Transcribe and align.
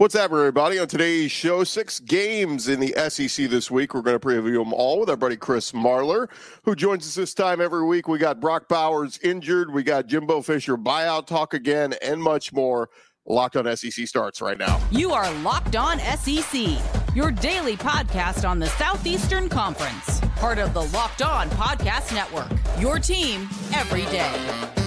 What's 0.00 0.14
happening, 0.14 0.38
everybody? 0.38 0.78
On 0.78 0.88
today's 0.88 1.30
show, 1.30 1.62
six 1.62 2.00
games 2.00 2.68
in 2.68 2.80
the 2.80 2.94
SEC 3.10 3.50
this 3.50 3.70
week. 3.70 3.92
We're 3.92 4.00
going 4.00 4.18
to 4.18 4.26
preview 4.26 4.54
them 4.54 4.72
all 4.72 4.98
with 4.98 5.10
our 5.10 5.16
buddy 5.18 5.36
Chris 5.36 5.72
Marler, 5.72 6.30
who 6.62 6.74
joins 6.74 7.06
us 7.06 7.16
this 7.16 7.34
time 7.34 7.60
every 7.60 7.84
week. 7.84 8.08
We 8.08 8.16
got 8.16 8.40
Brock 8.40 8.66
Bowers 8.66 9.18
injured, 9.18 9.74
we 9.74 9.82
got 9.82 10.06
Jimbo 10.06 10.40
Fisher 10.40 10.78
buyout 10.78 11.26
talk 11.26 11.52
again, 11.52 11.92
and 12.00 12.22
much 12.22 12.50
more. 12.50 12.88
Locked 13.26 13.58
on 13.58 13.76
SEC 13.76 14.08
starts 14.08 14.40
right 14.40 14.56
now. 14.56 14.80
You 14.90 15.12
are 15.12 15.30
Locked 15.42 15.76
On 15.76 15.98
SEC, 15.98 16.78
your 17.14 17.30
daily 17.30 17.76
podcast 17.76 18.48
on 18.48 18.58
the 18.58 18.68
Southeastern 18.68 19.50
Conference, 19.50 20.20
part 20.36 20.56
of 20.56 20.72
the 20.72 20.84
Locked 20.96 21.20
On 21.20 21.50
Podcast 21.50 22.14
Network. 22.14 22.50
Your 22.80 22.98
team 22.98 23.50
every 23.74 24.06
day. 24.06 24.79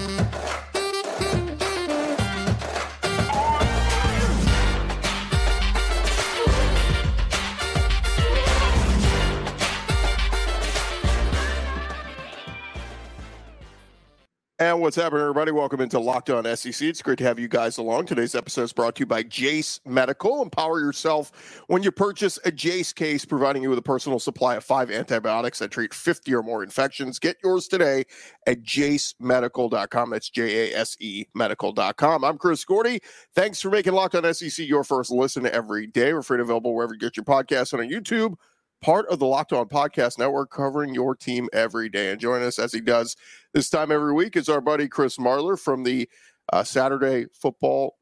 And 14.64 14.80
what's 14.80 14.96
happening, 14.96 15.24
everybody? 15.24 15.52
Welcome 15.52 15.82
into 15.82 16.00
Locked 16.00 16.30
On 16.30 16.46
SEC. 16.56 16.88
It's 16.88 17.02
great 17.02 17.18
to 17.18 17.26
have 17.26 17.38
you 17.38 17.50
guys 17.50 17.78
along. 17.78 18.06
Today's 18.06 18.34
episode 18.34 18.64
is 18.64 18.72
brought 18.72 18.96
to 18.96 19.02
you 19.02 19.06
by 19.06 19.22
Jase 19.22 19.82
Medical. 19.86 20.42
Empower 20.42 20.80
yourself 20.80 21.62
when 21.68 21.84
you 21.84 21.92
purchase 21.92 22.40
a 22.46 22.52
Jase 22.52 22.94
case, 22.94 23.26
providing 23.26 23.62
you 23.62 23.70
with 23.70 23.78
a 23.78 23.82
personal 23.82 24.20
supply 24.20 24.56
of 24.56 24.64
five 24.64 24.90
antibiotics 24.90 25.60
that 25.60 25.72
treat 25.72 25.94
50 25.94 26.34
or 26.34 26.44
more 26.44 26.64
infections. 26.64 27.20
Get 27.20 27.36
yours 27.44 27.68
today 27.68 28.06
at 28.48 28.64
jasemedical.com. 28.64 30.10
That's 30.12 30.30
J 30.30 30.72
A 30.72 30.78
S 30.78 30.96
E 31.02 31.26
medical.com. 31.34 32.24
I'm 32.24 32.38
Chris 32.38 32.64
Gordy. 32.64 33.02
Thanks 33.36 33.60
for 33.60 33.70
making 33.70 33.92
Locked 33.92 34.16
On 34.16 34.34
SEC 34.34 34.66
your 34.66 34.86
first 34.86 35.12
listen 35.12 35.46
every 35.46 35.88
day. 35.88 36.14
We're 36.14 36.22
free 36.22 36.36
and 36.36 36.44
available 36.44 36.74
wherever 36.74 36.94
you 36.94 37.02
get 37.02 37.18
your 37.18 37.26
podcasts 37.26 37.74
and 37.74 37.82
on 37.82 37.90
YouTube 37.90 38.38
part 38.84 39.08
of 39.08 39.18
the 39.18 39.26
Locked 39.26 39.54
On 39.54 39.66
Podcast 39.68 40.20
Network, 40.20 40.52
covering 40.52 40.94
your 40.94 41.16
team 41.16 41.48
every 41.54 41.88
day. 41.90 42.12
And 42.12 42.20
join 42.20 42.44
us 42.44 42.60
as 42.60 42.74
he 42.74 42.82
does 42.82 43.16
this 43.54 43.70
time 43.70 43.92
every 43.92 44.14
week 44.14 44.36
is 44.36 44.50
our 44.50 44.62
buddy 44.62 44.88
Chris 44.88 45.18
Marler 45.18 45.58
from 45.58 45.84
the 45.84 46.08
uh, 46.52 46.64
Saturday 46.64 47.26
Football, 47.34 47.96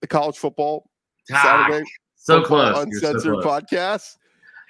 the 0.00 0.06
College 0.06 0.38
Football 0.38 0.90
ah, 1.30 1.42
Saturday 1.42 1.84
so 2.16 2.40
football 2.40 2.72
close 2.72 2.84
Uncensored 2.84 3.22
so 3.22 3.40
close. 3.40 3.44
podcast. 3.44 4.16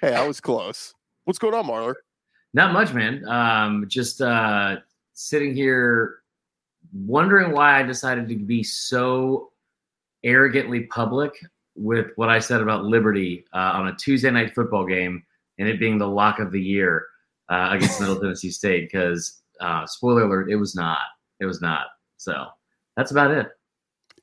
Hey, 0.01 0.13
I 0.13 0.27
was 0.27 0.41
close. 0.41 0.93
What's 1.23 1.39
going 1.39 1.53
on, 1.53 1.65
Marler? 1.65 1.95
Not 2.53 2.73
much, 2.73 2.93
man. 2.93 3.25
Um, 3.27 3.85
just 3.87 4.21
uh, 4.21 4.77
sitting 5.13 5.55
here 5.55 6.17
wondering 6.93 7.53
why 7.53 7.79
I 7.79 7.83
decided 7.83 8.27
to 8.27 8.35
be 8.35 8.61
so 8.61 9.51
arrogantly 10.25 10.81
public 10.81 11.33
with 11.75 12.07
what 12.17 12.27
I 12.27 12.39
said 12.39 12.61
about 12.61 12.83
Liberty 12.83 13.45
uh, 13.53 13.71
on 13.73 13.87
a 13.87 13.95
Tuesday 13.95 14.31
night 14.31 14.53
football 14.53 14.85
game 14.85 15.23
and 15.59 15.67
it 15.67 15.79
being 15.79 15.97
the 15.97 16.07
lock 16.07 16.39
of 16.39 16.51
the 16.51 16.61
year 16.61 17.05
uh, 17.49 17.69
against 17.71 17.99
Middle 17.99 18.19
Tennessee 18.21 18.51
State. 18.51 18.89
Because 18.91 19.41
uh, 19.59 19.85
spoiler 19.85 20.23
alert, 20.23 20.49
it 20.49 20.55
was 20.55 20.75
not. 20.75 20.99
It 21.39 21.45
was 21.45 21.61
not. 21.61 21.87
So 22.17 22.45
that's 22.95 23.11
about 23.11 23.31
it. 23.31 23.47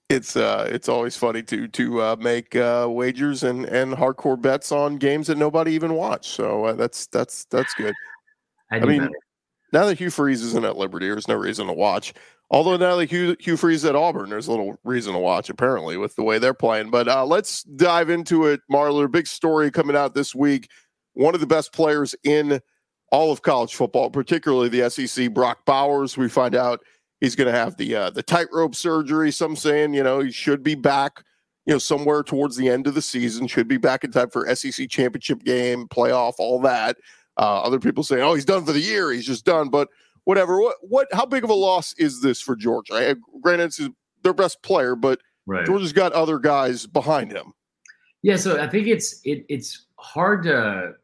It's 0.09 0.37
uh, 0.37 0.69
it's 0.71 0.89
always 0.89 1.17
funny 1.17 1.43
to 1.45 1.69
to 1.69 2.03
uh, 2.03 2.17
make 2.19 2.55
uh, 2.55 2.87
wagers 2.91 3.43
and 3.43 3.65
and 3.65 3.95
hardcore 3.95 4.41
bets 4.41 4.71
on 4.71 4.97
games 4.99 5.29
that 5.29 5.39
nobody 5.39 5.73
even 5.73 5.95
watched. 5.95 6.27
So 6.27 6.67
uh, 6.67 6.73
that's 6.75 7.07
that's 7.07 7.47
that's 7.47 7.73
good. 7.75 7.95
I, 8.71 8.77
I 8.77 8.85
mean, 8.85 9.01
better. 9.01 9.13
now 9.73 9.87
that 9.87 9.99
Hugh 9.99 10.11
Freeze 10.11 10.43
isn't 10.43 10.65
at 10.65 10.77
Liberty, 10.77 11.09
there's 11.09 11.29
no 11.29 11.37
reason 11.37 11.67
to 11.67 11.73
watch. 11.73 12.13
Although 12.51 12.77
now 12.77 12.97
that 12.97 13.11
Hugh, 13.11 13.35
Hugh 13.41 13.57
Freeze 13.57 13.83
at 13.87 13.97
Auburn, 13.97 14.29
there's 14.29 14.47
a 14.47 14.51
little 14.51 14.77
reason 14.85 15.15
to 15.15 15.19
watch 15.19 15.49
apparently 15.49 15.97
with 15.97 16.15
the 16.17 16.23
way 16.23 16.39
they're 16.39 16.53
playing. 16.53 16.91
But 16.91 17.09
uh, 17.09 17.25
let's 17.25 17.63
dive 17.63 18.11
into 18.11 18.45
it, 18.45 18.61
Marler. 18.71 19.11
Big 19.11 19.27
story 19.27 19.71
coming 19.71 19.97
out 19.97 20.15
this 20.15 20.35
week. 20.35 20.69
One 21.15 21.35
of 21.35 21.41
the 21.41 21.47
best 21.47 21.73
players 21.73 22.15
in 22.25 22.61
all 23.11 23.31
of 23.31 23.43
college 23.43 23.75
football, 23.75 24.11
particularly 24.11 24.69
the 24.69 24.91
SEC, 24.91 25.33
Brock 25.33 25.65
Bowers. 25.67 26.17
We 26.17 26.29
find 26.29 26.55
out 26.55 26.83
he's 27.21 27.37
going 27.37 27.53
to 27.53 27.59
have 27.59 27.77
the 27.77 27.95
uh, 27.95 28.11
the 28.11 28.23
tightrope 28.23 28.75
surgery. 28.75 29.31
Some 29.31 29.55
saying 29.55 29.95
you 29.95 30.03
know 30.03 30.21
he 30.21 30.31
should 30.31 30.63
be 30.63 30.75
back, 30.75 31.23
you 31.67 31.75
know, 31.75 31.79
somewhere 31.79 32.23
towards 32.23 32.57
the 32.57 32.69
end 32.69 32.87
of 32.87 32.95
the 32.95 33.03
season. 33.03 33.47
Should 33.47 33.69
be 33.69 33.77
back 33.77 34.05
in 34.05 34.11
time 34.11 34.31
for 34.31 34.53
SEC 34.55 34.89
championship 34.89 35.45
game, 35.45 35.87
playoff, 35.89 36.35
all 36.39 36.61
that. 36.63 36.97
Uh, 37.37 37.63
other 37.63 37.79
people 37.79 38.03
saying, 38.03 38.23
"Oh, 38.23 38.35
he's 38.35 38.45
done 38.45 38.65
for 38.65 38.73
the 38.73 38.81
year. 38.81 39.13
He's 39.13 39.27
just 39.27 39.45
done." 39.45 39.69
But 39.69 39.89
whatever. 40.25 40.61
What 40.61 40.77
what? 40.81 41.09
How 41.13 41.27
big 41.27 41.45
of 41.45 41.51
a 41.51 41.55
loss 41.55 41.95
is 41.95 42.21
this 42.21 42.41
for 42.41 42.57
Georgia? 42.57 42.95
I, 42.95 43.15
granted, 43.43 43.65
it's 43.65 43.81
their 44.23 44.35
best 44.35 44.63
player, 44.63 44.95
but 44.95 45.21
right. 45.47 45.67
Georgia's 45.67 45.93
got 45.93 46.13
other 46.13 46.39
guys 46.39 46.87
behind 46.87 47.33
him. 47.33 47.53
Yeah, 48.23 48.37
so 48.37 48.61
I 48.61 48.69
think 48.69 48.87
it's 48.87 49.21
it, 49.25 49.45
it's 49.49 49.87
hard 49.97 50.45
to 50.45 50.95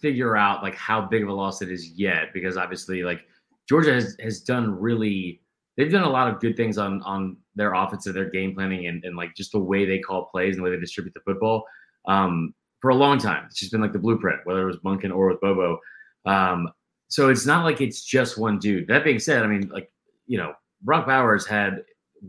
figure 0.00 0.36
out 0.36 0.62
like 0.62 0.74
how 0.74 1.00
big 1.00 1.22
of 1.22 1.28
a 1.28 1.32
loss 1.32 1.62
it 1.62 1.70
is 1.70 1.90
yet 1.92 2.32
because 2.34 2.56
obviously 2.56 3.02
like 3.02 3.20
Georgia 3.68 3.92
has 3.92 4.16
has 4.20 4.40
done 4.40 4.78
really 4.78 5.40
they've 5.78 5.92
done 5.92 6.02
a 6.02 6.10
lot 6.10 6.28
of 6.28 6.40
good 6.40 6.56
things 6.56 6.76
on 6.76 7.00
on 7.02 7.36
their 7.54 7.72
offense 7.72 8.06
and 8.06 8.14
their 8.14 8.28
game 8.28 8.54
planning, 8.54 8.86
and, 8.86 9.02
and 9.04 9.16
like 9.16 9.34
just 9.34 9.52
the 9.52 9.58
way 9.58 9.86
they 9.86 9.98
call 9.98 10.26
plays 10.26 10.56
and 10.56 10.58
the 10.58 10.68
way 10.68 10.74
they 10.74 10.80
distribute 10.80 11.14
the 11.14 11.20
football 11.20 11.64
um, 12.06 12.52
for 12.80 12.90
a 12.90 12.94
long 12.94 13.18
time. 13.18 13.44
It's 13.46 13.58
just 13.58 13.72
been 13.72 13.80
like 13.80 13.92
the 13.92 13.98
blueprint, 13.98 14.40
whether 14.44 14.62
it 14.62 14.66
was 14.66 14.78
Monken 14.78 15.14
or 15.14 15.28
with 15.28 15.40
Bobo. 15.40 15.78
Um, 16.26 16.70
so 17.08 17.30
it's 17.30 17.46
not 17.46 17.64
like 17.64 17.80
it's 17.80 18.04
just 18.04 18.36
one 18.36 18.58
dude. 18.58 18.88
That 18.88 19.04
being 19.04 19.18
said, 19.18 19.42
I 19.42 19.46
mean, 19.46 19.68
like 19.68 19.90
you 20.26 20.36
know, 20.36 20.52
Brock 20.82 21.06
Bowers 21.06 21.46
had 21.46 21.82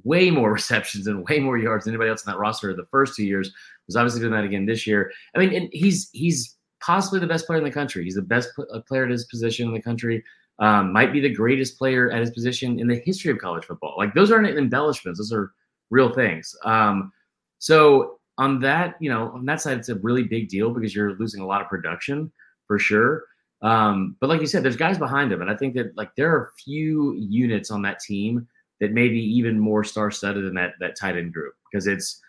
way 0.03 0.29
more 0.29 0.53
receptions 0.53 1.07
and 1.07 1.27
way 1.27 1.39
more 1.39 1.57
yards 1.57 1.85
than 1.85 1.93
anybody 1.93 2.11
else 2.11 2.25
in 2.25 2.31
that 2.31 2.39
roster 2.39 2.73
the 2.73 2.87
first 2.91 3.15
two 3.15 3.25
years. 3.25 3.51
Was 3.87 3.95
obviously 3.95 4.21
doing 4.21 4.33
that 4.33 4.43
again 4.43 4.67
this 4.67 4.85
year. 4.85 5.11
I 5.35 5.39
mean, 5.39 5.53
and 5.53 5.69
he's 5.73 6.09
he's 6.13 6.55
possibly 6.81 7.19
the 7.19 7.27
best 7.27 7.45
player 7.45 7.59
in 7.59 7.63
the 7.63 7.71
country. 7.71 8.03
He's 8.03 8.15
the 8.15 8.21
best 8.21 8.49
pl- 8.55 8.83
player 8.87 9.05
at 9.05 9.11
his 9.11 9.25
position 9.25 9.67
in 9.67 9.73
the 9.73 9.81
country. 9.81 10.23
Um, 10.59 10.91
might 10.91 11.13
be 11.13 11.21
the 11.21 11.33
greatest 11.33 11.77
player 11.77 12.11
at 12.11 12.19
his 12.19 12.31
position 12.31 12.79
in 12.79 12.87
the 12.87 13.01
history 13.05 13.31
of 13.31 13.37
college 13.37 13.65
football. 13.65 13.95
Like 13.97 14.13
those 14.13 14.31
aren't 14.31 14.47
embellishments; 14.47 15.19
those 15.19 15.31
are 15.31 15.53
real 15.89 16.13
things. 16.13 16.55
Um, 16.65 17.11
so 17.59 18.19
on 18.37 18.59
that, 18.61 18.95
you 18.99 19.09
know, 19.09 19.31
on 19.33 19.45
that 19.45 19.61
side, 19.61 19.77
it's 19.77 19.89
a 19.89 19.95
really 19.95 20.23
big 20.23 20.49
deal 20.49 20.69
because 20.71 20.95
you're 20.95 21.15
losing 21.15 21.41
a 21.41 21.45
lot 21.45 21.61
of 21.61 21.67
production 21.67 22.31
for 22.67 22.79
sure. 22.79 23.23
Um, 23.61 24.15
but 24.21 24.29
like 24.29 24.39
you 24.39 24.47
said, 24.47 24.63
there's 24.63 24.77
guys 24.77 24.97
behind 24.97 25.31
him, 25.31 25.41
and 25.41 25.49
I 25.49 25.55
think 25.55 25.75
that 25.75 25.95
like 25.97 26.15
there 26.15 26.33
are 26.33 26.45
a 26.45 26.51
few 26.63 27.15
units 27.15 27.71
on 27.71 27.81
that 27.83 27.99
team 27.99 28.47
that 28.79 28.93
may 28.93 29.09
be 29.09 29.19
even 29.19 29.59
more 29.59 29.83
star-studded 29.83 30.45
than 30.45 30.53
that 30.55 30.73
that 30.79 30.97
tight 30.97 31.17
end 31.17 31.33
group 31.33 31.53
because 31.69 31.87
it's 31.87 32.21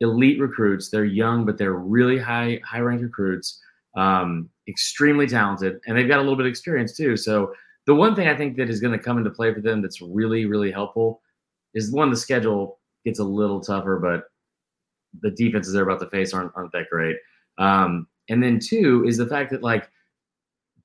elite 0.00 0.38
recruits. 0.38 0.90
They're 0.90 1.04
young, 1.04 1.46
but 1.46 1.56
they're 1.56 1.74
really 1.74 2.18
high 2.18 2.60
high-ranked 2.64 3.02
recruits 3.02 3.60
um, 3.96 4.48
extremely 4.68 5.26
talented, 5.26 5.80
and 5.86 5.96
they've 5.96 6.08
got 6.08 6.18
a 6.18 6.22
little 6.22 6.36
bit 6.36 6.46
of 6.46 6.50
experience 6.50 6.96
too. 6.96 7.16
So 7.16 7.52
the 7.86 7.94
one 7.94 8.14
thing 8.14 8.28
I 8.28 8.36
think 8.36 8.56
that 8.56 8.70
is 8.70 8.80
going 8.80 8.96
to 8.96 9.04
come 9.04 9.18
into 9.18 9.30
play 9.30 9.52
for 9.52 9.60
them 9.60 9.82
that's 9.82 10.00
really 10.00 10.46
really 10.46 10.70
helpful 10.70 11.20
is 11.74 11.92
one 11.92 12.10
the 12.10 12.16
schedule 12.16 12.80
gets 13.04 13.18
a 13.18 13.24
little 13.24 13.60
tougher, 13.60 13.98
but 13.98 14.24
the 15.20 15.30
defenses 15.30 15.72
they're 15.72 15.84
about 15.84 16.00
to 16.00 16.10
face 16.10 16.32
aren't 16.32 16.52
aren't 16.54 16.72
that 16.72 16.88
great. 16.90 17.16
Um, 17.58 18.08
and 18.28 18.42
then 18.42 18.58
two 18.58 19.04
is 19.06 19.16
the 19.16 19.26
fact 19.26 19.50
that 19.50 19.62
like 19.62 19.88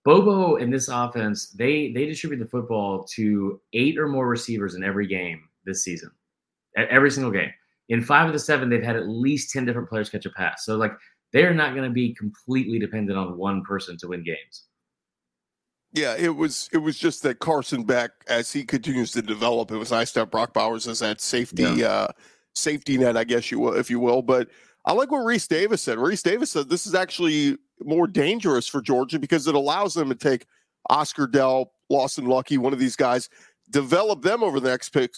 Bobo 0.06 0.58
and 0.58 0.74
this 0.74 0.88
offense, 0.88 1.50
they 1.50 1.92
they 1.92 2.06
distribute 2.06 2.40
the 2.40 2.50
football 2.50 3.04
to 3.16 3.60
eight 3.74 3.98
or 3.98 4.08
more 4.08 4.28
receivers 4.28 4.76
in 4.76 4.84
every 4.84 5.08
game 5.08 5.42
this 5.66 5.84
season, 5.84 6.12
every 6.78 7.12
single 7.12 7.32
game. 7.32 7.52
In 7.90 8.02
five 8.02 8.28
of 8.28 8.34
the 8.34 8.40
seven, 8.40 8.70
they've 8.70 8.84
had 8.84 8.96
at 8.96 9.08
least 9.08 9.52
ten 9.52 9.66
different 9.66 9.90
players 9.90 10.10
catch 10.10 10.26
a 10.26 10.30
pass. 10.30 10.66
So 10.66 10.78
like 10.78 10.94
they're 11.32 11.54
not 11.54 11.76
going 11.76 11.88
to 11.88 11.94
be 11.94 12.14
completely 12.14 12.80
dependent 12.80 13.18
on 13.18 13.38
one 13.38 13.64
person 13.64 13.98
to 13.98 14.08
win 14.08 14.24
games. 14.24 14.66
Yeah, 15.92 16.16
it 16.18 16.36
was 16.36 16.70
it 16.72 16.78
was 16.78 17.00
just 17.00 17.24
that 17.24 17.40
Carson 17.40 17.84
Beck, 17.84 18.12
as 18.28 18.54
he 18.54 18.64
continues 18.64 19.12
to 19.14 19.24
develop, 19.24 19.72
it 19.72 19.78
was 19.78 19.92
nice 19.92 20.12
to 20.14 20.20
have 20.22 20.32
Brock 20.32 20.54
Bowers 20.54 20.88
as 20.88 21.00
that 21.00 21.20
safety 21.20 21.64
yeah. 21.64 21.88
uh, 21.88 22.08
safety 22.54 22.98
net, 22.98 23.18
I 23.18 23.24
guess 23.24 23.50
you 23.50 23.60
will, 23.60 23.74
if 23.74 23.90
you 23.90 24.00
will. 24.00 24.22
But 24.22 24.50
I 24.86 24.94
like 24.94 25.10
what 25.12 25.26
Rece 25.26 25.48
Davis 25.48 25.82
said. 25.82 25.98
Rece 25.98 26.22
Davis 26.22 26.52
said 26.52 26.70
this 26.70 26.86
is 26.86 26.94
actually 26.94 27.58
more 27.84 28.06
dangerous 28.06 28.68
for 28.68 28.82
Georgia 28.82 29.18
because 29.18 29.48
it 29.48 29.56
allows 29.56 29.96
them 29.96 30.10
to 30.10 30.16
take 30.16 30.46
Oscar 30.90 31.28
Delp, 31.28 31.68
Lawson 31.90 32.26
Luckie, 32.26 32.58
one 32.60 32.74
of 32.74 32.80
these 32.80 32.96
guys, 32.96 33.30
develop 33.72 34.22
them 34.22 34.44
over 34.44 34.60
the 34.60 34.70
next 34.70 34.90
pick, 34.90 35.12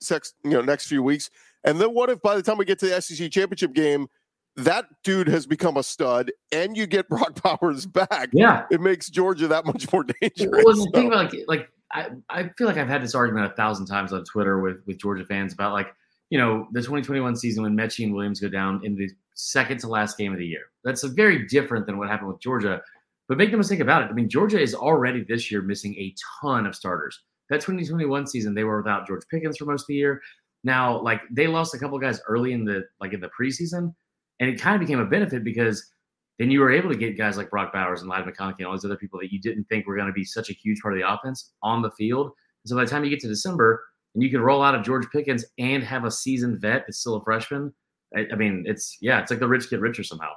sex, 0.00 0.34
you 0.44 0.50
know, 0.50 0.60
next 0.60 0.86
few 0.86 1.02
weeks. 1.02 1.30
And 1.64 1.80
then 1.80 1.92
what 1.92 2.10
if 2.10 2.20
by 2.22 2.36
the 2.36 2.42
time 2.42 2.58
we 2.58 2.64
get 2.64 2.78
to 2.80 2.88
the 2.88 3.00
SEC 3.00 3.30
championship 3.30 3.72
game, 3.72 4.06
that 4.56 4.86
dude 5.02 5.28
has 5.28 5.46
become 5.46 5.76
a 5.76 5.82
stud, 5.82 6.32
and 6.52 6.76
you 6.76 6.86
get 6.86 7.08
Brock 7.10 7.40
Bowers 7.42 7.86
back. 7.86 8.30
Yeah, 8.32 8.66
it 8.70 8.80
makes 8.80 9.08
Georgia 9.10 9.48
that 9.48 9.66
much 9.66 9.90
more 9.92 10.04
dangerous. 10.20 10.64
Well, 10.64 10.76
the 10.76 10.90
thing 10.94 11.08
about 11.08 11.32
like, 11.32 11.44
like 11.48 11.68
I, 11.92 12.08
I 12.28 12.50
feel 12.56 12.66
like 12.66 12.76
I've 12.76 12.88
had 12.88 13.02
this 13.02 13.14
argument 13.14 13.50
a 13.50 13.54
thousand 13.54 13.86
times 13.86 14.12
on 14.12 14.24
Twitter 14.24 14.60
with 14.60 14.78
with 14.86 14.98
Georgia 14.98 15.24
fans 15.24 15.52
about 15.52 15.72
like 15.72 15.88
you 16.30 16.38
know 16.38 16.66
the 16.72 16.80
2021 16.80 17.36
season 17.36 17.62
when 17.62 17.76
Metchie 17.76 18.04
and 18.04 18.14
Williams 18.14 18.40
go 18.40 18.48
down 18.48 18.80
in 18.84 18.96
the 18.96 19.08
second 19.34 19.78
to 19.80 19.88
last 19.88 20.16
game 20.16 20.32
of 20.32 20.38
the 20.38 20.46
year. 20.46 20.64
That's 20.84 21.02
a 21.02 21.08
very 21.08 21.46
different 21.46 21.86
than 21.86 21.98
what 21.98 22.08
happened 22.08 22.28
with 22.28 22.40
Georgia. 22.40 22.80
But 23.26 23.38
make 23.38 23.50
no 23.50 23.58
mistake 23.58 23.80
about 23.80 24.02
it. 24.02 24.10
I 24.10 24.12
mean, 24.12 24.28
Georgia 24.28 24.60
is 24.60 24.74
already 24.74 25.24
this 25.26 25.50
year 25.50 25.62
missing 25.62 25.94
a 25.94 26.14
ton 26.42 26.66
of 26.66 26.74
starters. 26.74 27.18
That 27.48 27.60
2021 27.60 28.26
season, 28.26 28.54
they 28.54 28.64
were 28.64 28.76
without 28.76 29.06
George 29.06 29.22
Pickens 29.30 29.56
for 29.56 29.64
most 29.64 29.82
of 29.82 29.86
the 29.88 29.94
year. 29.94 30.20
Now, 30.62 31.00
like 31.00 31.20
they 31.30 31.46
lost 31.46 31.74
a 31.74 31.78
couple 31.78 31.98
guys 31.98 32.20
early 32.28 32.52
in 32.52 32.64
the 32.64 32.84
like 33.00 33.12
in 33.12 33.20
the 33.20 33.30
preseason, 33.38 33.94
and 34.40 34.50
it 34.50 34.60
kind 34.60 34.74
of 34.74 34.80
became 34.80 35.00
a 35.00 35.06
benefit 35.06 35.44
because 35.44 35.90
then 36.38 36.50
you 36.50 36.60
were 36.60 36.72
able 36.72 36.90
to 36.90 36.96
get 36.96 37.16
guys 37.16 37.36
like 37.36 37.50
Brock 37.50 37.72
Bowers 37.72 38.00
and 38.00 38.10
Ladd 38.10 38.24
McConkey 38.24 38.58
and 38.58 38.66
all 38.66 38.72
these 38.72 38.84
other 38.84 38.96
people 38.96 39.20
that 39.20 39.32
you 39.32 39.40
didn't 39.40 39.64
think 39.64 39.86
were 39.86 39.94
going 39.94 40.08
to 40.08 40.12
be 40.12 40.24
such 40.24 40.50
a 40.50 40.52
huge 40.52 40.80
part 40.80 40.94
of 40.94 41.00
the 41.00 41.08
offense 41.08 41.52
on 41.62 41.82
the 41.82 41.90
field. 41.92 42.26
And 42.26 42.68
so 42.68 42.76
by 42.76 42.84
the 42.84 42.90
time 42.90 43.04
you 43.04 43.10
get 43.10 43.20
to 43.20 43.28
December 43.28 43.84
and 44.14 44.22
you 44.22 44.30
can 44.30 44.40
roll 44.40 44.62
out 44.62 44.74
of 44.74 44.82
George 44.82 45.06
Pickens 45.12 45.44
and 45.58 45.82
have 45.84 46.04
a 46.04 46.10
seasoned 46.10 46.60
vet 46.60 46.84
that's 46.86 46.98
still 46.98 47.16
a 47.16 47.24
freshman, 47.24 47.72
I, 48.16 48.26
I 48.32 48.36
mean, 48.36 48.64
it's 48.66 48.98
yeah, 49.00 49.20
it's 49.20 49.30
like 49.30 49.40
the 49.40 49.48
rich 49.48 49.70
get 49.70 49.80
richer 49.80 50.02
somehow. 50.02 50.30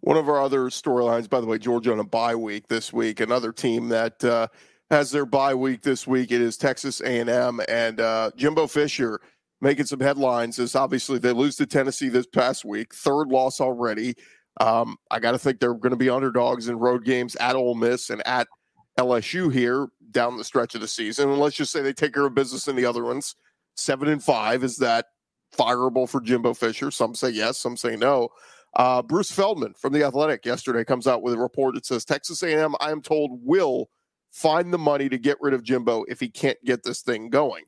One 0.00 0.16
of 0.16 0.30
our 0.30 0.40
other 0.40 0.70
storylines, 0.70 1.28
by 1.28 1.42
the 1.42 1.46
way, 1.46 1.58
Georgia 1.58 1.92
on 1.92 2.00
a 2.00 2.04
bye 2.04 2.34
week 2.34 2.68
this 2.68 2.90
week. 2.90 3.20
Another 3.20 3.52
team 3.52 3.88
that 3.90 4.24
uh, 4.24 4.48
has 4.90 5.10
their 5.10 5.26
bye 5.26 5.54
week 5.54 5.82
this 5.82 6.06
week. 6.06 6.32
It 6.32 6.40
is 6.40 6.56
Texas 6.56 7.02
A&M 7.02 7.60
and 7.68 8.00
uh, 8.00 8.30
Jimbo 8.34 8.66
Fisher 8.66 9.20
making 9.60 9.86
some 9.86 10.00
headlines. 10.00 10.58
Is 10.58 10.74
obviously 10.74 11.18
they 11.18 11.32
lose 11.32 11.56
to 11.56 11.66
Tennessee 11.66 12.08
this 12.08 12.26
past 12.26 12.64
week, 12.64 12.94
third 12.94 13.28
loss 13.28 13.60
already. 13.60 14.14
Um, 14.60 14.96
I 15.10 15.20
got 15.20 15.32
to 15.32 15.38
think 15.38 15.60
they're 15.60 15.74
going 15.74 15.90
to 15.90 15.96
be 15.96 16.10
underdogs 16.10 16.68
in 16.68 16.78
road 16.78 17.04
games 17.04 17.36
at 17.36 17.56
Ole 17.56 17.74
Miss 17.74 18.10
and 18.10 18.26
at 18.26 18.48
LSU 18.98 19.52
here 19.52 19.88
down 20.10 20.36
the 20.36 20.44
stretch 20.44 20.74
of 20.74 20.80
the 20.80 20.88
season. 20.88 21.30
And 21.30 21.38
let's 21.38 21.56
just 21.56 21.72
say 21.72 21.80
they 21.80 21.92
take 21.92 22.14
care 22.14 22.26
of 22.26 22.34
business 22.34 22.68
in 22.68 22.76
the 22.76 22.84
other 22.84 23.04
ones. 23.04 23.36
Seven 23.76 24.08
and 24.08 24.22
five 24.22 24.64
is 24.64 24.76
that 24.78 25.06
fireable 25.56 26.08
for 26.08 26.20
Jimbo 26.20 26.54
Fisher? 26.54 26.90
Some 26.90 27.14
say 27.14 27.30
yes, 27.30 27.58
some 27.58 27.76
say 27.76 27.96
no. 27.96 28.28
Uh, 28.74 29.02
Bruce 29.02 29.32
Feldman 29.32 29.74
from 29.74 29.92
the 29.92 30.04
Athletic 30.04 30.46
yesterday 30.46 30.84
comes 30.84 31.06
out 31.06 31.22
with 31.22 31.34
a 31.34 31.38
report 31.38 31.74
that 31.74 31.86
says 31.86 32.04
Texas 32.04 32.42
A&M, 32.42 32.74
I 32.80 32.92
am 32.92 33.02
told, 33.02 33.40
will 33.42 33.90
find 34.30 34.72
the 34.72 34.78
money 34.78 35.08
to 35.08 35.18
get 35.18 35.38
rid 35.40 35.54
of 35.54 35.64
Jimbo 35.64 36.04
if 36.04 36.20
he 36.20 36.28
can't 36.28 36.62
get 36.64 36.84
this 36.84 37.02
thing 37.02 37.30
going. 37.30 37.64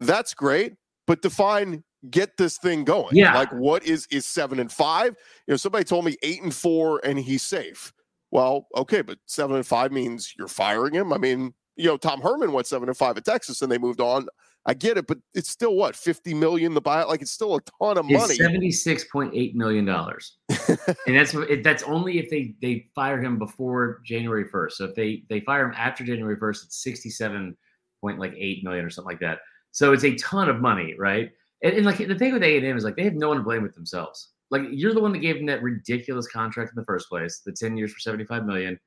That's 0.00 0.32
great, 0.32 0.74
but 1.12 1.20
define 1.20 1.84
get 2.08 2.38
this 2.38 2.56
thing 2.56 2.84
going. 2.84 3.14
Yeah. 3.14 3.34
Like 3.34 3.52
what 3.52 3.84
is 3.84 4.06
is 4.10 4.24
seven 4.24 4.58
and 4.58 4.72
five? 4.72 5.14
You 5.46 5.52
know, 5.52 5.56
somebody 5.58 5.84
told 5.84 6.06
me 6.06 6.16
eight 6.22 6.42
and 6.42 6.54
four 6.54 7.02
and 7.04 7.18
he's 7.18 7.42
safe. 7.42 7.92
Well, 8.30 8.66
okay, 8.74 9.02
but 9.02 9.18
seven 9.26 9.56
and 9.56 9.66
five 9.66 9.92
means 9.92 10.32
you're 10.38 10.48
firing 10.48 10.94
him. 10.94 11.12
I 11.12 11.18
mean, 11.18 11.52
you 11.76 11.84
know, 11.84 11.98
Tom 11.98 12.22
Herman 12.22 12.52
went 12.52 12.66
seven 12.66 12.88
and 12.88 12.96
five 12.96 13.18
at 13.18 13.26
Texas 13.26 13.60
and 13.60 13.70
they 13.70 13.76
moved 13.76 14.00
on. 14.00 14.26
I 14.64 14.72
get 14.72 14.96
it, 14.96 15.06
but 15.06 15.18
it's 15.34 15.50
still 15.50 15.74
what, 15.74 15.94
50 15.94 16.32
million 16.32 16.72
the 16.72 16.80
buyout? 16.80 17.08
Like 17.08 17.20
it's 17.20 17.32
still 17.32 17.56
a 17.56 17.60
ton 17.60 17.98
of 17.98 18.06
money. 18.06 18.38
$76.8 18.38 19.54
million. 19.54 19.86
and 19.88 21.14
that's 21.14 21.36
that's 21.62 21.82
only 21.82 22.20
if 22.20 22.30
they 22.30 22.54
they 22.62 22.86
fire 22.94 23.20
him 23.20 23.38
before 23.38 24.00
January 24.02 24.46
1st. 24.46 24.72
So 24.72 24.84
if 24.86 24.94
they 24.94 25.24
they 25.28 25.40
fire 25.40 25.66
him 25.66 25.74
after 25.76 26.04
January 26.04 26.38
1st, 26.38 26.64
it's 26.64 26.82
67 26.82 27.54
point 28.00 28.18
like 28.18 28.32
eight 28.34 28.64
million 28.64 28.82
or 28.82 28.90
something 28.90 29.10
like 29.10 29.20
that. 29.20 29.40
So 29.72 29.92
it's 29.92 30.04
a 30.04 30.14
ton 30.16 30.48
of 30.48 30.60
money, 30.60 30.94
right? 30.98 31.30
And, 31.62 31.74
and 31.74 31.86
like 31.86 31.98
the 31.98 32.14
thing 32.14 32.32
with 32.32 32.42
A 32.42 32.56
and 32.56 32.66
M 32.66 32.76
is 32.76 32.84
like 32.84 32.96
they 32.96 33.04
have 33.04 33.14
no 33.14 33.28
one 33.28 33.38
to 33.38 33.42
blame 33.42 33.62
with 33.62 33.74
themselves. 33.74 34.30
Like 34.50 34.62
you're 34.70 34.94
the 34.94 35.00
one 35.00 35.12
that 35.12 35.18
gave 35.18 35.36
them 35.36 35.46
that 35.46 35.62
ridiculous 35.62 36.28
contract 36.28 36.70
in 36.70 36.80
the 36.80 36.84
first 36.84 37.08
place, 37.08 37.40
the 37.44 37.52
10 37.52 37.76
years 37.76 37.92
for 37.92 38.00
75 38.00 38.44
million, 38.44 38.78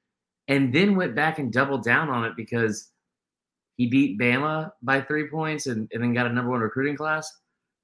and 0.47 0.71
then 0.71 0.95
went 0.95 1.15
back 1.15 1.39
and 1.39 1.51
doubled 1.51 1.83
down 1.83 2.09
on 2.09 2.23
it 2.23 2.33
because 2.37 2.91
he 3.77 3.87
beat 3.87 4.19
Bama 4.19 4.71
by 4.83 5.01
three 5.01 5.27
points 5.27 5.67
and, 5.67 5.89
and 5.91 6.03
then 6.03 6.13
got 6.13 6.27
a 6.27 6.33
number 6.33 6.51
one 6.51 6.61
recruiting 6.61 6.95
class. 6.95 7.31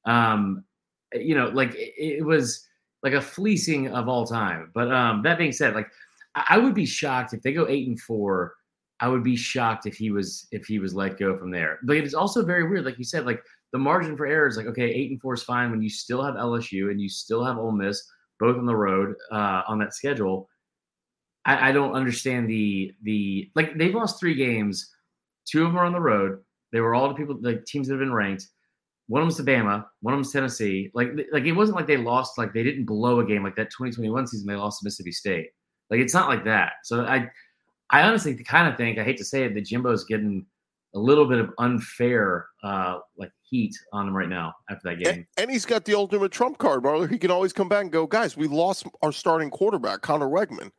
Um, 0.05 0.63
you 1.13 1.35
know, 1.35 1.47
like 1.47 1.73
it, 1.75 1.93
it 1.97 2.25
was 2.25 2.67
like 3.03 3.13
a 3.13 3.21
fleecing 3.21 3.89
of 3.89 4.07
all 4.07 4.25
time. 4.25 4.71
But 4.73 4.91
um, 4.91 5.23
that 5.23 5.37
being 5.37 5.51
said, 5.51 5.73
like 5.73 5.89
I, 6.35 6.45
I 6.49 6.57
would 6.59 6.73
be 6.75 6.85
shocked 6.85 7.33
if 7.33 7.41
they 7.41 7.53
go 7.53 7.67
eight 7.67 7.87
and 7.87 7.99
four. 7.99 8.53
I 9.01 9.07
would 9.07 9.23
be 9.23 9.35
shocked 9.35 9.87
if 9.87 9.97
he 9.97 10.11
was 10.11 10.47
if 10.51 10.65
he 10.65 10.79
was 10.79 10.93
let 10.93 11.17
go 11.17 11.35
from 11.37 11.49
there. 11.49 11.79
But 11.83 11.97
it's 11.97 12.13
also 12.13 12.45
very 12.45 12.67
weird, 12.69 12.85
like 12.85 12.99
you 12.99 13.03
said, 13.03 13.25
like 13.25 13.43
the 13.73 13.79
margin 13.79 14.15
for 14.15 14.27
error 14.27 14.47
is 14.47 14.57
like 14.57 14.67
okay, 14.67 14.89
eight 14.89 15.09
and 15.09 15.19
four 15.19 15.33
is 15.33 15.43
fine 15.43 15.71
when 15.71 15.81
you 15.81 15.89
still 15.89 16.23
have 16.23 16.35
LSU 16.35 16.91
and 16.91 17.01
you 17.01 17.09
still 17.09 17.43
have 17.43 17.57
Ole 17.57 17.71
Miss 17.71 18.07
both 18.39 18.57
on 18.57 18.65
the 18.65 18.75
road 18.75 19.15
uh, 19.31 19.63
on 19.67 19.79
that 19.79 19.93
schedule. 19.93 20.47
I, 21.45 21.69
I 21.69 21.71
don't 21.71 21.93
understand 21.93 22.47
the 22.47 22.93
the 23.01 23.49
like 23.55 23.77
they've 23.77 23.95
lost 23.95 24.19
three 24.19 24.35
games. 24.35 24.93
Two 25.49 25.65
of 25.65 25.69
them 25.69 25.79
are 25.79 25.85
on 25.85 25.93
the 25.93 25.99
road. 25.99 26.39
They 26.71 26.79
were 26.79 26.93
all 26.93 27.07
the 27.07 27.15
people 27.15 27.37
like 27.41 27.65
teams 27.65 27.87
that 27.87 27.95
have 27.95 27.99
been 27.99 28.13
ranked. 28.13 28.47
One 29.07 29.21
of 29.21 29.27
them's 29.27 29.37
to 29.37 29.43
Bama, 29.43 29.85
one 30.01 30.13
of 30.13 30.19
them's 30.19 30.31
Tennessee. 30.31 30.91
Like 30.93 31.09
like 31.31 31.45
it 31.45 31.53
wasn't 31.53 31.77
like 31.77 31.87
they 31.87 31.97
lost 31.97 32.37
like 32.37 32.53
they 32.53 32.63
didn't 32.63 32.85
blow 32.85 33.19
a 33.19 33.25
game 33.25 33.43
like 33.43 33.55
that 33.55 33.71
2021 33.71 34.27
season 34.27 34.47
they 34.47 34.55
lost 34.55 34.79
to 34.79 34.85
Mississippi 34.85 35.11
State. 35.11 35.47
Like 35.89 35.99
it's 35.99 36.13
not 36.13 36.29
like 36.29 36.45
that. 36.45 36.73
So 36.83 37.01
I 37.01 37.29
I 37.91 38.03
honestly 38.03 38.35
kind 38.35 38.67
of 38.67 38.77
think 38.77 38.97
I 38.97 39.03
hate 39.03 39.17
to 39.17 39.25
say 39.25 39.43
it 39.43 39.53
that 39.53 39.65
Jimbo's 39.65 40.05
getting 40.05 40.45
a 40.93 40.99
little 40.99 41.25
bit 41.25 41.39
of 41.39 41.51
unfair 41.57 42.47
uh 42.63 42.99
like 43.17 43.31
heat 43.43 43.73
on 43.93 44.07
him 44.07 44.15
right 44.15 44.29
now 44.29 44.53
after 44.69 44.89
that 44.89 44.99
game. 44.99 45.13
And, 45.13 45.25
and 45.37 45.51
he's 45.51 45.65
got 45.65 45.85
the 45.85 45.93
ultimate 45.93 46.31
trump 46.31 46.57
card, 46.57 46.83
Marler. 46.83 47.09
He 47.09 47.17
can 47.17 47.31
always 47.31 47.53
come 47.53 47.69
back 47.69 47.83
and 47.83 47.91
go, 47.91 48.07
guys, 48.07 48.35
we 48.35 48.47
lost 48.47 48.87
our 49.01 49.11
starting 49.11 49.49
quarterback, 49.49 50.01
Conner 50.01 50.27
Weigman. 50.27 50.71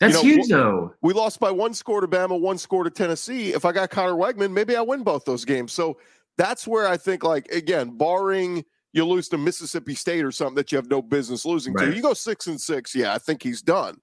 That's 0.00 0.14
know, 0.14 0.22
huge 0.22 0.48
though. 0.48 0.94
We 1.02 1.12
lost 1.12 1.40
by 1.40 1.50
one 1.50 1.74
score 1.74 2.00
to 2.00 2.06
Bama, 2.06 2.38
one 2.38 2.56
score 2.56 2.84
to 2.84 2.90
Tennessee. 2.90 3.52
If 3.52 3.64
I 3.64 3.72
got 3.72 3.90
Conner 3.90 4.14
Weigman, 4.14 4.52
maybe 4.52 4.76
I 4.76 4.80
win 4.80 5.02
both 5.02 5.24
those 5.24 5.44
games. 5.44 5.72
So 5.72 5.98
that's 6.36 6.68
where 6.68 6.86
I 6.86 6.96
think, 6.96 7.24
like, 7.24 7.48
again, 7.48 7.96
barring 7.96 8.64
you 8.92 9.04
lose 9.04 9.28
to 9.30 9.38
Mississippi 9.38 9.94
State 9.94 10.24
or 10.24 10.30
something 10.30 10.54
that 10.54 10.70
you 10.70 10.76
have 10.76 10.88
no 10.88 11.02
business 11.02 11.44
losing 11.44 11.74
Right. 11.74 11.86
to, 11.86 11.96
you 11.96 12.00
go 12.00 12.14
six 12.14 12.46
and 12.46 12.60
six. 12.60 12.94
Yeah, 12.94 13.12
I 13.12 13.18
think 13.18 13.42
he's 13.42 13.60
done. 13.60 13.98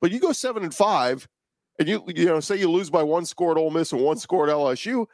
But 0.00 0.10
you 0.10 0.18
go 0.18 0.32
seven 0.32 0.64
and 0.64 0.74
five, 0.74 1.28
and 1.78 1.88
you 1.88 2.02
you 2.14 2.26
know 2.26 2.40
say 2.40 2.56
you 2.56 2.70
lose 2.70 2.90
by 2.90 3.02
one 3.02 3.24
score 3.24 3.52
at 3.52 3.56
Ole 3.56 3.70
Miss 3.70 3.92
and 3.92 4.00
one 4.00 4.18
score 4.18 4.48
at 4.48 4.54
LSU. 4.54 5.06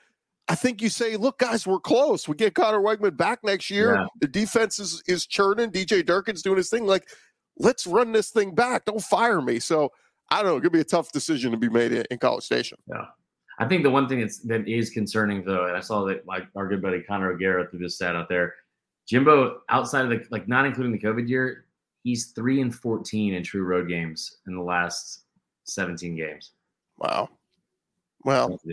I 0.49 0.55
think 0.57 0.83
you 0.83 0.89
say, 0.89 1.17
look, 1.17 1.39
guys, 1.39 1.67
we're 1.67 1.79
close. 1.79 2.27
We 2.27 2.35
get 2.35 2.55
Conner 2.55 2.81
Weigman 2.81 3.17
back 3.17 3.45
next 3.45 3.71
year. 3.71 3.95
Yeah. 3.95 4.07
The 4.21 4.29
defense 4.29 4.79
is 4.79 5.03
is 5.07 5.27
churning. 5.27 5.71
DJ 5.71 6.05
Durkin's 6.05 6.43
doing 6.43 6.57
his 6.57 6.69
thing. 6.69 6.87
Like, 6.87 7.09
let's 7.59 7.87
run 7.87 8.13
this 8.13 8.31
thing 8.31 8.55
back. 8.55 8.85
Don't 8.85 9.03
fire 9.03 9.41
me. 9.41 9.61
So 9.61 9.91
I 10.31 10.43
don't 10.43 10.53
know. 10.53 10.57
It 10.57 10.63
could 10.63 10.73
be 10.73 10.81
a 10.81 10.85
tough 10.85 11.13
decision 11.13 11.53
to 11.53 11.57
be 11.57 11.69
made 11.69 11.93
in, 11.93 12.05
in 12.11 12.19
College 12.19 12.45
Station. 12.45 12.79
Yeah. 12.89 13.05
I 13.59 13.67
think 13.67 13.83
the 13.83 13.91
one 13.91 14.09
thing 14.09 14.21
that's 14.21 14.39
that 14.41 14.67
is 14.67 14.91
concerning 14.91 15.45
though, 15.45 15.67
and 15.67 15.77
I 15.77 15.81
saw 15.81 16.05
that 16.07 16.27
like 16.27 16.45
our 16.57 16.67
good 16.67 16.83
buddy 16.83 17.03
Connor 17.03 17.33
O'Gara 17.33 17.69
threw 17.69 17.79
this 17.79 17.97
stat 17.97 18.17
out 18.17 18.29
there. 18.29 18.55
Jimbo, 19.07 19.61
outside 19.69 20.05
of 20.05 20.11
the 20.11 20.25
like 20.31 20.49
not 20.49 20.65
including 20.65 20.93
the 20.93 20.99
COVID 20.99 21.29
year, 21.29 21.67
he's 22.03 22.33
three 22.33 22.61
and 22.61 22.75
fourteen 22.75 23.35
in 23.35 23.43
true 23.43 23.63
road 23.63 23.89
games 23.89 24.39
in 24.47 24.55
the 24.55 24.63
last 24.63 25.22
seventeen 25.65 26.17
games. 26.17 26.53
Wow. 26.99 27.29
Well, 28.25 28.51
What 28.51 28.63
to 28.63 28.69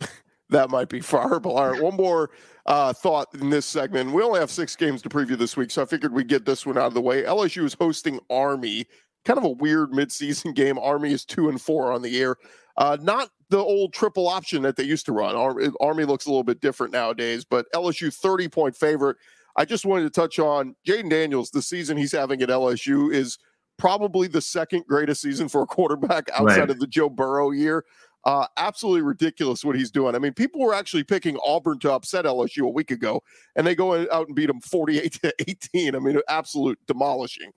do. 0.00 0.06
that 0.50 0.70
might 0.70 0.88
be 0.88 1.00
fireable. 1.00 1.56
All 1.56 1.70
right, 1.72 1.82
one 1.82 1.96
more 1.96 2.30
uh, 2.66 2.92
thought 2.92 3.28
in 3.34 3.50
this 3.50 3.66
segment. 3.66 4.12
We 4.12 4.22
only 4.22 4.38
have 4.40 4.50
six 4.50 4.76
games 4.76 5.02
to 5.02 5.08
preview 5.08 5.36
this 5.36 5.56
week, 5.56 5.70
so 5.70 5.82
I 5.82 5.84
figured 5.86 6.12
we'd 6.12 6.28
get 6.28 6.44
this 6.44 6.64
one 6.64 6.78
out 6.78 6.86
of 6.86 6.94
the 6.94 7.00
way. 7.00 7.22
LSU 7.24 7.64
is 7.64 7.74
hosting 7.74 8.20
Army. 8.30 8.86
Kind 9.24 9.38
of 9.38 9.44
a 9.44 9.48
weird 9.50 9.90
midseason 9.90 10.54
game. 10.56 10.78
Army 10.78 11.12
is 11.12 11.24
two 11.24 11.48
and 11.48 11.60
four 11.60 11.90
on 11.90 12.02
the 12.02 12.10
year. 12.10 12.36
Uh, 12.76 12.96
not 13.00 13.30
the 13.50 13.58
old 13.58 13.92
triple 13.92 14.28
option 14.28 14.62
that 14.62 14.76
they 14.76 14.82
used 14.84 15.06
to 15.06 15.12
run. 15.12 15.34
Ar- 15.34 15.60
Army 15.80 16.04
looks 16.04 16.26
a 16.26 16.28
little 16.28 16.42
bit 16.44 16.60
different 16.60 16.92
nowadays, 16.92 17.44
but 17.44 17.66
LSU 17.74 18.14
30 18.14 18.48
point 18.48 18.76
favorite. 18.76 19.16
I 19.56 19.64
just 19.64 19.86
wanted 19.86 20.02
to 20.04 20.10
touch 20.10 20.38
on 20.40 20.74
Jayden 20.86 21.10
Daniels. 21.10 21.50
The 21.50 21.62
season 21.62 21.96
he's 21.96 22.10
having 22.12 22.42
at 22.42 22.48
LSU 22.48 23.12
is 23.12 23.38
probably 23.78 24.26
the 24.28 24.40
second 24.40 24.84
greatest 24.86 25.22
season 25.22 25.48
for 25.48 25.62
a 25.62 25.66
quarterback 25.66 26.28
outside 26.32 26.60
Right. 26.60 26.70
of 26.70 26.78
the 26.80 26.86
Joe 26.86 27.08
Burrow 27.08 27.50
year. 27.50 27.84
Uh, 28.24 28.46
absolutely 28.56 29.02
ridiculous 29.02 29.62
what 29.64 29.76
he's 29.76 29.90
doing. 29.90 30.14
I 30.14 30.18
mean, 30.18 30.32
people 30.32 30.60
were 30.62 30.72
actually 30.72 31.04
picking 31.04 31.36
Auburn 31.46 31.78
to 31.80 31.92
upset 31.92 32.24
LSU 32.24 32.64
a 32.64 32.70
week 32.70 32.90
ago, 32.90 33.22
and 33.54 33.66
they 33.66 33.74
go 33.74 34.10
out 34.10 34.28
and 34.28 34.34
beat 34.34 34.46
them 34.46 34.62
48 34.62 35.12
to 35.22 35.34
18. 35.46 35.94
I 35.94 35.98
mean, 35.98 36.18
absolute 36.28 36.78
demolishing. 36.86 37.50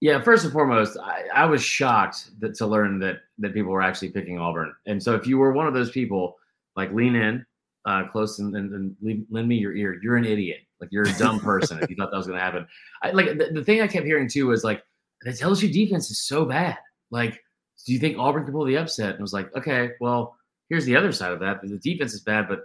Yeah, 0.00 0.20
first 0.20 0.44
and 0.44 0.52
foremost, 0.52 0.96
I, 1.02 1.24
I 1.34 1.46
was 1.46 1.62
shocked 1.62 2.30
that 2.40 2.54
to 2.56 2.66
learn 2.66 2.98
that 3.00 3.20
that 3.38 3.52
people 3.54 3.72
were 3.72 3.82
actually 3.82 4.10
picking 4.10 4.38
Auburn. 4.38 4.72
And 4.86 5.02
so, 5.02 5.14
if 5.14 5.26
you 5.26 5.38
were 5.38 5.52
one 5.52 5.66
of 5.66 5.74
those 5.74 5.90
people, 5.90 6.36
like 6.76 6.92
lean 6.92 7.16
in 7.16 7.44
uh, 7.86 8.06
close 8.08 8.38
and, 8.38 8.54
and, 8.54 8.72
and 8.72 8.96
lean- 9.02 9.26
lend 9.30 9.48
me 9.48 9.56
your 9.56 9.74
ear. 9.74 9.98
You're 10.02 10.16
an 10.16 10.24
idiot. 10.24 10.60
Like 10.80 10.90
you're 10.92 11.08
a 11.08 11.18
dumb 11.18 11.40
person 11.40 11.80
if 11.82 11.90
you 11.90 11.96
thought 11.96 12.10
that 12.10 12.16
was 12.16 12.26
going 12.26 12.38
to 12.38 12.44
happen. 12.44 12.66
I, 13.02 13.10
like 13.10 13.38
the, 13.38 13.50
the 13.52 13.64
thing 13.64 13.80
I 13.80 13.86
kept 13.88 14.06
hearing 14.06 14.28
too 14.28 14.48
was 14.48 14.62
like 14.64 14.82
the 15.24 15.30
LSU 15.30 15.72
defense 15.72 16.10
is 16.10 16.20
so 16.20 16.44
bad. 16.44 16.78
Like, 17.10 17.40
do 17.86 17.92
you 17.92 17.98
think 17.98 18.18
Auburn 18.18 18.44
can 18.44 18.52
pull 18.52 18.64
the 18.64 18.78
upset? 18.78 19.10
And 19.10 19.18
it 19.18 19.22
was 19.22 19.32
like, 19.32 19.54
okay, 19.56 19.90
well, 20.00 20.36
here's 20.68 20.84
the 20.84 20.96
other 20.96 21.12
side 21.12 21.32
of 21.32 21.40
that. 21.40 21.60
The 21.62 21.78
defense 21.78 22.14
is 22.14 22.20
bad, 22.20 22.48
but 22.48 22.60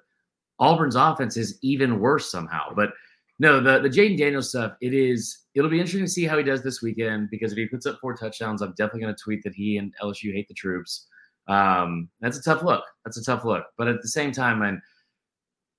Auburn's 0.59 0.95
offense 0.95 1.37
is 1.37 1.59
even 1.61 1.99
worse 1.99 2.31
somehow. 2.31 2.73
But 2.75 2.91
no, 3.39 3.59
the 3.59 3.79
the 3.79 3.89
Jayden 3.89 4.17
Daniels 4.17 4.49
stuff. 4.49 4.73
It 4.81 4.93
is. 4.93 5.45
It'll 5.53 5.69
be 5.69 5.79
interesting 5.79 6.05
to 6.05 6.11
see 6.11 6.25
how 6.25 6.37
he 6.37 6.43
does 6.43 6.63
this 6.63 6.81
weekend 6.81 7.29
because 7.29 7.51
if 7.51 7.57
he 7.57 7.67
puts 7.67 7.85
up 7.85 7.99
four 7.99 8.15
touchdowns, 8.15 8.61
I'm 8.61 8.71
definitely 8.71 9.01
going 9.01 9.15
to 9.15 9.23
tweet 9.23 9.43
that 9.43 9.53
he 9.53 9.77
and 9.77 9.93
LSU 10.01 10.33
hate 10.33 10.47
the 10.47 10.53
troops. 10.53 11.07
Um, 11.47 12.09
that's 12.19 12.37
a 12.37 12.43
tough 12.43 12.63
look. 12.63 12.83
That's 13.05 13.17
a 13.17 13.23
tough 13.23 13.45
look. 13.45 13.65
But 13.77 13.87
at 13.87 14.01
the 14.01 14.07
same 14.07 14.31
time, 14.31 14.63
and 14.63 14.81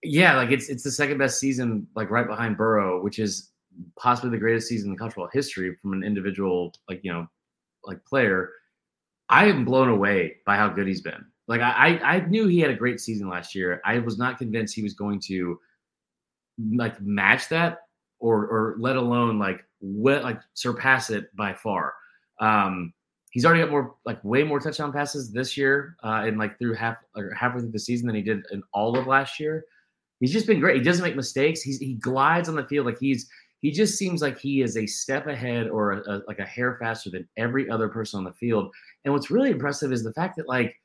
yeah, 0.02 0.36
like 0.36 0.50
it's 0.50 0.68
it's 0.68 0.84
the 0.84 0.90
second 0.90 1.18
best 1.18 1.40
season, 1.40 1.86
like 1.96 2.10
right 2.10 2.26
behind 2.26 2.56
Burrow, 2.56 3.02
which 3.02 3.18
is 3.18 3.50
possibly 3.98 4.30
the 4.30 4.38
greatest 4.38 4.68
season 4.68 4.90
in 4.90 4.96
college 4.96 5.14
football 5.14 5.30
history 5.32 5.76
from 5.80 5.92
an 5.92 6.02
individual, 6.02 6.74
like 6.88 7.00
you 7.02 7.12
know, 7.12 7.26
like 7.84 8.04
player. 8.04 8.50
I 9.28 9.46
am 9.46 9.64
blown 9.64 9.88
away 9.88 10.36
by 10.46 10.56
how 10.56 10.68
good 10.68 10.86
he's 10.86 11.02
been. 11.02 11.24
Like 11.48 11.60
I, 11.60 11.98
I 11.98 12.20
knew 12.20 12.46
he 12.46 12.60
had 12.60 12.70
a 12.70 12.76
great 12.76 13.00
season 13.00 13.28
last 13.28 13.54
year. 13.54 13.80
I 13.84 13.98
was 13.98 14.18
not 14.18 14.38
convinced 14.38 14.74
he 14.74 14.82
was 14.82 14.94
going 14.94 15.20
to 15.26 15.58
like 16.74 17.00
match 17.00 17.48
that 17.48 17.80
or 18.20 18.46
or 18.46 18.76
let 18.78 18.96
alone 18.96 19.38
like 19.38 19.64
what 19.80 20.22
like 20.22 20.40
surpass 20.54 21.10
it 21.10 21.34
by 21.36 21.54
far. 21.54 21.94
Um, 22.40 22.92
he's 23.30 23.44
already 23.44 23.62
got 23.62 23.70
more 23.70 23.94
like 24.04 24.22
way 24.24 24.42
more 24.42 24.60
touchdown 24.60 24.92
passes 24.92 25.32
this 25.32 25.56
year 25.56 25.96
uh, 26.04 26.24
and 26.26 26.38
like 26.38 26.58
through 26.58 26.74
half 26.74 26.96
or 27.16 27.32
halfway 27.34 27.60
through 27.60 27.70
the 27.70 27.78
season 27.78 28.06
than 28.06 28.16
he 28.16 28.22
did 28.22 28.44
in 28.52 28.62
all 28.72 28.98
of 28.98 29.06
last 29.06 29.40
year. 29.40 29.64
He's 30.20 30.32
just 30.32 30.46
been 30.46 30.60
great. 30.60 30.76
He 30.76 30.82
doesn't 30.82 31.04
make 31.04 31.16
mistakes. 31.16 31.62
He's 31.62 31.78
he 31.78 31.94
glides 31.94 32.48
on 32.48 32.56
the 32.56 32.66
field 32.66 32.86
like 32.86 32.98
he's 32.98 33.28
he 33.60 33.70
just 33.70 33.98
seems 33.98 34.22
like 34.22 34.38
he 34.38 34.62
is 34.62 34.76
a 34.76 34.86
step 34.86 35.26
ahead 35.26 35.68
or 35.68 35.92
a, 35.92 35.98
a, 36.10 36.22
like 36.26 36.38
a 36.38 36.46
hair 36.46 36.76
faster 36.80 37.10
than 37.10 37.28
every 37.36 37.68
other 37.68 37.88
person 37.88 38.18
on 38.18 38.24
the 38.24 38.32
field. 38.32 38.72
And 39.04 39.12
what's 39.12 39.30
really 39.30 39.50
impressive 39.50 39.92
is 39.92 40.04
the 40.04 40.12
fact 40.12 40.36
that 40.36 40.48
like 40.48 40.76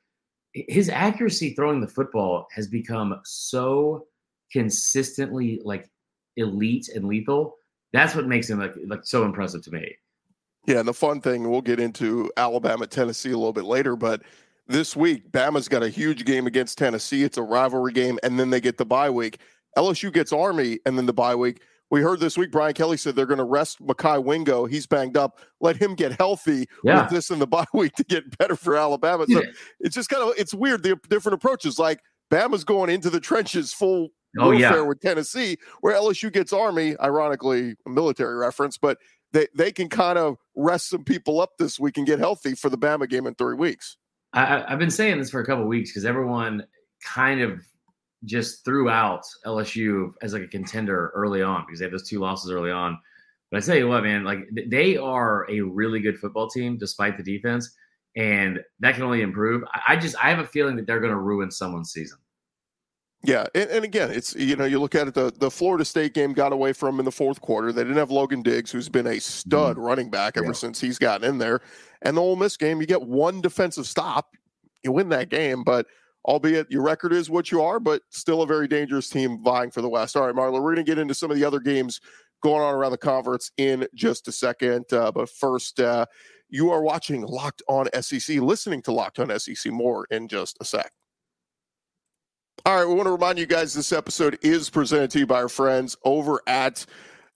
his 0.53 0.89
accuracy 0.89 1.53
throwing 1.53 1.81
the 1.81 1.87
football 1.87 2.47
has 2.51 2.67
become 2.67 3.19
so 3.23 4.05
consistently 4.51 5.59
like 5.63 5.89
elite 6.37 6.89
and 6.89 7.05
lethal. 7.05 7.55
That's 7.91 8.15
what 8.15 8.27
makes 8.27 8.49
him 8.49 8.59
like 8.59 8.73
like 8.87 9.01
so 9.03 9.23
impressive 9.23 9.63
to 9.63 9.71
me. 9.71 9.95
Yeah, 10.65 10.79
and 10.79 10.87
the 10.87 10.93
fun 10.93 11.19
thing, 11.19 11.49
we'll 11.49 11.61
get 11.61 11.79
into 11.79 12.31
Alabama, 12.37 12.87
Tennessee 12.87 13.31
a 13.31 13.37
little 13.37 13.51
bit 13.51 13.65
later, 13.65 13.97
but 13.97 14.21
this 14.65 14.95
week, 14.95 15.29
Bama's 15.29 15.67
got 15.67 15.83
a 15.83 15.89
huge 15.89 16.23
game 16.23 16.47
against 16.47 16.77
Tennessee. 16.77 17.23
It's 17.23 17.37
a 17.37 17.43
rivalry 17.43 17.91
game, 17.91 18.17
and 18.23 18.39
then 18.39 18.49
they 18.49 18.61
get 18.61 18.77
the 18.77 18.85
bye 18.85 19.09
week. 19.09 19.39
LSU 19.77 20.11
gets 20.11 20.31
Army, 20.31 20.79
and 20.85 20.97
then 20.97 21.05
the 21.05 21.13
bye 21.13 21.35
week. 21.35 21.61
We 21.93 22.01
heard 22.01 22.19
this 22.19 22.39
week 22.39 22.49
Brian 22.49 22.73
Kelly 22.73 22.97
said 22.97 23.15
they're 23.15 23.27
going 23.27 23.37
to 23.37 23.43
rest 23.43 23.79
Mekhi 23.79 24.23
Wingo. 24.23 24.65
He's 24.65 24.87
banged 24.87 25.15
up. 25.15 25.41
Let 25.61 25.77
him 25.77 25.93
get 25.93 26.13
healthy 26.13 26.67
yeah. 26.83 27.03
with 27.03 27.11
this 27.11 27.29
in 27.29 27.37
the 27.37 27.45
bye 27.45 27.67
week 27.75 27.93
to 27.97 28.03
get 28.03 28.35
better 28.39 28.55
for 28.55 28.75
Alabama. 28.75 29.27
So 29.29 29.43
yeah. 29.43 29.51
it's 29.79 29.93
just 29.93 30.09
kind 30.09 30.23
of 30.23 30.33
it's 30.35 30.55
weird 30.55 30.81
the 30.81 30.99
different 31.07 31.35
approaches. 31.35 31.77
Like 31.77 31.99
Bama's 32.31 32.63
going 32.63 32.89
into 32.89 33.11
the 33.11 33.19
trenches 33.19 33.75
full 33.75 34.09
oh, 34.39 34.45
warfare 34.45 34.77
yeah. 34.77 34.81
with 34.81 35.01
Tennessee, 35.01 35.57
where 35.81 35.95
LSU 35.95 36.33
gets 36.33 36.51
Army. 36.51 36.95
Ironically, 36.99 37.75
a 37.85 37.89
military 37.91 38.37
reference, 38.37 38.75
but 38.75 38.97
they 39.31 39.45
they 39.55 39.71
can 39.71 39.87
kind 39.87 40.17
of 40.17 40.37
rest 40.55 40.89
some 40.89 41.03
people 41.03 41.39
up 41.39 41.51
this 41.59 41.79
week 41.79 41.99
and 41.99 42.07
get 42.07 42.17
healthy 42.17 42.55
for 42.55 42.69
the 42.69 42.77
Bama 42.77 43.07
game 43.07 43.27
in 43.27 43.35
three 43.35 43.53
weeks. 43.53 43.97
I, 44.33 44.65
have 44.67 44.79
been 44.79 44.89
saying 44.89 45.19
this 45.19 45.29
for 45.29 45.41
a 45.41 45.45
couple 45.45 45.65
weeks 45.65 45.91
because 45.91 46.05
everyone 46.05 46.65
kind 47.03 47.39
of 47.39 47.63
just 48.25 48.63
threw 48.63 48.89
out 48.89 49.23
LSU 49.45 50.13
as 50.21 50.33
like 50.33 50.43
a 50.43 50.47
contender 50.47 51.11
early 51.15 51.41
on 51.41 51.65
because 51.65 51.79
they 51.79 51.85
have 51.85 51.91
those 51.91 52.07
two 52.07 52.19
losses 52.19 52.51
early 52.51 52.71
on. 52.71 52.97
But 53.51 53.63
I 53.63 53.65
tell 53.65 53.77
you 53.77 53.87
what, 53.87 54.03
man, 54.03 54.23
like 54.23 54.47
they 54.67 54.97
are 54.97 55.49
a 55.49 55.61
really 55.61 55.99
good 55.99 56.17
football 56.17 56.49
team 56.49 56.77
despite 56.77 57.17
the 57.17 57.23
defense, 57.23 57.75
and 58.15 58.59
that 58.79 58.95
can 58.95 59.03
only 59.03 59.21
improve. 59.21 59.63
I 59.87 59.95
just 59.95 60.15
I 60.17 60.29
have 60.29 60.39
a 60.39 60.47
feeling 60.47 60.75
that 60.77 60.87
they're 60.87 60.99
going 60.99 61.13
to 61.13 61.19
ruin 61.19 61.51
someone's 61.51 61.91
season. 61.91 62.17
Yeah, 63.25 63.45
and, 63.55 63.69
and, 63.69 63.85
again, 63.85 64.11
it's 64.11 64.35
you 64.35 64.57
know 64.57 64.65
you 64.65 64.81
look 64.81 64.95
at 64.95 65.07
it. 65.07 65.13
The 65.13 65.31
the 65.37 65.49
Florida 65.49 65.85
State 65.85 66.13
game 66.13 66.33
got 66.33 66.51
away 66.51 66.73
from 66.73 66.99
in 66.99 67.05
the 67.05 67.11
fourth 67.11 67.39
quarter. 67.39 67.71
They 67.71 67.83
didn't 67.83 67.97
have 67.97 68.11
Logan 68.11 68.41
Diggs, 68.41 68.69
who's 68.69 68.89
been 68.89 69.07
a 69.07 69.19
stud 69.19 69.77
mm-hmm. 69.77 69.85
running 69.85 70.09
back 70.09 70.35
ever 70.35 70.47
yeah. 70.47 70.51
since 70.53 70.81
he's 70.81 70.99
gotten 70.99 71.29
in 71.29 71.37
there. 71.37 71.61
And 72.01 72.17
the 72.17 72.21
Ole 72.21 72.35
Miss 72.35 72.57
game, 72.57 72.81
you 72.81 72.87
get 72.87 73.01
one 73.01 73.39
defensive 73.39 73.87
stop, 73.87 74.35
you 74.83 74.91
win 74.91 75.07
that 75.09 75.29
game. 75.29 75.63
But 75.63 75.87
albeit 76.25 76.71
your 76.71 76.83
record 76.83 77.13
is 77.13 77.29
what 77.29 77.51
you 77.51 77.61
are, 77.61 77.79
but 77.79 78.01
still 78.09 78.41
a 78.41 78.47
very 78.47 78.67
dangerous 78.67 79.09
team 79.09 79.43
vying 79.43 79.71
for 79.71 79.81
the 79.81 79.89
West. 79.89 80.15
All 80.15 80.25
right, 80.25 80.35
Marler, 80.35 80.61
we're 80.61 80.73
going 80.73 80.85
to 80.85 80.91
get 80.91 80.99
into 80.99 81.13
some 81.13 81.31
of 81.31 81.37
the 81.37 81.45
other 81.45 81.59
games 81.59 81.99
going 82.41 82.61
on 82.61 82.73
around 82.73 82.91
the 82.91 82.97
conference 82.97 83.51
in 83.57 83.87
just 83.95 84.27
a 84.27 84.31
second. 84.31 84.85
Uh, 84.91 85.11
but 85.11 85.29
first, 85.29 85.79
uh, 85.79 86.05
you 86.49 86.71
are 86.71 86.83
watching 86.83 87.21
Locked 87.23 87.63
On 87.67 87.87
SEC, 88.01 88.37
listening 88.37 88.81
to 88.83 88.91
Locked 88.91 89.19
On 89.19 89.39
SEC 89.39 89.71
more 89.71 90.05
in 90.11 90.27
just 90.27 90.57
a 90.61 90.65
sec. 90.65 90.91
All 92.65 92.75
right, 92.77 92.87
we 92.87 92.93
want 92.93 93.07
to 93.07 93.11
remind 93.11 93.39
you 93.39 93.45
guys 93.45 93.73
this 93.73 93.91
episode 93.91 94.37
is 94.41 94.69
presented 94.69 95.11
to 95.11 95.19
you 95.19 95.27
by 95.27 95.41
our 95.41 95.49
friends 95.49 95.97
over 96.05 96.41
at 96.47 96.85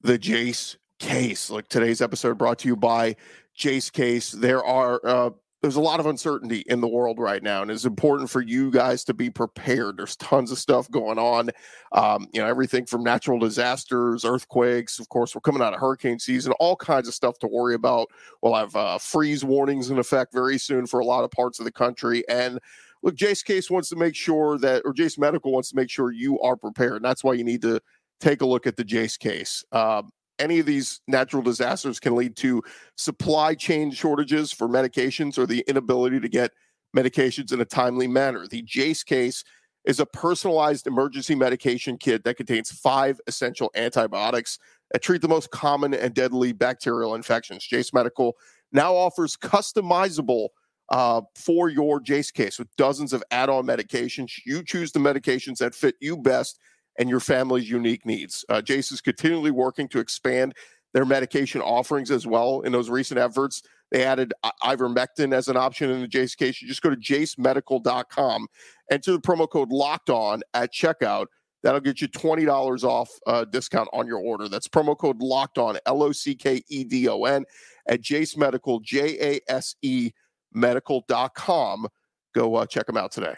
the 0.01 0.17
Jase 0.17 0.77
Case. 0.99 1.49
Like 1.49 1.67
today's 1.67 2.01
episode 2.01 2.37
brought 2.37 2.59
to 2.59 2.67
you 2.67 2.75
by 2.75 3.15
Jase 3.55 3.89
Case. 3.89 4.31
There 4.31 4.63
are 4.63 5.01
uh, 5.03 5.29
there's 5.61 5.75
a 5.75 5.81
lot 5.81 5.99
of 5.99 6.05
uncertainty 6.05 6.63
in 6.67 6.81
the 6.81 6.87
world 6.87 7.17
right 7.19 7.41
now, 7.41 7.61
and 7.61 7.71
it's 7.71 7.85
important 7.85 8.29
for 8.29 8.41
you 8.41 8.69
guys 8.69 9.03
to 9.05 9.13
be 9.13 9.29
prepared. 9.29 9.97
There's 9.97 10.15
tons 10.17 10.51
of 10.51 10.59
stuff 10.59 10.89
going 10.91 11.17
on. 11.17 11.49
Um, 11.93 12.27
you 12.31 12.41
know, 12.41 12.47
everything 12.47 12.85
from 12.85 13.03
natural 13.03 13.39
disasters, 13.39 14.23
earthquakes. 14.23 14.99
Of 14.99 15.09
course, 15.09 15.33
we're 15.33 15.41
coming 15.41 15.63
out 15.63 15.73
of 15.73 15.79
hurricane 15.79 16.19
season. 16.19 16.51
All 16.59 16.75
kinds 16.75 17.07
of 17.07 17.15
stuff 17.15 17.39
to 17.39 17.47
worry 17.47 17.73
about. 17.73 18.07
We'll 18.41 18.53
have 18.53 18.75
uh, 18.75 18.97
freeze 18.99 19.43
warnings 19.43 19.89
in 19.89 19.97
effect 19.97 20.31
very 20.31 20.59
soon 20.59 20.85
for 20.85 20.99
a 20.99 21.05
lot 21.05 21.23
of 21.23 21.31
parts 21.31 21.59
of 21.59 21.65
the 21.65 21.71
country, 21.71 22.23
and 22.29 22.59
look, 23.01 23.15
Jase 23.15 23.43
Case 23.43 23.71
wants 23.71 23.89
to 23.89 23.95
make 23.95 24.15
sure 24.15 24.57
that, 24.59 24.83
or 24.85 24.93
Jase 24.93 25.17
Medical 25.17 25.51
wants 25.51 25.69
to 25.69 25.75
make 25.75 25.89
sure 25.89 26.11
you 26.11 26.39
are 26.41 26.55
prepared. 26.55 26.97
And 26.97 27.05
that's 27.05 27.23
why 27.23 27.33
you 27.33 27.43
need 27.43 27.61
to 27.63 27.79
take 28.19 28.41
a 28.41 28.45
look 28.45 28.67
at 28.67 28.75
the 28.75 28.83
Jase 28.83 29.17
case. 29.17 29.63
Um, 29.71 30.11
any 30.39 30.59
of 30.59 30.65
these 30.65 31.01
natural 31.07 31.41
disasters 31.41 31.99
can 31.99 32.15
lead 32.15 32.35
to 32.37 32.63
supply 32.95 33.55
chain 33.55 33.91
shortages 33.91 34.51
for 34.51 34.67
medications 34.67 35.37
or 35.37 35.45
the 35.45 35.63
inability 35.67 36.19
to 36.19 36.29
get 36.29 36.51
medications 36.95 37.51
in 37.51 37.61
a 37.61 37.65
timely 37.65 38.07
manner. 38.07 38.47
The 38.47 38.61
Jase 38.61 39.03
case 39.03 39.43
is 39.85 39.99
a 39.99 40.05
personalized 40.05 40.85
emergency 40.85 41.35
medication 41.35 41.97
kit 41.97 42.23
that 42.25 42.35
contains 42.35 42.71
five 42.71 43.19
essential 43.27 43.71
antibiotics 43.75 44.59
that 44.91 45.01
treat 45.01 45.21
the 45.21 45.27
most 45.27 45.49
common 45.51 45.93
and 45.93 46.13
deadly 46.13 46.51
bacterial 46.51 47.15
infections. 47.15 47.65
Jase 47.65 47.93
Medical 47.93 48.35
now 48.71 48.93
offers 48.93 49.37
customizable 49.37 50.49
uh, 50.89 51.21
for 51.35 51.69
your 51.69 51.99
Jase 51.99 52.31
case 52.31 52.59
with 52.59 52.73
dozens 52.77 53.13
of 53.13 53.23
add 53.31 53.49
on 53.49 53.65
medications. 53.65 54.31
You 54.45 54.63
choose 54.63 54.91
the 54.91 54.99
medications 54.99 55.57
that 55.57 55.75
fit 55.75 55.95
you 55.99 56.17
best 56.17 56.59
and 56.97 57.09
your 57.09 57.19
family's 57.19 57.69
unique 57.69 58.05
needs. 58.05 58.43
Uh, 58.49 58.61
Jase 58.61 58.91
is 58.91 59.01
continually 59.01 59.51
working 59.51 59.87
to 59.89 59.99
expand 59.99 60.53
their 60.93 61.05
medication 61.05 61.61
offerings 61.61 62.11
as 62.11 62.25
well. 62.25 62.61
In 62.61 62.71
those 62.71 62.89
recent 62.89 63.19
efforts, 63.19 63.61
they 63.91 64.03
added 64.03 64.33
ivermectin 64.63 65.33
as 65.33 65.47
an 65.47 65.57
option 65.57 65.89
in 65.89 66.01
the 66.01 66.07
Jase 66.07 66.35
case. 66.35 66.61
You 66.61 66.67
just 66.67 66.81
go 66.81 66.89
to 66.89 66.95
jasemedical.com, 66.95 68.47
enter 68.91 69.11
the 69.11 69.19
promo 69.19 69.49
code 69.49 69.69
locked 69.69 70.09
on 70.09 70.41
at 70.53 70.73
checkout. 70.73 71.27
That'll 71.63 71.81
get 71.81 72.01
you 72.01 72.07
$20 72.07 72.83
off 72.83 73.09
uh, 73.25 73.45
discount 73.45 73.89
on 73.91 74.07
your 74.07 74.19
order. 74.19 74.47
That's 74.47 74.67
promo 74.67 74.97
code 74.97 75.21
locked 75.21 75.57
on, 75.57 75.77
L 75.85 76.03
O 76.03 76.11
C 76.11 76.35
K 76.35 76.61
E 76.69 76.83
D 76.83 77.07
O 77.09 77.23
N, 77.23 77.45
at 77.87 78.01
Jase 78.01 78.37
Medical, 78.37 78.79
J 78.79 79.17
A 79.19 79.51
S 79.51 79.75
E 79.81 80.11
medical.com. 80.53 81.87
Go 82.35 82.55
uh, 82.55 82.65
check 82.65 82.85
them 82.85 82.97
out 82.97 83.11
today. 83.11 83.35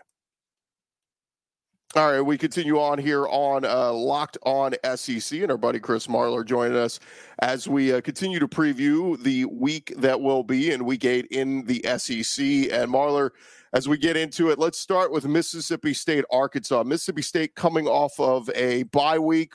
All 1.95 2.11
right, 2.11 2.21
we 2.21 2.37
continue 2.37 2.79
on 2.79 2.99
here 2.99 3.25
on 3.29 3.65
uh, 3.65 3.91
Locked 3.91 4.37
On 4.43 4.75
SEC, 4.95 5.39
and 5.39 5.49
our 5.49 5.57
buddy 5.57 5.79
Chris 5.79 6.05
Marler 6.05 6.45
joining 6.45 6.77
us 6.77 6.99
as 7.41 7.67
we 7.67 7.91
uh, 7.91 7.99
continue 7.99 8.37
to 8.37 8.47
preview 8.47 9.19
the 9.23 9.45
week 9.45 9.95
that 9.97 10.21
will 10.21 10.43
be 10.43 10.69
in 10.69 10.85
Week 10.85 11.03
Eight 11.03 11.25
in 11.31 11.65
the 11.65 11.81
SEC. 11.97 12.45
And 12.71 12.93
Marler, 12.93 13.31
as 13.73 13.87
we 13.87 13.97
get 13.97 14.15
into 14.15 14.51
it, 14.51 14.59
let's 14.59 14.77
start 14.77 15.11
with 15.11 15.25
Mississippi 15.25 15.95
State, 15.95 16.25
Arkansas. 16.31 16.83
Mississippi 16.83 17.23
State 17.23 17.55
coming 17.55 17.87
off 17.87 18.19
of 18.19 18.51
a 18.53 18.83
bye 18.83 19.17
week, 19.17 19.53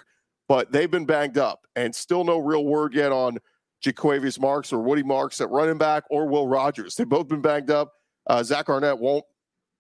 but 0.48 0.72
they've 0.72 0.90
been 0.90 1.06
banged 1.06 1.38
up, 1.38 1.68
and 1.76 1.94
still 1.94 2.24
no 2.24 2.38
real 2.38 2.64
word 2.64 2.94
yet 2.94 3.12
on 3.12 3.38
Jo'quavious 3.80 4.40
Marks 4.40 4.72
or 4.72 4.82
Woody 4.82 5.04
Marks 5.04 5.40
at 5.40 5.50
running 5.50 5.78
back 5.78 6.02
or 6.10 6.26
Will 6.26 6.48
Rogers. 6.48 6.96
They've 6.96 7.08
both 7.08 7.28
been 7.28 7.42
banged 7.42 7.70
up. 7.70 7.92
Uh, 8.26 8.42
Zach 8.42 8.68
Arnett 8.68 8.98
won't 8.98 9.24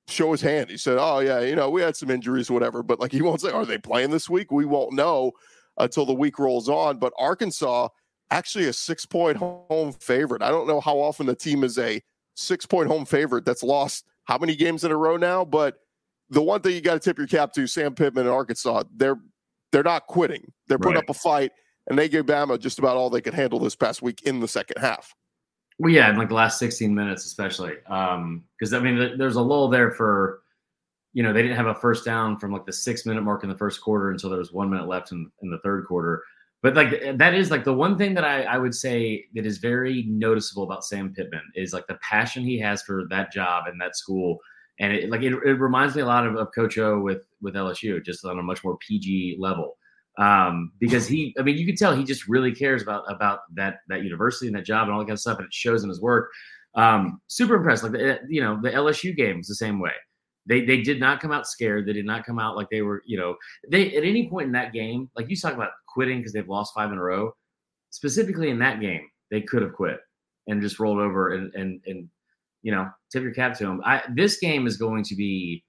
show 0.08 0.32
his 0.32 0.40
hand. 0.40 0.70
He 0.70 0.76
said, 0.76 0.98
"Oh 0.98 1.20
yeah, 1.20 1.40
you 1.40 1.56
know, 1.56 1.70
we 1.70 1.82
had 1.82 1.96
some 1.96 2.10
injuries, 2.10 2.50
whatever." 2.50 2.82
But 2.82 3.00
like 3.00 3.12
he 3.12 3.22
won't 3.22 3.40
say, 3.40 3.50
"Are 3.50 3.66
they 3.66 3.78
playing 3.78 4.10
this 4.10 4.28
week?" 4.28 4.50
We 4.50 4.64
won't 4.64 4.92
know 4.92 5.32
until 5.78 6.06
the 6.06 6.14
week 6.14 6.38
rolls 6.38 6.68
on. 6.68 6.98
But 6.98 7.12
Arkansas 7.18 7.88
actually 8.30 8.66
a 8.66 8.72
six 8.72 9.06
point 9.06 9.36
home 9.36 9.92
favorite. 9.92 10.42
I 10.42 10.50
don't 10.50 10.66
know 10.66 10.80
how 10.80 10.98
often 10.98 11.26
the 11.26 11.34
team 11.34 11.64
is 11.64 11.78
a 11.78 12.00
six 12.34 12.66
point 12.66 12.88
home 12.88 13.04
favorite 13.04 13.44
that's 13.44 13.62
lost 13.62 14.04
how 14.24 14.38
many 14.38 14.56
games 14.56 14.84
in 14.84 14.90
a 14.90 14.96
row 14.96 15.16
now, 15.16 15.44
but 15.44 15.76
the 16.30 16.42
one 16.42 16.60
thing 16.60 16.74
you 16.74 16.80
got 16.80 16.94
to 16.94 17.00
tip 17.00 17.18
your 17.18 17.26
cap 17.26 17.52
to 17.52 17.66
Sam 17.66 17.94
Pittman 17.94 18.26
and 18.26 18.34
Arkansas, 18.34 18.84
they're 18.94 19.18
they're 19.72 19.82
not 19.82 20.06
quitting. 20.06 20.52
They're 20.68 20.78
putting 20.78 20.94
right. 20.94 21.04
up 21.04 21.10
a 21.10 21.14
fight 21.14 21.52
and 21.88 21.98
they 21.98 22.08
gave 22.08 22.24
Bama 22.24 22.58
just 22.58 22.78
about 22.78 22.96
all 22.96 23.10
they 23.10 23.20
could 23.20 23.34
handle 23.34 23.58
this 23.58 23.76
past 23.76 24.02
week 24.02 24.22
in 24.22 24.40
the 24.40 24.48
second 24.48 24.80
half. 24.80 25.14
Well, 25.78 25.92
yeah, 25.92 26.10
in 26.10 26.16
like 26.16 26.28
the 26.28 26.34
last 26.34 26.58
16 26.58 26.94
minutes, 26.94 27.24
especially. 27.26 27.74
Because, 27.74 28.72
um, 28.72 28.74
I 28.74 28.78
mean, 28.78 29.18
there's 29.18 29.36
a 29.36 29.42
lull 29.42 29.68
there 29.68 29.90
for, 29.90 30.40
you 31.12 31.22
know, 31.22 31.32
they 31.32 31.42
didn't 31.42 31.56
have 31.56 31.66
a 31.66 31.74
first 31.74 32.04
down 32.04 32.38
from 32.38 32.52
like 32.52 32.64
the 32.66 32.72
six 32.72 33.06
minute 33.06 33.22
mark 33.22 33.42
in 33.42 33.48
the 33.48 33.58
first 33.58 33.80
quarter 33.80 34.10
until 34.10 34.30
there 34.30 34.38
was 34.38 34.52
one 34.52 34.70
minute 34.70 34.88
left 34.88 35.12
in, 35.12 35.30
in 35.42 35.50
the 35.50 35.58
third 35.58 35.86
quarter. 35.86 36.22
But 36.62 36.74
like 36.76 37.18
that 37.18 37.34
is 37.34 37.50
like 37.50 37.64
the 37.64 37.74
one 37.74 37.98
thing 37.98 38.14
that 38.14 38.24
I, 38.24 38.44
I 38.44 38.56
would 38.56 38.74
say 38.74 39.26
that 39.34 39.44
is 39.44 39.58
very 39.58 40.04
noticeable 40.08 40.62
about 40.62 40.84
Sam 40.84 41.12
Pittman 41.12 41.42
is 41.54 41.74
like 41.74 41.86
the 41.88 41.98
passion 42.00 42.42
he 42.42 42.58
has 42.60 42.82
for 42.82 43.04
that 43.10 43.32
job 43.32 43.64
and 43.66 43.78
that 43.80 43.96
school. 43.96 44.38
And 44.80 44.92
it 44.92 45.10
like 45.10 45.22
it, 45.22 45.34
it 45.44 45.60
reminds 45.60 45.94
me 45.94 46.02
a 46.02 46.06
lot 46.06 46.26
of, 46.26 46.36
of 46.36 46.48
Coach 46.54 46.78
O 46.78 46.98
with 46.98 47.26
with 47.42 47.54
LSU, 47.54 48.02
just 48.02 48.24
on 48.24 48.38
a 48.38 48.42
much 48.42 48.64
more 48.64 48.78
PG 48.78 49.36
level 49.38 49.76
um, 50.18 50.72
because 50.78 51.06
he, 51.08 51.34
I 51.38 51.42
mean, 51.42 51.56
you 51.56 51.66
can 51.66 51.76
tell 51.76 51.94
he 51.94 52.04
just 52.04 52.28
really 52.28 52.54
cares 52.54 52.82
about 52.82 53.04
about 53.08 53.40
that 53.54 53.78
that 53.88 54.02
university 54.02 54.46
and 54.46 54.56
that 54.56 54.64
job 54.64 54.84
and 54.84 54.92
all 54.92 55.00
that 55.00 55.06
kind 55.06 55.14
of 55.14 55.20
stuff, 55.20 55.38
and 55.38 55.46
it 55.46 55.54
shows 55.54 55.82
in 55.82 55.88
his 55.88 56.00
work. 56.00 56.30
Um, 56.74 57.20
super 57.28 57.56
impressed. 57.56 57.82
Like 57.82 57.92
the, 57.92 58.20
you 58.28 58.40
know, 58.40 58.60
the 58.60 58.70
LSU 58.70 59.16
game 59.16 59.38
was 59.38 59.48
the 59.48 59.54
same 59.54 59.80
way. 59.80 59.92
They 60.46 60.64
they 60.64 60.82
did 60.82 61.00
not 61.00 61.20
come 61.20 61.32
out 61.32 61.46
scared. 61.46 61.86
They 61.86 61.92
did 61.92 62.06
not 62.06 62.24
come 62.24 62.38
out 62.38 62.56
like 62.56 62.68
they 62.70 62.82
were, 62.82 63.02
you 63.06 63.18
know, 63.18 63.36
they 63.70 63.96
at 63.96 64.04
any 64.04 64.28
point 64.28 64.46
in 64.46 64.52
that 64.52 64.72
game, 64.72 65.10
like 65.16 65.28
you 65.28 65.36
talk 65.36 65.54
about 65.54 65.70
quitting 65.88 66.18
because 66.18 66.32
they've 66.32 66.48
lost 66.48 66.74
five 66.74 66.92
in 66.92 66.98
a 66.98 67.02
row. 67.02 67.32
Specifically 67.90 68.50
in 68.50 68.58
that 68.58 68.80
game, 68.80 69.08
they 69.30 69.40
could 69.40 69.62
have 69.62 69.72
quit 69.72 69.98
and 70.46 70.60
just 70.60 70.78
rolled 70.78 70.98
over 70.98 71.34
and 71.34 71.52
and 71.54 71.80
and 71.86 72.08
you 72.62 72.72
know 72.72 72.88
tip 73.10 73.22
your 73.22 73.32
cap 73.32 73.56
to 73.58 73.64
them. 73.64 73.80
I 73.84 74.02
this 74.14 74.38
game 74.38 74.66
is 74.66 74.76
going 74.76 75.04
to 75.04 75.16
be. 75.16 75.64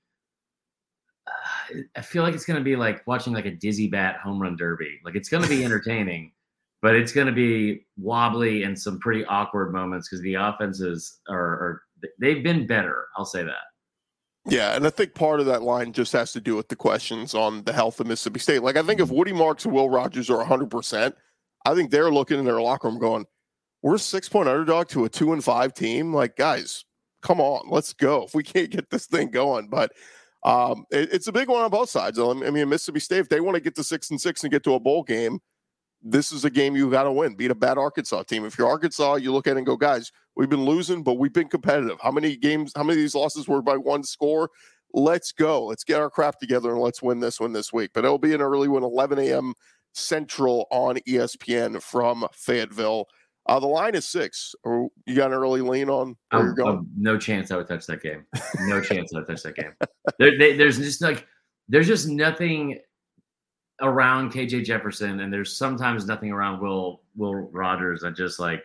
I 1.96 2.02
feel 2.02 2.24
like 2.24 2.34
it's 2.34 2.46
going 2.46 2.60
to 2.60 2.64
be 2.64 2.76
like 2.76 3.06
watching 3.08 3.34
like 3.34 3.46
a 3.46 3.52
dizzy 3.52 3.88
bat 3.88 4.18
home 4.18 4.42
run 4.42 4.56
derby. 4.56 5.00
Like 5.04 5.16
it's 5.16 5.30
going 5.30 5.44
to 5.44 5.50
be 5.50 5.64
entertaining, 5.66 6.32
but 6.82 6.96
it's 6.96 7.12
going 7.12 7.28
to 7.28 7.34
be 7.34 7.86
wobbly 7.98 8.64
and 8.64 8.80
some 8.80 9.00
pretty 9.00 9.26
awkward 9.26 9.74
moments 9.74 10.10
because 10.10 10.22
the 10.22 10.36
offenses 10.36 11.20
are, 11.30 11.38
are 11.38 11.82
they've 12.20 12.44
been 12.44 12.68
better. 12.68 13.08
I'll 13.18 13.26
say 13.26 13.44
that. 13.44 13.64
Yeah, 14.48 14.76
and 14.76 14.86
I 14.86 14.92
think 14.92 15.16
part 15.16 15.40
of 15.40 15.48
that 15.48 15.64
line 15.64 15.92
just 15.92 16.14
has 16.14 16.32
to 16.34 16.42
do 16.42 16.56
with 16.56 16.68
the 16.68 16.76
questions 16.76 17.34
on 17.34 17.64
the 17.64 17.74
health 17.74 18.00
of 18.00 18.06
Mississippi 18.06 18.40
State. 18.40 18.62
Like, 18.62 18.78
I 18.78 18.84
think 18.84 19.00
if. 19.00 19.10
Woody 19.10 19.34
Marks 19.34 19.66
and 19.66 19.74
Will 19.74 19.90
Rogers 19.90 20.30
are 20.30 20.46
100%, 20.46 21.14
I 21.66 21.74
think 21.74 21.90
they're 21.90 22.12
looking 22.12 22.38
in 22.38 22.46
their 22.46 22.62
locker 22.62 22.88
room 22.88 23.00
going, 23.00 23.26
we're 23.82 23.98
six 23.98 24.30
point 24.30 24.48
underdog 24.48 24.88
to 24.90 25.06
a 25.06 25.10
two 25.10 25.34
and 25.34 25.44
five 25.44 25.74
team. 25.74 26.14
Like, 26.14 26.36
guys, 26.36 26.86
come 27.24 27.40
on, 27.40 27.70
let's 27.70 27.94
go. 27.94 28.24
If 28.24 28.36
we 28.36 28.44
can't 28.44 28.70
get 28.70 28.90
this 28.90 29.08
thing 29.08 29.32
going, 29.32 29.68
but 29.68 29.92
um, 30.46 30.86
it, 30.92 31.12
it's 31.12 31.28
a 31.28 31.32
big 31.32 31.50
one 31.50 31.64
on 31.64 31.72
both 31.72 31.90
sides. 31.90 32.20
I 32.20 32.34
mean, 32.34 32.70
Mississippi 32.70 33.00
State, 33.00 33.18
if 33.18 33.30
they 33.30 33.42
want 33.42 33.56
to 33.56 33.62
get 33.62 33.76
to 33.76 33.84
six 33.84 34.12
and 34.12 34.22
six 34.22 34.44
and 34.44 34.52
get 34.52 34.64
to 34.64 34.76
a 34.76 34.80
bowl 34.80 35.02
game, 35.02 35.40
this 36.04 36.32
is 36.32 36.46
a 36.46 36.52
game 36.52 36.76
you 36.76 36.92
got 36.92 37.04
to 37.04 37.12
win. 37.12 37.36
Beat 37.36 37.50
a 37.50 37.56
bad 37.56 37.80
Arkansas 37.80 38.24
team. 38.24 38.46
If 38.46 38.56
you're 38.56 38.68
Arkansas, 38.68 39.16
you 39.16 39.34
look 39.34 39.48
at 39.48 39.56
it 39.56 39.58
and 39.58 39.66
go, 39.66 39.76
guys, 39.76 40.12
we've 40.36 40.50
been 40.50 40.64
losing, 40.64 41.02
but 41.02 41.16
we've 41.16 41.34
been 41.34 41.48
competitive. 41.48 41.98
How 42.00 42.12
many 42.12 42.38
games? 42.38 42.74
How 42.76 42.84
many 42.84 43.00
of 43.00 43.04
these 43.04 43.16
losses 43.16 43.48
were 43.48 43.64
by 43.64 43.76
one 43.76 44.04
score? 44.04 44.52
Let's 44.94 45.32
go. 45.32 45.66
Let's 45.66 45.84
get 45.84 46.00
our 46.00 46.12
crap 46.12 46.40
together 46.40 46.70
and 46.72 46.80
let's 46.80 47.02
win 47.02 47.20
this 47.20 47.40
one 47.40 47.52
this 47.52 47.74
week. 47.74 47.90
But 47.96 48.06
it'll 48.06 48.20
be 48.20 48.36
an 48.36 48.42
early 48.42 48.68
one, 48.68 48.84
11 48.84 49.18
a.m. 49.18 49.56
Central 49.94 50.68
on 50.70 50.98
ESPN 51.08 51.82
from 51.82 52.28
Fayetteville. 52.34 53.08
Uh, 53.48 53.60
the 53.60 53.68
line 53.68 53.96
is 53.96 54.08
six. 54.08 54.56
Or 54.64 54.90
you 55.06 55.16
got 55.16 55.32
an 55.32 55.38
early 55.38 55.62
lean 55.62 55.90
on 55.90 56.16
where 56.32 56.42
um, 56.42 56.46
you're 56.48 56.56
going? 56.56 56.78
Um, 56.78 56.90
no 56.98 57.18
chance 57.18 57.52
I 57.52 57.58
would 57.58 57.68
touch 57.68 57.86
that 57.88 58.02
game. 58.02 58.26
No 58.62 58.82
chance 58.84 59.14
I 59.14 59.20
would 59.20 59.28
touch 59.28 59.44
that 59.44 59.56
game. 59.56 59.74
There, 60.20 60.38
they, 60.38 60.56
there's 60.56 60.78
just 60.78 61.02
like 61.02 61.26
there's 61.68 61.88
just 61.88 62.08
nothing 62.08 62.80
around 63.82 64.32
KJ 64.32 64.66
Jefferson, 64.66 65.20
and 65.20 65.32
there's 65.32 65.58
sometimes 65.58 66.06
nothing 66.06 66.32
around 66.32 66.62
Will 66.62 67.02
Will 67.16 67.34
Rogers. 67.34 68.04
I 68.04 68.12
just 68.12 68.40
like 68.40 68.64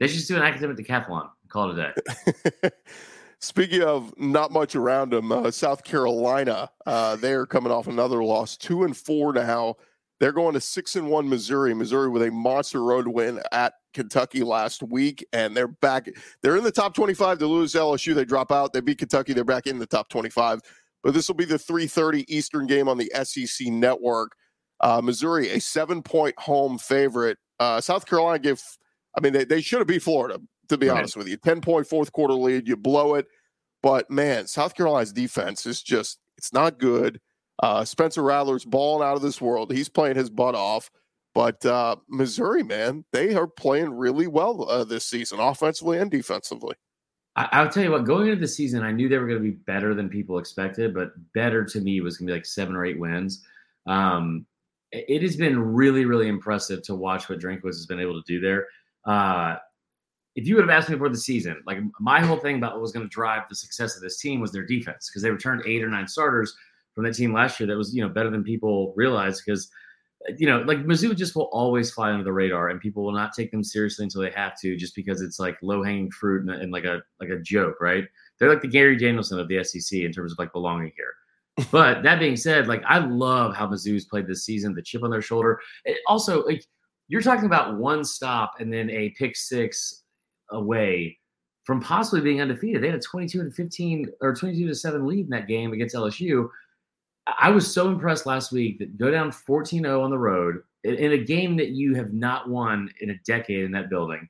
they 0.00 0.06
should 0.06 0.16
just 0.16 0.28
do 0.28 0.36
an 0.36 0.42
academic 0.42 0.76
decathlon. 0.76 1.28
Call 1.48 1.70
it 1.70 1.78
a 1.78 1.92
day. 2.62 2.70
Speaking 3.40 3.82
of 3.82 4.12
not 4.18 4.50
much 4.50 4.74
around 4.74 5.12
them, 5.12 5.30
uh, 5.30 5.50
South 5.52 5.84
Carolina, 5.84 6.70
uh, 6.86 7.14
they're 7.16 7.46
coming 7.46 7.70
off 7.70 7.86
another 7.86 8.24
loss, 8.24 8.56
two 8.56 8.82
and 8.82 8.96
four 8.96 9.32
now. 9.32 9.76
They're 10.20 10.32
going 10.32 10.54
to 10.54 10.60
six 10.60 10.96
and 10.96 11.08
one 11.08 11.28
Missouri. 11.28 11.74
Missouri 11.74 12.08
with 12.08 12.22
a 12.22 12.30
monster 12.30 12.82
road 12.82 13.06
win 13.06 13.40
at 13.52 13.74
Kentucky 13.94 14.42
last 14.42 14.82
week, 14.82 15.24
and 15.32 15.56
they're 15.56 15.68
back. 15.68 16.08
They're 16.42 16.56
in 16.56 16.64
the 16.64 16.72
top 16.72 16.94
twenty-five. 16.94 17.38
They 17.38 17.46
lose 17.46 17.74
LSU, 17.74 18.14
they 18.14 18.24
drop 18.24 18.50
out. 18.50 18.72
They 18.72 18.80
beat 18.80 18.98
Kentucky. 18.98 19.32
They're 19.32 19.44
back 19.44 19.66
in 19.66 19.78
the 19.78 19.86
top 19.86 20.08
twenty-five. 20.08 20.60
But 21.02 21.14
this 21.14 21.28
will 21.28 21.36
be 21.36 21.44
the 21.44 21.58
3:30 21.58 22.24
Eastern 22.28 22.66
game 22.66 22.88
on 22.88 22.98
the 22.98 23.10
SEC 23.24 23.68
network. 23.68 24.32
Uh, 24.80 25.00
Missouri, 25.00 25.50
a 25.50 25.60
seven-point 25.60 26.38
home 26.38 26.78
favorite. 26.78 27.38
Uh, 27.60 27.80
South 27.80 28.06
Carolina 28.06 28.38
gave. 28.38 28.62
I 29.16 29.20
mean, 29.20 29.32
they, 29.32 29.44
they 29.44 29.60
should 29.60 29.78
have 29.78 29.88
beat 29.88 30.02
Florida. 30.02 30.40
To 30.68 30.76
be 30.76 30.88
right. 30.88 30.98
honest 30.98 31.16
with 31.16 31.28
you, 31.28 31.38
10 31.38 31.62
point 31.62 31.86
fourth 31.86 32.12
quarter 32.12 32.34
lead, 32.34 32.68
you 32.68 32.76
blow 32.76 33.14
it. 33.14 33.26
But 33.82 34.10
man, 34.10 34.46
South 34.46 34.74
Carolina's 34.74 35.14
defense 35.14 35.64
is 35.64 35.82
just, 35.82 36.18
it's 36.36 36.52
not 36.52 36.78
good. 36.78 37.20
Uh, 37.60 37.84
Spencer 37.84 38.22
Rattler's 38.22 38.64
balling 38.64 39.06
out 39.06 39.16
of 39.16 39.22
this 39.22 39.40
world. 39.40 39.72
He's 39.72 39.88
playing 39.88 40.16
his 40.16 40.30
butt 40.30 40.54
off. 40.54 40.90
But 41.34 41.64
uh, 41.64 41.96
Missouri, 42.08 42.62
man, 42.62 43.04
they 43.12 43.34
are 43.34 43.46
playing 43.46 43.90
really 43.90 44.26
well 44.26 44.68
uh, 44.68 44.84
this 44.84 45.04
season, 45.04 45.38
offensively 45.38 45.98
and 45.98 46.10
defensively. 46.10 46.74
I, 47.36 47.62
will 47.62 47.70
tell 47.70 47.84
you 47.84 47.92
what, 47.92 48.04
going 48.04 48.26
into 48.26 48.40
the 48.40 48.48
season, 48.48 48.82
I 48.82 48.90
knew 48.90 49.08
they 49.08 49.18
were 49.18 49.28
going 49.28 49.38
to 49.38 49.48
be 49.48 49.56
better 49.56 49.94
than 49.94 50.08
people 50.08 50.38
expected, 50.38 50.92
but 50.92 51.12
better 51.34 51.64
to 51.64 51.80
me 51.80 52.00
was 52.00 52.16
going 52.16 52.26
to 52.26 52.32
be 52.32 52.36
like 52.36 52.46
seven 52.46 52.74
or 52.74 52.84
eight 52.84 52.98
wins. 52.98 53.44
Um, 53.86 54.46
it 54.90 55.22
has 55.22 55.36
been 55.36 55.60
really, 55.60 56.04
really 56.04 56.26
impressive 56.26 56.82
to 56.84 56.96
watch 56.96 57.28
what 57.28 57.38
Drinkwitz 57.38 57.76
has 57.76 57.86
been 57.86 58.00
able 58.00 58.20
to 58.20 58.26
do 58.26 58.40
there. 58.40 58.66
Uh, 59.04 59.56
if 60.34 60.48
you 60.48 60.56
would 60.56 60.68
have 60.68 60.76
asked 60.76 60.88
me 60.88 60.96
before 60.96 61.10
the 61.10 61.16
season, 61.16 61.62
like 61.66 61.78
my 62.00 62.20
whole 62.20 62.38
thing 62.38 62.56
about 62.56 62.72
what 62.72 62.82
was 62.82 62.92
going 62.92 63.06
to 63.06 63.10
drive 63.10 63.42
the 63.48 63.54
success 63.54 63.94
of 63.94 64.02
this 64.02 64.18
team 64.18 64.40
was 64.40 64.50
their 64.50 64.66
defense 64.66 65.08
because 65.08 65.22
they 65.22 65.30
returned 65.30 65.62
eight 65.66 65.84
or 65.84 65.88
nine 65.88 66.08
starters 66.08 66.56
from 66.98 67.04
that 67.04 67.14
team 67.14 67.32
last 67.32 67.60
year 67.60 67.68
that 67.68 67.76
was 67.76 67.94
you 67.94 68.02
know 68.02 68.08
better 68.08 68.28
than 68.28 68.42
people 68.42 68.92
realized 68.96 69.42
because 69.46 69.70
you 70.36 70.48
know, 70.48 70.62
like 70.62 70.78
Mizzou 70.78 71.16
just 71.16 71.36
will 71.36 71.48
always 71.52 71.92
fly 71.92 72.10
under 72.10 72.24
the 72.24 72.32
radar, 72.32 72.70
and 72.70 72.80
people 72.80 73.04
will 73.04 73.12
not 73.12 73.32
take 73.32 73.52
them 73.52 73.62
seriously 73.62 74.02
until 74.02 74.20
they 74.20 74.30
have 74.30 74.58
to, 74.60 74.76
just 74.76 74.96
because 74.96 75.22
it's 75.22 75.38
like 75.38 75.56
low 75.62 75.80
hanging 75.82 76.10
fruit 76.10 76.42
and, 76.42 76.50
and, 76.50 76.72
like 76.72 76.84
a 76.84 77.00
like 77.20 77.28
a 77.28 77.38
joke, 77.38 77.80
right? 77.80 78.04
They're 78.38 78.48
like 78.48 78.60
the 78.60 78.66
Gary 78.66 78.96
Danielson 78.96 79.38
of 79.38 79.46
the 79.46 79.62
SEC 79.62 80.00
in 80.00 80.10
terms 80.10 80.32
of 80.32 80.38
like 80.40 80.52
belonging 80.52 80.90
here. 80.96 81.66
but 81.70 82.02
that 82.02 82.18
being 82.18 82.36
said, 82.36 82.66
like 82.66 82.82
I 82.84 82.98
love 82.98 83.54
how 83.54 83.68
Mizzou's 83.68 84.06
played 84.06 84.26
this 84.26 84.44
season, 84.44 84.74
the 84.74 84.82
chip 84.82 85.04
on 85.04 85.10
their 85.10 85.22
shoulder. 85.22 85.60
It 85.84 85.98
also, 86.08 86.44
like 86.44 86.64
you're 87.06 87.22
talking 87.22 87.46
about 87.46 87.78
one 87.78 88.04
stop 88.04 88.54
and 88.58 88.72
then 88.72 88.90
a 88.90 89.10
pick 89.10 89.36
six 89.36 90.02
away 90.50 91.16
from 91.64 91.80
possibly 91.80 92.20
being 92.20 92.40
undefeated. 92.40 92.82
They 92.82 92.88
had 92.88 92.98
a 92.98 93.02
22 93.02 93.44
to 93.44 93.50
15 93.50 94.08
or 94.20 94.34
22 94.34 94.66
to 94.66 94.74
7 94.74 95.06
lead 95.06 95.26
in 95.26 95.30
that 95.30 95.46
game 95.46 95.72
against 95.72 95.94
LSU. 95.94 96.48
I 97.38 97.50
was 97.50 97.72
so 97.72 97.88
impressed 97.88 98.26
last 98.26 98.52
week 98.52 98.78
that 98.78 98.96
go 98.96 99.10
down 99.10 99.32
14 99.32 99.82
0 99.82 100.02
on 100.02 100.10
the 100.10 100.18
road 100.18 100.62
in 100.84 101.12
a 101.12 101.18
game 101.18 101.56
that 101.56 101.70
you 101.70 101.94
have 101.94 102.12
not 102.12 102.48
won 102.48 102.90
in 103.00 103.10
a 103.10 103.18
decade 103.26 103.64
in 103.64 103.72
that 103.72 103.90
building. 103.90 104.28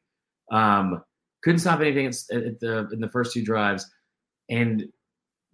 Um, 0.51 1.03
couldn't 1.43 1.61
stop 1.61 1.81
anything 1.81 2.07
at 2.07 2.15
the, 2.61 2.89
in 2.93 3.01
the 3.01 3.11
first 3.11 3.33
two 3.33 3.45
drives. 3.45 3.89
And 4.49 4.85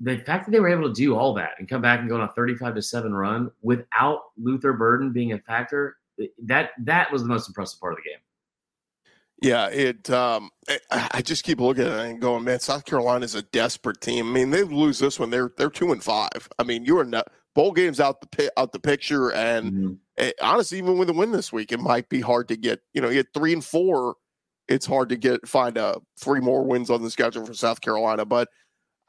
the 0.01 0.19
fact 0.19 0.47
that 0.47 0.53
they 0.53 0.61
were 0.61 0.69
able 0.69 0.89
to 0.89 0.95
do 0.95 1.17
all 1.17 1.35
that 1.35 1.53
and 1.59 1.69
come 1.69 1.83
back 1.83 2.01
and 2.01 2.09
go 2.09 2.17
on 2.17 2.29
a 2.29 2.33
35 2.33 2.77
to 2.77 2.83
7 2.83 3.13
run 3.13 3.51
without 3.63 4.21
Luther 4.37 4.73
Burden 4.73 5.13
being 5.13 5.33
a 5.33 5.39
factor, 5.39 5.97
that 6.45 6.71
that 6.79 7.13
was 7.13 7.23
the 7.23 7.29
most 7.29 7.49
impressive 7.49 7.81
part 7.81 7.93
of 7.93 7.99
the 7.99 8.09
game. 8.09 8.21
Yeah, 9.45 9.67
it. 9.69 10.09
Um, 10.09 10.49
I 10.91 11.21
just 11.21 11.45
keep 11.45 11.61
looking 11.61 11.85
at 11.85 11.93
it 11.93 12.11
and 12.11 12.21
going, 12.21 12.45
man, 12.45 12.61
South 12.61 12.87
Carolina 12.87 13.27
is 13.27 13.35
a 13.35 13.43
desperate 13.43 14.01
team. 14.01 14.31
I 14.31 14.33
mean, 14.33 14.49
they 14.49 14.63
lose 14.63 14.99
this 14.99 15.21
one, 15.21 15.29
they're 15.29 15.53
they're 15.59 15.69
two 15.69 15.93
and 15.93 16.03
five. 16.03 16.49
I 16.59 16.63
mean, 16.63 16.87
you 16.87 16.99
are 16.99 17.05
not 17.05 17.29
bowl 17.55 17.73
games 17.73 18.01
out 18.01 18.23
the 18.23 18.51
out 18.57 18.73
the 18.73 18.81
picture, 18.81 19.33
and 19.33 19.73
mm-hmm. 19.73 19.93
it, 20.17 20.35
honestly, 20.41 20.79
even 20.79 20.97
with 20.97 21.11
a 21.11 21.13
win 21.13 21.31
this 21.31 21.53
week, 21.53 21.73
it 21.73 21.81
might 21.81 22.09
be 22.09 22.23
hard 22.23 22.49
to 22.49 22.57
get. 22.57 22.81
You 22.95 23.03
know, 23.03 23.11
you 23.11 23.17
get 23.17 23.35
three 23.35 23.53
and 23.53 23.63
four, 23.63 24.15
it's 24.67 24.87
hard 24.87 25.11
to 25.11 25.17
get 25.17 25.47
find 25.47 25.77
a 25.77 25.85
uh, 25.85 25.99
three 26.19 26.41
more 26.41 26.65
wins 26.65 26.89
on 26.89 27.03
the 27.03 27.11
schedule 27.11 27.45
for 27.45 27.53
South 27.53 27.83
Carolina. 27.83 28.25
But 28.25 28.49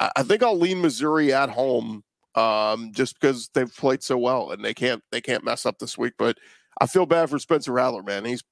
I, 0.02 0.12
I 0.18 0.24
think 0.24 0.44
I'll 0.44 0.60
lean 0.60 0.82
Missouri 0.82 1.34
at 1.34 1.50
home, 1.50 2.04
um, 2.36 2.92
just 2.94 3.18
because 3.22 3.50
they've 3.54 3.74
played 3.74 4.04
so 4.04 4.18
well 4.18 4.52
and 4.52 4.66
they 4.66 4.74
can't 4.74 5.02
they 5.14 5.22
can't 5.22 5.46
mess 5.46 5.66
up 5.66 5.80
this 5.80 5.98
week. 5.98 6.16
But 6.18 6.38
I 6.82 6.88
feel 6.88 7.06
bad 7.06 7.30
for 7.30 7.40
Spencer 7.40 7.72
Rattler, 7.72 8.04
man. 8.04 8.26
He's 8.26 8.44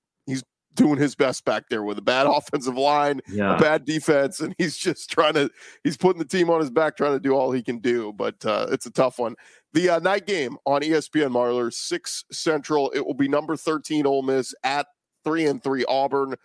doing 0.76 0.98
his 0.98 1.16
best 1.16 1.46
back 1.46 1.70
there 1.70 1.84
with 1.84 1.98
a 1.98 2.02
bad 2.02 2.26
offensive 2.30 2.78
line, 2.78 3.22
yeah. 3.28 3.56
a 3.56 3.60
bad 3.60 3.86
defense, 3.86 4.40
and 4.40 4.56
he's 4.58 4.78
just 4.78 5.12
trying 5.12 5.34
to 5.34 5.50
he's 5.84 5.98
putting 5.98 6.20
the 6.20 6.28
team 6.28 6.50
on 6.50 6.60
his 6.60 6.70
back, 6.70 6.98
trying 6.98 7.14
to 7.14 7.20
do 7.20 7.34
all 7.34 7.52
he 7.52 7.64
can 7.64 7.80
do. 7.80 8.14
But 8.14 8.46
uh, 8.46 8.68
it's 8.72 8.86
a 8.86 8.92
tough 8.92 9.20
one. 9.20 9.36
The 9.74 9.90
uh, 9.90 10.00
night 10.00 10.28
game 10.28 10.58
on 10.66 10.82
ESPN 10.82 11.32
Marler 11.32 11.72
six 11.74 12.26
Central. 12.32 12.92
It 12.92 13.06
will 13.06 13.14
be 13.14 13.28
number 13.28 13.56
thirteen 13.56 14.06
Ole 14.06 14.24
Miss 14.24 14.54
at 14.64 14.88
three 15.24 15.46
and 15.46 15.64
three 15.64 15.86
Auburn. 15.86 16.36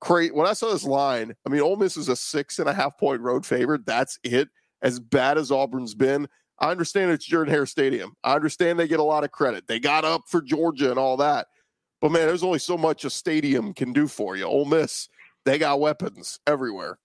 Great. 0.00 0.34
When 0.34 0.46
I 0.46 0.52
saw 0.52 0.70
this 0.70 0.84
line, 0.84 1.34
I 1.46 1.48
mean, 1.48 1.62
Ole 1.62 1.76
Miss 1.76 1.96
is 1.96 2.08
a 2.08 2.16
six 2.16 2.58
and 2.58 2.68
a 2.68 2.74
half 2.74 2.98
point 2.98 3.20
road 3.20 3.46
favorite. 3.46 3.86
That's 3.86 4.18
it. 4.22 4.48
As 4.82 5.00
bad 5.00 5.38
as 5.38 5.50
Auburn's 5.50 5.94
been, 5.94 6.28
I 6.58 6.70
understand 6.70 7.10
it's 7.10 7.24
Jordan 7.24 7.52
Hare 7.52 7.66
Stadium. 7.66 8.14
I 8.22 8.34
understand 8.34 8.78
they 8.78 8.88
get 8.88 9.00
a 9.00 9.04
lot 9.04 9.24
of 9.24 9.32
credit. 9.32 9.66
They 9.66 9.80
got 9.80 10.04
up 10.04 10.22
for 10.28 10.42
Georgia 10.42 10.90
and 10.90 10.98
all 10.98 11.16
that. 11.16 11.46
But 12.00 12.12
man, 12.12 12.26
there's 12.26 12.42
only 12.42 12.58
so 12.58 12.76
much 12.76 13.04
a 13.04 13.10
stadium 13.10 13.72
can 13.72 13.92
do 13.92 14.06
for 14.06 14.36
you. 14.36 14.44
Ole 14.44 14.66
Miss, 14.66 15.08
they 15.44 15.58
got 15.58 15.80
weapons 15.80 16.38
everywhere. 16.46 16.98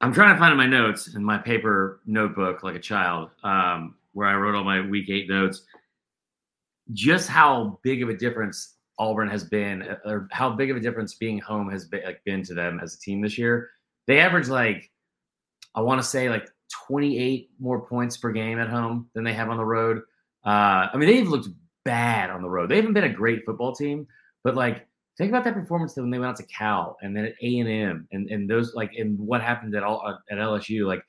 I'm 0.00 0.12
trying 0.12 0.34
to 0.34 0.38
find 0.38 0.52
in 0.52 0.58
my 0.58 0.66
notes 0.66 1.14
in 1.14 1.24
my 1.24 1.38
paper 1.38 2.00
notebook 2.06 2.62
like 2.62 2.76
a 2.76 2.80
child, 2.80 3.30
um, 3.42 3.96
where 4.12 4.28
I 4.28 4.34
wrote 4.34 4.54
all 4.54 4.64
my 4.64 4.80
week 4.80 5.08
eight 5.10 5.28
notes. 5.28 5.64
Just 6.92 7.28
how 7.28 7.80
big 7.82 8.02
of 8.02 8.08
a 8.08 8.16
difference 8.16 8.76
Auburn 8.98 9.28
has 9.28 9.44
been, 9.44 9.82
uh, 9.82 9.96
or 10.04 10.28
how 10.30 10.50
big 10.50 10.70
of 10.70 10.76
a 10.76 10.80
difference 10.80 11.14
being 11.14 11.38
home 11.38 11.70
has 11.70 11.86
been, 11.86 12.04
like, 12.04 12.22
been 12.24 12.42
to 12.44 12.54
them 12.54 12.80
as 12.82 12.94
a 12.94 13.00
team 13.00 13.20
this 13.20 13.36
year. 13.36 13.70
They 14.06 14.20
average 14.20 14.48
like, 14.48 14.90
I 15.74 15.80
want 15.80 16.00
to 16.00 16.06
say 16.06 16.30
like 16.30 16.48
28 16.86 17.50
more 17.58 17.80
points 17.86 18.16
per 18.16 18.32
game 18.32 18.58
at 18.58 18.68
home 18.68 19.08
than 19.14 19.24
they 19.24 19.32
have 19.32 19.50
on 19.50 19.56
the 19.56 19.64
road. 19.64 19.98
Uh, 20.44 20.88
I 20.92 20.96
mean, 20.96 21.08
they've 21.08 21.28
looked 21.28 21.48
bad 21.88 22.28
on 22.28 22.42
the 22.42 22.50
road. 22.50 22.68
They 22.68 22.76
haven't 22.76 22.92
been 22.92 23.04
a 23.04 23.08
great 23.08 23.46
football 23.46 23.74
team, 23.74 24.06
but 24.44 24.54
like 24.54 24.86
think 25.16 25.30
about 25.30 25.42
that 25.44 25.54
performance 25.54 25.96
when 25.96 26.10
they 26.10 26.18
went 26.18 26.28
out 26.28 26.36
to 26.36 26.42
Cal 26.44 26.98
and 27.00 27.16
then 27.16 27.24
at 27.24 27.34
A 27.42 27.58
and 27.60 27.68
M 27.68 28.08
and 28.12 28.28
and 28.30 28.48
those 28.48 28.74
like 28.74 28.92
and 28.94 29.18
what 29.18 29.40
happened 29.40 29.74
at 29.74 29.82
all 29.82 30.18
at 30.30 30.36
LSU. 30.36 30.86
Like 30.86 31.02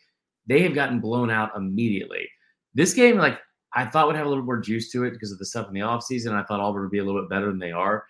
they 0.48 0.62
have 0.62 0.74
gotten 0.74 1.02
blown 1.02 1.30
out 1.30 1.52
immediately. 1.58 2.30
This 2.74 2.94
game, 2.94 3.18
like 3.18 3.40
I 3.74 3.86
thought 3.86 4.08
would 4.08 4.16
have 4.16 4.26
a 4.26 4.30
little 4.30 4.46
more 4.46 4.62
juice 4.62 4.90
to 4.94 5.04
it 5.04 5.12
because 5.12 5.34
of 5.34 5.38
the 5.38 5.46
stuff 5.46 5.68
in 5.68 5.74
the 5.74 5.82
offseason. 5.82 6.32
I 6.32 6.44
thought 6.44 6.62
Auburn 6.62 6.84
would 6.84 6.92
be 6.92 7.00
a 7.00 7.04
little 7.04 7.22
bit 7.22 7.30
better 7.30 7.48
than 7.48 7.60
they 7.60 7.74
are. 7.74 8.06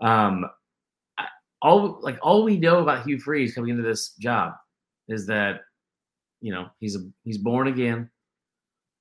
Um, 0.00 0.46
all 1.60 1.98
like 2.00 2.18
all 2.22 2.42
we 2.42 2.56
know 2.56 2.78
about 2.78 3.06
Hugh 3.06 3.20
Freeze 3.20 3.54
coming 3.54 3.70
into 3.70 3.82
this 3.82 4.14
job 4.14 4.54
is 5.08 5.26
that 5.26 5.60
you 6.40 6.52
know 6.52 6.68
he's 6.80 6.96
a 6.96 7.06
he's 7.22 7.38
born 7.38 7.68
again. 7.68 8.08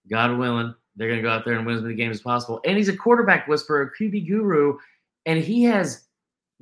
God 0.10 0.38
willing, 0.38 0.76
they're 0.96 1.08
going 1.08 1.20
to 1.20 1.24
go 1.24 1.30
out 1.30 1.46
there 1.46 1.56
and 1.56 1.66
win 1.66 1.76
as 1.76 1.82
many 1.82 1.96
games 1.96 2.18
as 2.18 2.22
possible. 2.22 2.60
And 2.66 2.78
he's 2.78 2.90
a 2.90 2.96
quarterback 2.96 3.48
whisperer, 3.48 3.92
QB 4.00 4.28
guru, 4.28 4.78
and 5.26 5.44
he 5.44 5.64
has 5.64 6.06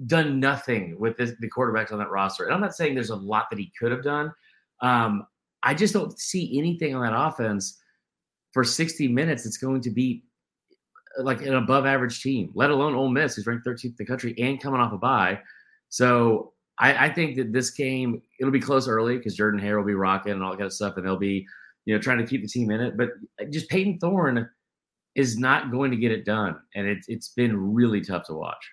done 0.06 0.40
nothing 0.40 0.98
with 1.00 1.18
this, 1.18 1.34
the 1.40 1.50
quarterbacks 1.50 1.92
on 1.92 2.00
that 2.00 2.10
roster. 2.10 2.46
And 2.46 2.54
I'm 2.54 2.62
not 2.62 2.76
saying 2.76 2.96
there's 2.96 3.10
a 3.10 3.16
lot 3.16 3.50
that 3.50 3.60
he 3.60 3.72
could 3.78 3.92
have 3.92 4.04
done. 4.04 4.32
Um, 4.82 5.28
I 5.64 5.74
just 5.74 5.94
don't 5.94 6.18
see 6.18 6.58
anything 6.58 6.96
on 6.96 7.04
that 7.04 7.16
offense 7.16 7.80
for 8.52 8.64
60 8.64 9.08
minutes 9.08 9.44
that's 9.44 9.58
going 9.58 9.82
to 9.82 9.90
be 9.90 10.24
like 11.20 11.42
an 11.42 11.56
above 11.56 11.86
average 11.86 12.22
team, 12.22 12.52
let 12.56 12.70
alone 12.70 12.96
Ole 12.96 13.10
Miss, 13.10 13.36
who's 13.36 13.46
ranked 13.46 13.66
13th 13.66 13.86
in 13.86 13.96
the 13.98 14.06
country 14.06 14.34
and 14.40 14.62
coming 14.62 14.80
off 14.80 14.94
a 14.94 14.98
bye. 14.98 15.40
So 15.90 16.54
I, 16.80 17.08
I 17.08 17.14
think 17.14 17.36
that 17.36 17.52
this 17.52 17.70
game 17.72 18.22
it'll 18.40 18.52
be 18.52 18.60
close 18.60 18.88
early 18.88 19.18
because 19.18 19.36
Jordan 19.36 19.60
Hare 19.60 19.78
will 19.78 19.86
be 19.86 19.94
rocking 19.94 20.32
and 20.32 20.42
all 20.44 20.52
that 20.52 20.58
kind 20.58 20.68
of 20.68 20.74
stuff, 20.74 20.98
and 20.98 21.06
they'll 21.06 21.18
be 21.18 21.46
you 21.86 21.94
know 21.94 22.02
trying 22.02 22.20
to 22.20 22.26
keep 22.26 22.42
the 22.42 22.48
team 22.48 22.72
in 22.72 22.82
it. 22.82 22.98
But 22.98 23.10
uh, 23.42 23.46
just 23.50 23.70
Payton 23.70 24.00
Thorne 24.00 24.50
is 25.16 25.38
not 25.38 25.72
going 25.72 25.92
to 25.92 25.98
get 25.98 26.12
it 26.12 26.26
done, 26.26 26.56
and 26.76 26.88
it's 26.88 27.08
it's 27.08 27.30
been 27.30 27.74
really 27.74 28.02
tough 28.02 28.26
to 28.28 28.34
watch. 28.34 28.66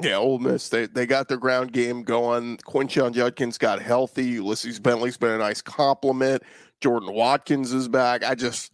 Yeah, 0.00 0.16
Ole 0.16 0.38
Miss 0.38 0.68
they 0.68 0.86
they 0.86 1.06
got 1.06 1.28
their 1.28 1.36
ground 1.36 1.72
game 1.72 2.02
going. 2.02 2.56
Quinshon 2.58 3.12
Judkins 3.12 3.58
got 3.58 3.80
healthy. 3.80 4.24
Ulysses 4.24 4.80
Bentley's 4.80 5.16
been 5.16 5.32
a 5.32 5.38
nice 5.38 5.62
compliment. 5.62 6.42
Jordan 6.80 7.12
Watkins 7.12 7.72
is 7.72 7.88
back. 7.88 8.24
I 8.24 8.34
just 8.34 8.72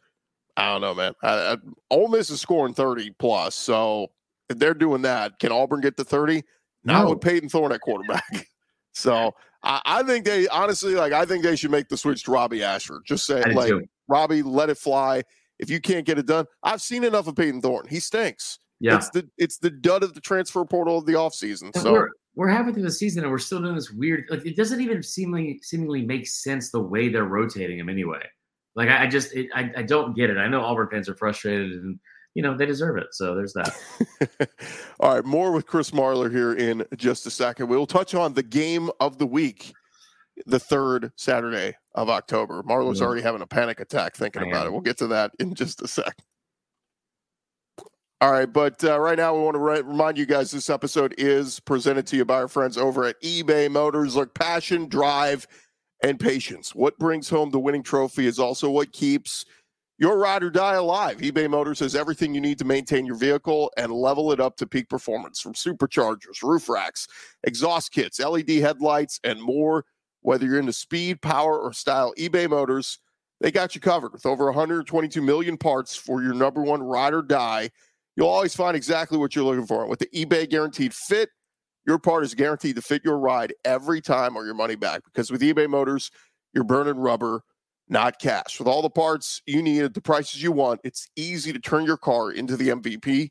I 0.57 0.73
don't 0.73 0.81
know, 0.81 0.95
man. 0.95 1.13
I, 1.23 1.53
I, 1.53 1.57
Ole 1.91 2.09
Miss 2.09 2.31
is 2.31 2.41
scoring 2.41 2.75
thirty 2.75 3.11
plus, 3.11 3.55
so 3.55 4.09
if 4.49 4.59
they're 4.59 4.75
doing 4.75 5.03
that, 5.03 5.39
can 5.39 5.53
Auburn 5.53 5.81
get 5.81 5.97
to 5.97 6.05
thirty? 6.05 6.45
Not 6.85 7.05
no. 7.05 7.11
with 7.11 7.21
Payton 7.21 7.49
Thorne 7.49 7.73
at 7.73 7.81
quarterback. 7.81 8.49
so 8.95 9.35
I, 9.63 9.81
I, 9.85 10.03
think 10.03 10.25
they 10.25 10.47
honestly 10.49 10.95
like. 10.95 11.13
I 11.13 11.25
think 11.25 11.43
they 11.43 11.57
should 11.57 11.71
make 11.71 11.89
the 11.89 11.97
switch 11.97 12.25
to 12.25 12.31
Robbie 12.31 12.63
Ashford. 12.63 13.03
Just 13.07 13.27
say 13.27 13.43
like 13.53 13.69
too. 13.69 13.85
Robbie, 14.07 14.43
let 14.43 14.71
it 14.71 14.79
fly. 14.79 15.23
If 15.59 15.71
you 15.71 15.81
can't 15.81 16.07
get 16.07 16.19
it 16.19 16.27
done, 16.27 16.47
I've 16.63 16.81
seen 16.81 17.05
enough 17.05 17.27
of 17.27 17.35
Payton 17.35 17.63
Thorne. 17.63 17.87
He 17.89 18.01
stinks. 18.01 18.61
Yeah, 18.81 18.97
it's 18.97 19.11
the 19.11 19.29
it's 19.37 19.59
the 19.59 19.71
dud 19.71 20.05
of 20.05 20.15
the 20.15 20.21
transfer 20.21 20.65
portal 20.65 20.99
of 20.99 21.07
the 21.07 21.15
offseason. 21.15 21.77
So 21.77 21.93
we're, 21.93 22.09
we're 22.37 22.49
halfway 22.49 22.73
through 22.73 22.85
the 22.85 22.93
season 22.93 23.25
and 23.25 23.33
we're 23.33 23.39
still 23.39 23.61
doing 23.61 23.75
this 23.75 23.91
weird. 23.91 24.27
Like 24.31 24.47
it 24.47 24.57
doesn't 24.57 24.81
even 24.81 25.03
seemingly 25.03 25.59
seemingly 25.63 26.03
make 26.03 26.29
sense 26.29 26.71
the 26.71 26.81
way 26.81 27.09
they're 27.09 27.25
rotating 27.25 27.81
him 27.81 27.89
anyway. 27.89 28.23
Like 28.77 28.89
I, 28.89 29.05
I 29.05 29.07
just 29.09 29.35
it, 29.35 29.49
I 29.53 29.73
I 29.79 29.83
don't 29.83 30.15
get 30.15 30.31
it. 30.31 30.37
I 30.37 30.47
know 30.47 30.63
Auburn 30.63 30.89
fans 30.89 31.09
are 31.09 31.17
frustrated 31.17 31.73
and 31.73 31.99
you 32.39 32.43
know, 32.43 32.57
they 32.57 32.67
deserve 32.67 32.97
it. 32.99 33.09
So 33.11 33.35
there's 33.35 33.53
that. 33.55 33.75
All 35.01 35.17
right, 35.17 35.25
more 35.25 35.51
with 35.51 35.67
Chris 35.67 35.91
Marler 35.91 36.31
here 36.31 36.53
in 36.53 36.85
just 36.97 37.27
a 37.27 37.33
second. 37.33 37.67
We'll 37.67 37.85
touch 37.85 38.15
on 38.15 38.33
the 38.33 38.45
game 38.45 38.91
of 39.01 39.19
the 39.19 39.27
week, 39.27 39.73
the 40.47 40.61
third 40.61 41.11
Saturday 41.17 41.75
of 41.97 42.09
October. 42.09 42.63
Marler's 42.63 43.03
already 43.03 43.23
having 43.23 43.43
a 43.43 43.47
panic 43.47 43.81
attack 43.81 44.15
thinking 44.15 44.49
about 44.49 44.69
it. 44.69 44.71
We'll 44.71 44.83
get 44.83 44.99
to 44.99 45.09
that 45.09 45.33
in 45.41 45.57
just 45.57 45.83
a 45.83 45.89
sec. 45.89 46.17
All 48.21 48.31
right, 48.31 48.53
but 48.53 48.85
uh, 48.85 49.01
right 49.01 49.19
now 49.19 49.35
we 49.35 49.43
want 49.43 49.57
to 49.57 49.61
re- 49.61 49.83
remind 49.83 50.17
you 50.17 50.25
guys 50.25 50.53
this 50.53 50.71
episode 50.71 51.17
is 51.19 51.59
presented 51.59 52.07
to 52.07 52.17
you 52.17 52.25
by 52.25 52.37
our 52.37 52.47
friends 52.47 52.79
over 52.79 53.05
at 53.05 53.21
eBay 53.21 53.69
Motors. 53.69 54.15
Look, 54.15 54.33
passion, 54.33 54.89
drive, 54.89 55.45
and 56.05 56.21
patience. 56.21 56.73
What 56.73 56.97
brings 56.99 57.29
home 57.29 57.51
the 57.51 57.59
winning 57.59 57.83
trophy 57.83 58.29
is 58.29 58.39
also 58.39 58.71
what 58.71 58.93
keeps 58.93 59.45
your 59.99 60.17
ride 60.17 60.45
or 60.45 60.51
die 60.51 60.75
alive. 60.75 61.19
eBay 61.19 61.51
Motors 61.51 61.81
has 61.81 61.97
everything 61.97 62.33
you 62.33 62.41
need 62.41 62.59
to 62.59 62.65
maintain 62.65 63.05
your 63.05 63.17
vehicle 63.17 63.73
and 63.77 63.93
level 63.93 64.31
it 64.31 64.39
up 64.39 64.57
to 64.57 64.67
peak 64.67 64.89
performance 64.89 65.41
from 65.41 65.55
superchargers, 65.55 66.43
roof 66.43 66.69
racks, 66.69 67.09
exhaust 67.43 67.91
kits, 67.91 68.21
LED 68.21 68.49
headlights, 68.49 69.19
and 69.25 69.43
more. 69.43 69.85
Whether 70.21 70.47
you're 70.47 70.61
into 70.61 70.73
speed, 70.73 71.21
power, 71.21 71.59
or 71.59 71.73
style, 71.73 72.15
eBay 72.17 72.49
Motors, 72.49 72.99
they 73.41 73.51
got 73.51 73.75
you 73.75 73.81
covered 73.81 74.13
with 74.13 74.27
over 74.27 74.47
122 74.47 75.21
million 75.21 75.57
parts 75.57 75.97
for 75.97 76.23
your 76.23 76.35
number 76.35 76.63
one 76.63 76.83
ride 76.83 77.15
or 77.15 77.23
die. 77.23 77.71
You'll 78.17 78.29
always 78.29 78.55
find 78.55 78.77
exactly 78.77 79.19
what 79.19 79.35
you're 79.35 79.45
looking 79.45 79.67
for. 79.67 79.87
With 79.87 80.01
the 80.01 80.09
eBay 80.09 80.49
Guaranteed 80.49 80.95
Fit, 80.95 81.31
your 81.87 81.99
part 81.99 82.25
is 82.25 82.35
guaranteed 82.35 82.77
to 82.77 82.83
fit 82.83 83.05
your 83.05 83.19
ride 83.19 83.55
every 83.65 84.01
time 84.01 84.37
or 84.37 84.45
your 84.45 84.55
money 84.55 84.75
back. 84.75 85.03
Because 85.05 85.31
with 85.31 85.41
eBay 85.41 85.69
Motors, 85.69 86.11
you're 86.53 86.65
burning 86.65 86.97
rubber 86.97 87.43
not 87.91 88.19
cash. 88.19 88.59
With 88.59 88.69
all 88.69 88.83
the 88.83 88.91
parts 88.91 89.43
you 89.47 89.63
need 89.63 89.83
at 89.83 89.95
the 89.95 90.01
prices 90.01 90.43
you 90.43 90.53
want, 90.53 90.81
it's 90.85 91.09
easy 91.17 91.53
to 91.53 91.59
turn 91.59 91.85
your 91.85 91.97
car 91.97 92.33
into 92.33 92.57
the 92.57 92.69
MVP 92.69 93.31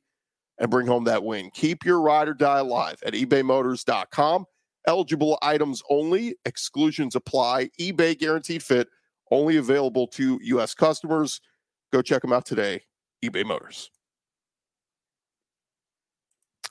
and 0.60 0.72
bring 0.72 0.88
home 0.88 1.04
that 1.06 1.24
win. 1.24 1.52
Keep 1.54 1.86
your 1.86 2.02
ride 2.02 2.28
or 2.28 2.34
die 2.34 2.60
alive 2.60 2.98
at 3.06 3.14
ebaymotors.com. 3.14 4.46
Eligible 4.88 5.38
items 5.42 5.84
only, 5.90 6.36
exclusions 6.46 7.16
apply. 7.16 7.70
eBay 7.80 8.18
guaranteed 8.18 8.64
fit, 8.64 8.88
only 9.32 9.58
available 9.58 10.08
to 10.08 10.40
U.S. 10.42 10.74
customers. 10.74 11.42
Go 11.92 12.02
check 12.02 12.22
them 12.22 12.34
out 12.34 12.46
today. 12.46 12.82
eBay 13.24 13.46
Motors. 13.46 13.92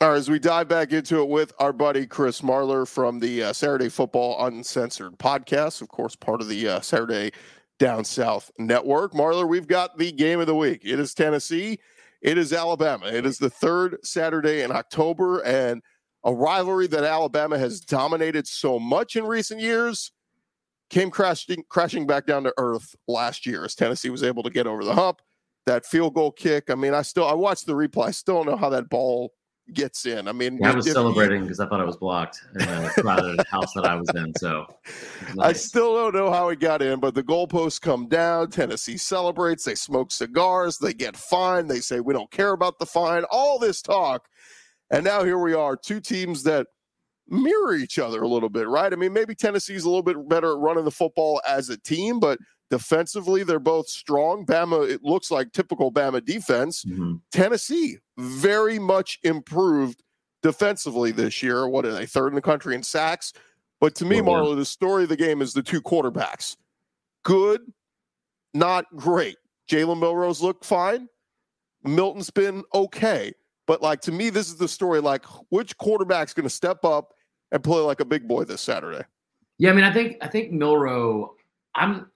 All 0.00 0.10
right, 0.10 0.16
as 0.16 0.28
we 0.28 0.38
dive 0.38 0.68
back 0.68 0.92
into 0.92 1.22
it 1.22 1.28
with 1.28 1.54
our 1.58 1.72
buddy 1.72 2.06
Chris 2.06 2.42
Marler 2.42 2.86
from 2.86 3.18
the 3.18 3.44
uh, 3.44 3.52
Saturday 3.54 3.88
Football 3.88 4.44
Uncensored 4.46 5.18
podcast, 5.18 5.80
of 5.80 5.88
course, 5.88 6.14
part 6.14 6.42
of 6.42 6.48
the 6.48 6.68
uh, 6.68 6.80
Saturday 6.80 7.32
down 7.78 8.04
south 8.04 8.50
network. 8.58 9.12
Marler, 9.12 9.48
we've 9.48 9.66
got 9.66 9.98
the 9.98 10.12
game 10.12 10.40
of 10.40 10.46
the 10.46 10.54
week. 10.54 10.82
It 10.84 10.98
is 10.98 11.14
Tennessee. 11.14 11.78
It 12.22 12.38
is 12.38 12.52
Alabama. 12.52 13.06
It 13.06 13.26
is 13.26 13.38
the 13.38 13.50
third 13.50 13.98
Saturday 14.02 14.62
in 14.62 14.72
October, 14.72 15.40
and 15.40 15.82
a 16.24 16.32
rivalry 16.32 16.86
that 16.88 17.04
Alabama 17.04 17.58
has 17.58 17.80
dominated 17.80 18.46
so 18.46 18.78
much 18.78 19.16
in 19.16 19.24
recent 19.24 19.60
years 19.60 20.12
came 20.90 21.10
crashing 21.10 21.64
crashing 21.68 22.06
back 22.06 22.26
down 22.26 22.44
to 22.44 22.54
earth 22.58 22.94
last 23.08 23.46
year 23.46 23.64
as 23.64 23.74
Tennessee 23.74 24.10
was 24.10 24.22
able 24.22 24.42
to 24.42 24.50
get 24.50 24.66
over 24.66 24.84
the 24.84 24.94
hump. 24.94 25.20
That 25.66 25.84
field 25.84 26.14
goal 26.14 26.30
kick. 26.30 26.70
I 26.70 26.74
mean, 26.76 26.94
I 26.94 27.02
still 27.02 27.26
I 27.26 27.34
watched 27.34 27.66
the 27.66 27.74
replay. 27.74 28.06
I 28.06 28.10
still 28.12 28.36
don't 28.36 28.46
know 28.46 28.56
how 28.56 28.68
that 28.70 28.88
ball 28.88 29.32
gets 29.72 30.06
in. 30.06 30.28
I 30.28 30.32
mean, 30.32 30.58
yeah, 30.60 30.72
I 30.72 30.74
was 30.74 30.90
celebrating 30.90 31.42
because 31.42 31.60
I 31.60 31.66
thought 31.66 31.80
I 31.80 31.84
was 31.84 31.96
blocked 31.96 32.40
in 32.54 32.66
the 32.66 33.44
house 33.48 33.72
that 33.74 33.84
I 33.84 33.94
was 33.94 34.08
in. 34.14 34.32
So 34.38 34.66
nice. 35.34 35.38
I 35.38 35.52
still 35.52 35.94
don't 35.94 36.14
know 36.14 36.30
how 36.30 36.48
it 36.50 36.60
got 36.60 36.82
in, 36.82 37.00
but 37.00 37.14
the 37.14 37.22
goalposts 37.22 37.80
come 37.80 38.08
down. 38.08 38.50
Tennessee 38.50 38.96
celebrates. 38.96 39.64
They 39.64 39.74
smoke 39.74 40.12
cigars. 40.12 40.78
They 40.78 40.92
get 40.92 41.16
fined. 41.16 41.70
They 41.70 41.80
say 41.80 42.00
we 42.00 42.14
don't 42.14 42.30
care 42.30 42.52
about 42.52 42.78
the 42.78 42.86
fine. 42.86 43.24
All 43.30 43.58
this 43.58 43.82
talk, 43.82 44.28
and 44.90 45.04
now 45.04 45.24
here 45.24 45.38
we 45.38 45.54
are, 45.54 45.76
two 45.76 46.00
teams 46.00 46.42
that 46.44 46.68
mirror 47.28 47.74
each 47.74 47.98
other 47.98 48.22
a 48.22 48.28
little 48.28 48.48
bit, 48.48 48.68
right? 48.68 48.92
I 48.92 48.96
mean, 48.96 49.12
maybe 49.12 49.34
Tennessee's 49.34 49.84
a 49.84 49.88
little 49.88 50.02
bit 50.02 50.28
better 50.28 50.52
at 50.52 50.58
running 50.58 50.84
the 50.84 50.92
football 50.92 51.42
as 51.46 51.70
a 51.70 51.76
team, 51.76 52.20
but 52.20 52.38
Defensively, 52.70 53.44
they're 53.44 53.58
both 53.58 53.88
strong. 53.88 54.44
Bama, 54.44 54.88
it 54.88 55.04
looks 55.04 55.30
like 55.30 55.52
typical 55.52 55.92
Bama 55.92 56.24
defense. 56.24 56.84
Mm-hmm. 56.84 57.14
Tennessee, 57.30 57.98
very 58.18 58.78
much 58.78 59.20
improved 59.22 60.02
defensively 60.42 61.12
this 61.12 61.42
year. 61.42 61.68
What 61.68 61.84
are 61.86 61.92
they, 61.92 62.06
third 62.06 62.28
in 62.28 62.34
the 62.34 62.42
country 62.42 62.74
in 62.74 62.82
sacks? 62.82 63.32
But 63.80 63.94
to 63.96 64.04
me, 64.04 64.20
well, 64.20 64.44
Marlo, 64.44 64.56
the 64.56 64.64
story 64.64 65.04
of 65.04 65.10
the 65.10 65.16
game 65.16 65.42
is 65.42 65.52
the 65.52 65.62
two 65.62 65.80
quarterbacks. 65.80 66.56
Good, 67.24 67.60
not 68.54 68.86
great. 68.96 69.36
Jalen 69.70 70.00
Milroe 70.00 70.32
looked 70.40 70.64
fine. 70.64 71.08
Milton's 71.84 72.30
been 72.30 72.64
okay. 72.74 73.32
But 73.66 73.82
like 73.82 74.00
to 74.02 74.12
me, 74.12 74.30
this 74.30 74.48
is 74.48 74.56
the 74.56 74.68
story. 74.68 75.00
Like, 75.00 75.24
which 75.50 75.76
quarterback's 75.76 76.32
going 76.32 76.44
to 76.44 76.50
step 76.50 76.84
up 76.84 77.12
and 77.52 77.62
play 77.62 77.80
like 77.80 78.00
a 78.00 78.04
big 78.04 78.26
boy 78.26 78.44
this 78.44 78.60
Saturday? 78.60 79.04
Yeah, 79.58 79.70
I 79.70 79.72
mean, 79.72 79.84
I 79.84 79.92
think 79.92 80.16
I 80.20 80.28
think 80.28 80.52
Milroe. 80.52 81.34
I'm 81.74 82.10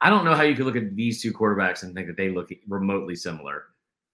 I 0.00 0.10
don't 0.10 0.24
know 0.24 0.34
how 0.34 0.42
you 0.42 0.54
could 0.54 0.66
look 0.66 0.76
at 0.76 0.96
these 0.96 1.20
two 1.20 1.32
quarterbacks 1.32 1.82
and 1.82 1.94
think 1.94 2.06
that 2.06 2.16
they 2.16 2.30
look 2.30 2.50
remotely 2.68 3.14
similar 3.14 3.64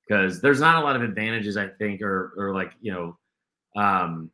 because 0.07 0.41
there's 0.41 0.61
not 0.61 0.83
a 0.83 0.85
lot 0.85 0.97
of 0.97 1.03
advantages, 1.03 1.57
I 1.57 1.69
think, 1.69 2.03
or 2.03 2.33
or 2.37 2.55
like 2.55 2.73
you 2.81 2.93
know, 2.93 3.19
um, 3.81 4.31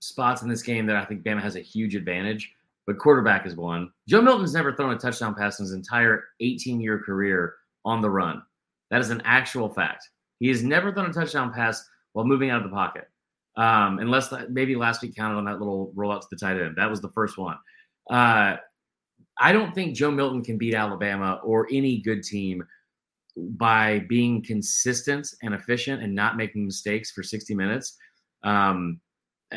spots 0.00 0.42
in 0.42 0.48
this 0.48 0.62
game 0.62 0.86
that 0.86 0.96
I 0.96 1.04
think 1.04 1.22
Bama 1.22 1.42
has 1.42 1.56
a 1.56 1.60
huge 1.60 1.94
advantage. 1.94 2.52
But 2.86 2.98
quarterback 2.98 3.46
is 3.46 3.54
one. 3.54 3.92
Joe 4.08 4.22
Milton's 4.22 4.54
never 4.54 4.74
thrown 4.74 4.94
a 4.94 4.98
touchdown 4.98 5.34
pass 5.34 5.58
in 5.58 5.64
his 5.64 5.74
entire 5.74 6.24
18 6.40 6.80
year 6.80 6.98
career 6.98 7.56
on 7.84 8.00
the 8.00 8.08
run. 8.08 8.42
That 8.90 9.02
is 9.02 9.10
an 9.10 9.20
actual 9.26 9.68
fact. 9.68 10.08
He 10.40 10.48
has 10.48 10.62
never 10.62 10.90
thrown 10.92 11.10
a 11.10 11.12
touchdown 11.12 11.52
pass 11.52 11.86
while 12.12 12.24
moving 12.24 12.48
out 12.48 12.62
of 12.64 12.70
the 12.70 12.74
pocket, 12.74 13.08
um, 13.56 13.98
unless 13.98 14.32
maybe 14.48 14.74
last 14.74 15.02
week 15.02 15.14
counted 15.14 15.36
on 15.36 15.44
that 15.44 15.58
little 15.58 15.92
rollout 15.94 16.22
to 16.22 16.28
the 16.30 16.36
tight 16.36 16.58
end. 16.58 16.76
That 16.76 16.88
was 16.88 17.02
the 17.02 17.10
first 17.10 17.36
one. 17.36 17.58
Uh, 18.10 18.56
I 19.40 19.52
don't 19.52 19.74
think 19.74 19.96
Joe 19.96 20.10
Milton 20.10 20.42
can 20.42 20.58
beat 20.58 20.74
Alabama 20.74 21.40
or 21.44 21.68
any 21.70 21.98
good 21.98 22.22
team 22.22 22.64
by 23.36 24.00
being 24.08 24.42
consistent 24.42 25.28
and 25.42 25.54
efficient 25.54 26.02
and 26.02 26.14
not 26.14 26.36
making 26.36 26.64
mistakes 26.64 27.12
for 27.12 27.22
60 27.22 27.54
minutes. 27.54 27.96
Um, 28.42 29.00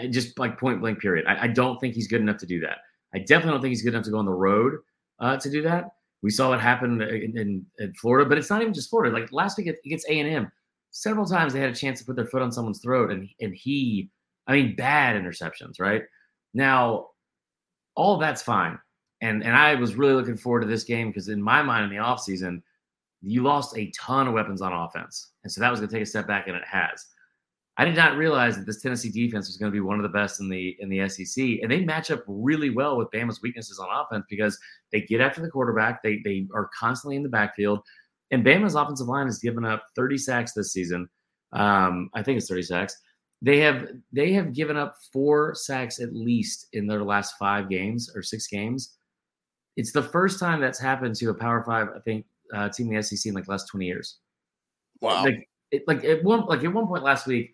just 0.09 0.37
like 0.39 0.59
point 0.59 0.79
blank 0.79 0.99
period. 0.99 1.25
I, 1.27 1.43
I, 1.43 1.47
don't 1.47 1.79
think 1.79 1.95
he's 1.95 2.07
good 2.07 2.21
enough 2.21 2.37
to 2.37 2.45
do 2.45 2.59
that. 2.61 2.77
I 3.13 3.19
definitely 3.19 3.51
don't 3.51 3.61
think 3.61 3.71
he's 3.71 3.81
good 3.81 3.93
enough 3.93 4.05
to 4.05 4.11
go 4.11 4.17
on 4.17 4.25
the 4.25 4.31
road 4.31 4.79
uh, 5.19 5.37
to 5.37 5.51
do 5.51 5.61
that. 5.63 5.91
We 6.21 6.29
saw 6.29 6.49
what 6.49 6.61
happened 6.61 7.01
in, 7.01 7.37
in, 7.37 7.65
in, 7.79 7.93
Florida, 7.93 8.27
but 8.27 8.37
it's 8.37 8.49
not 8.49 8.61
even 8.61 8.73
just 8.73 8.89
Florida. 8.89 9.13
Like 9.13 9.31
last 9.31 9.57
week 9.57 9.67
against 9.67 10.07
A 10.07 10.19
and 10.19 10.29
M, 10.29 10.51
several 10.91 11.25
times 11.25 11.53
they 11.53 11.59
had 11.59 11.69
a 11.69 11.75
chance 11.75 11.99
to 11.99 12.05
put 12.05 12.15
their 12.15 12.25
foot 12.27 12.41
on 12.41 12.51
someone's 12.51 12.81
throat, 12.81 13.11
and 13.11 13.27
and 13.39 13.55
he, 13.55 14.09
I 14.47 14.53
mean, 14.53 14.75
bad 14.75 15.21
interceptions. 15.21 15.79
Right 15.79 16.03
now, 16.53 17.07
all 17.95 18.17
that's 18.17 18.41
fine, 18.41 18.77
and 19.21 19.43
and 19.43 19.55
I 19.55 19.75
was 19.75 19.95
really 19.95 20.13
looking 20.13 20.37
forward 20.37 20.61
to 20.61 20.67
this 20.67 20.83
game 20.83 21.07
because 21.09 21.27
in 21.29 21.41
my 21.41 21.61
mind 21.61 21.85
in 21.85 21.89
the 21.89 22.03
offseason, 22.03 22.61
you 23.21 23.43
lost 23.43 23.77
a 23.77 23.91
ton 23.91 24.27
of 24.27 24.33
weapons 24.33 24.61
on 24.61 24.73
offense, 24.73 25.31
and 25.43 25.51
so 25.51 25.61
that 25.61 25.71
was 25.71 25.79
going 25.79 25.89
to 25.89 25.95
take 25.95 26.03
a 26.03 26.07
step 26.07 26.27
back, 26.27 26.47
and 26.47 26.55
it 26.55 26.65
has. 26.65 27.05
I 27.77 27.85
did 27.85 27.95
not 27.95 28.17
realize 28.17 28.57
that 28.57 28.65
this 28.65 28.81
Tennessee 28.81 29.09
defense 29.09 29.47
was 29.47 29.57
going 29.57 29.71
to 29.71 29.75
be 29.75 29.79
one 29.79 29.97
of 29.97 30.03
the 30.03 30.09
best 30.09 30.39
in 30.39 30.49
the 30.49 30.75
in 30.79 30.89
the 30.89 31.07
SEC, 31.07 31.59
and 31.61 31.71
they 31.71 31.85
match 31.85 32.11
up 32.11 32.23
really 32.27 32.69
well 32.69 32.97
with 32.97 33.09
Bama's 33.11 33.41
weaknesses 33.41 33.79
on 33.79 33.87
offense 33.91 34.25
because 34.29 34.59
they 34.91 35.01
get 35.01 35.21
after 35.21 35.41
the 35.41 35.49
quarterback. 35.49 36.03
They 36.03 36.21
they 36.23 36.47
are 36.53 36.69
constantly 36.77 37.15
in 37.15 37.23
the 37.23 37.29
backfield, 37.29 37.79
and 38.31 38.45
Bama's 38.45 38.75
offensive 38.75 39.07
line 39.07 39.27
has 39.27 39.39
given 39.39 39.65
up 39.65 39.85
30 39.95 40.17
sacks 40.17 40.53
this 40.53 40.73
season. 40.73 41.09
Um, 41.53 42.09
I 42.13 42.23
think 42.23 42.37
it's 42.37 42.49
30 42.49 42.63
sacks. 42.63 42.97
They 43.41 43.59
have 43.59 43.87
they 44.11 44.33
have 44.33 44.53
given 44.53 44.77
up 44.77 44.95
four 45.11 45.55
sacks 45.55 45.99
at 45.99 46.15
least 46.15 46.67
in 46.73 46.87
their 46.87 47.03
last 47.03 47.35
five 47.39 47.69
games 47.69 48.11
or 48.15 48.21
six 48.21 48.47
games. 48.47 48.97
It's 49.77 49.91
the 49.91 50.03
first 50.03 50.39
time 50.39 50.59
that's 50.59 50.79
happened 50.79 51.15
to 51.15 51.29
a 51.29 51.33
Power 51.33 51.63
Five, 51.63 51.89
I 51.95 51.99
think, 51.99 52.25
uh, 52.53 52.69
team 52.69 52.91
in 52.91 52.95
the 52.95 53.03
SEC 53.03 53.29
in 53.29 53.33
like 53.33 53.45
the 53.45 53.51
last 53.51 53.67
20 53.67 53.85
years. 53.85 54.17
Wow. 54.99 55.23
Like, 55.23 55.47
it, 55.71 55.83
like 55.87 56.03
at 56.03 56.23
one 56.23 56.45
like 56.47 56.63
at 56.63 56.73
one 56.73 56.85
point 56.85 57.03
last 57.03 57.25
week 57.25 57.53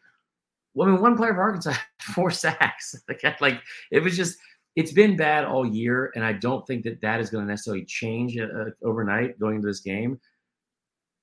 well, 0.78 0.88
I 0.88 0.92
mean, 0.92 1.02
one 1.02 1.18
player 1.18 1.34
for 1.34 1.42
Arkansas 1.42 1.72
had 1.72 1.82
four 2.14 2.30
sacks. 2.30 2.96
Like, 3.10 3.42
like 3.42 3.62
it 3.92 4.04
was 4.04 4.16
just, 4.16 4.38
it's 4.76 4.92
been 4.92 5.18
bad 5.18 5.44
all 5.44 5.66
year, 5.66 6.12
and 6.14 6.24
I 6.24 6.34
don't 6.34 6.68
think 6.68 6.84
that 6.84 7.02
that 7.02 7.20
is 7.20 7.32
going 7.32 7.44
to 7.44 7.50
necessarily 7.50 7.84
change 7.84 8.38
uh, 8.38 8.66
overnight 8.84 9.40
going 9.40 9.56
into 9.56 9.68
this 9.68 9.80
game. 9.80 10.20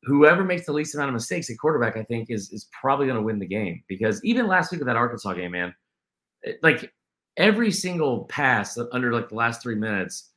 Whoever 0.02 0.42
makes 0.42 0.66
the 0.66 0.72
least 0.72 0.96
amount 0.96 1.10
of 1.10 1.14
mistakes 1.14 1.48
at 1.50 1.58
quarterback, 1.58 1.96
I 1.96 2.02
think, 2.02 2.30
is 2.30 2.52
is 2.52 2.68
probably 2.78 3.06
going 3.06 3.16
to 3.16 3.22
win 3.22 3.38
the 3.38 3.46
game 3.46 3.84
because 3.86 4.22
even 4.24 4.48
last 4.48 4.72
week 4.72 4.80
of 4.80 4.88
that 4.88 4.96
Arkansas 4.96 5.34
game, 5.34 5.52
man, 5.52 5.72
it, 6.42 6.58
like 6.64 6.92
every 7.36 7.70
single 7.70 8.24
pass 8.24 8.76
under 8.90 9.12
like 9.12 9.28
the 9.28 9.36
last 9.36 9.62
three 9.62 9.76
minutes, 9.76 10.30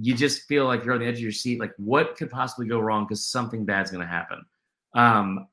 you 0.00 0.14
just 0.14 0.42
feel 0.48 0.64
like 0.64 0.84
you're 0.84 0.94
on 0.94 1.00
the 1.00 1.06
edge 1.06 1.16
of 1.16 1.20
your 1.20 1.32
seat. 1.32 1.60
Like, 1.60 1.72
what 1.76 2.16
could 2.16 2.30
possibly 2.30 2.66
go 2.66 2.80
wrong? 2.80 3.04
Because 3.04 3.26
something 3.26 3.64
bad's 3.66 3.90
going 3.90 4.00
to 4.00 4.10
happen. 4.10 4.44
Um, 4.94 5.46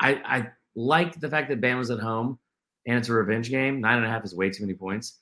I, 0.00 0.14
I 0.24 0.48
like 0.74 1.20
the 1.20 1.28
fact 1.28 1.50
that 1.50 1.60
Bama's 1.60 1.90
at 1.90 1.98
home 1.98 2.38
and 2.86 2.96
it's 2.96 3.08
a 3.08 3.12
revenge 3.12 3.50
game. 3.50 3.80
Nine 3.80 3.98
and 3.98 4.06
a 4.06 4.08
half 4.08 4.24
is 4.24 4.34
way 4.34 4.50
too 4.50 4.62
many 4.62 4.74
points. 4.74 5.18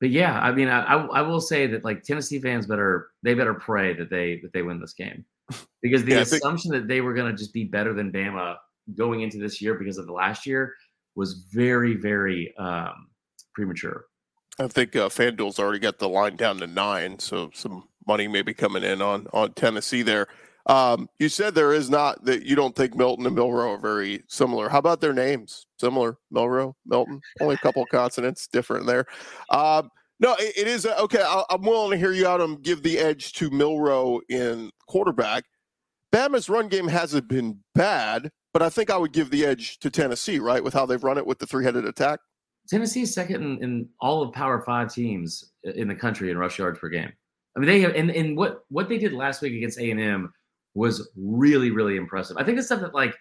But 0.00 0.10
yeah, 0.10 0.38
I 0.40 0.52
mean, 0.52 0.68
I, 0.68 0.82
I 0.82 1.22
will 1.22 1.40
say 1.40 1.66
that 1.66 1.84
like 1.84 2.04
Tennessee 2.04 2.38
fans 2.38 2.66
better 2.66 3.08
they 3.22 3.34
better 3.34 3.54
pray 3.54 3.94
that 3.94 4.10
they 4.10 4.38
that 4.42 4.52
they 4.52 4.62
win 4.62 4.80
this 4.80 4.92
game 4.92 5.24
because 5.82 6.04
the 6.04 6.12
yeah, 6.12 6.20
assumption 6.20 6.70
think- 6.70 6.82
that 6.84 6.88
they 6.88 7.00
were 7.00 7.14
going 7.14 7.30
to 7.30 7.36
just 7.36 7.52
be 7.52 7.64
better 7.64 7.92
than 7.92 8.12
Bama 8.12 8.56
going 8.96 9.22
into 9.22 9.38
this 9.38 9.60
year 9.60 9.74
because 9.74 9.98
of 9.98 10.06
the 10.06 10.12
last 10.12 10.46
year 10.46 10.74
was 11.16 11.44
very 11.52 11.96
very 11.96 12.56
um, 12.58 13.08
premature. 13.54 14.06
I 14.58 14.68
think 14.68 14.96
uh, 14.96 15.08
FanDuel's 15.08 15.58
already 15.58 15.78
got 15.78 15.98
the 15.98 16.08
line 16.08 16.36
down 16.36 16.58
to 16.58 16.66
nine, 16.66 17.18
so 17.18 17.50
some 17.54 17.84
money 18.06 18.26
may 18.26 18.42
be 18.42 18.54
coming 18.54 18.82
in 18.82 19.00
on 19.00 19.26
on 19.32 19.52
Tennessee 19.52 20.02
there. 20.02 20.26
Um, 20.66 21.08
you 21.18 21.30
said 21.30 21.54
there 21.54 21.72
is 21.72 21.88
not 21.88 22.24
that 22.24 22.44
you 22.44 22.54
don't 22.54 22.76
think 22.76 22.94
Milton 22.94 23.24
and 23.24 23.34
Milroe 23.34 23.72
are 23.72 23.78
very 23.78 24.22
similar. 24.28 24.68
How 24.68 24.78
about 24.78 25.00
their 25.00 25.14
names? 25.14 25.66
Similar, 25.80 26.18
Milroe, 26.30 26.76
Milton. 26.84 27.20
Only 27.40 27.54
a 27.54 27.58
couple 27.58 27.84
consonants 27.86 28.48
different 28.48 28.86
there. 28.86 29.06
Um, 29.48 29.90
no, 30.20 30.34
it, 30.34 30.58
it 30.58 30.66
is 30.66 30.84
okay. 30.84 31.22
I, 31.22 31.42
am 31.50 31.62
willing 31.62 31.92
to 31.92 31.96
hear 31.96 32.12
you 32.12 32.26
out 32.26 32.40
and 32.40 32.62
give 32.62 32.82
the 32.82 32.98
edge 32.98 33.32
to 33.34 33.50
Milroe 33.50 34.20
in 34.28 34.70
quarterback. 34.88 35.44
Bama's 36.12 36.48
run 36.48 36.68
game 36.68 36.88
hasn't 36.88 37.28
been 37.28 37.60
bad, 37.74 38.30
but 38.52 38.60
I 38.60 38.68
think 38.68 38.90
I 38.90 38.96
would 38.96 39.12
give 39.12 39.30
the 39.30 39.46
edge 39.46 39.78
to 39.78 39.90
Tennessee, 39.90 40.38
right, 40.38 40.62
with 40.64 40.74
how 40.74 40.84
they've 40.84 41.02
run 41.02 41.18
it 41.18 41.26
with 41.26 41.38
the 41.38 41.46
three-headed 41.46 41.84
attack. 41.84 42.18
Tennessee 42.68 43.02
is 43.02 43.14
second 43.14 43.42
in, 43.42 43.62
in 43.62 43.88
all 44.00 44.22
of 44.22 44.32
Power 44.32 44.62
Five 44.62 44.92
teams 44.92 45.52
in 45.64 45.88
the 45.88 45.94
country 45.94 46.30
in 46.30 46.38
rush 46.38 46.58
yards 46.58 46.78
per 46.78 46.88
game. 46.88 47.12
I 47.56 47.60
mean, 47.60 47.66
they 47.66 47.80
have, 47.80 47.94
and, 47.94 48.10
and 48.10 48.36
what 48.36 48.64
what 48.68 48.88
they 48.88 48.98
did 48.98 49.12
last 49.12 49.42
week 49.42 49.54
against 49.54 49.78
A 49.78 49.90
and 49.90 50.00
M 50.00 50.32
was 50.74 51.08
really, 51.16 51.70
really 51.70 51.96
impressive. 51.96 52.36
I 52.36 52.44
think 52.44 52.56
the 52.56 52.62
stuff 52.62 52.80
that 52.80 52.94
like 52.94 53.16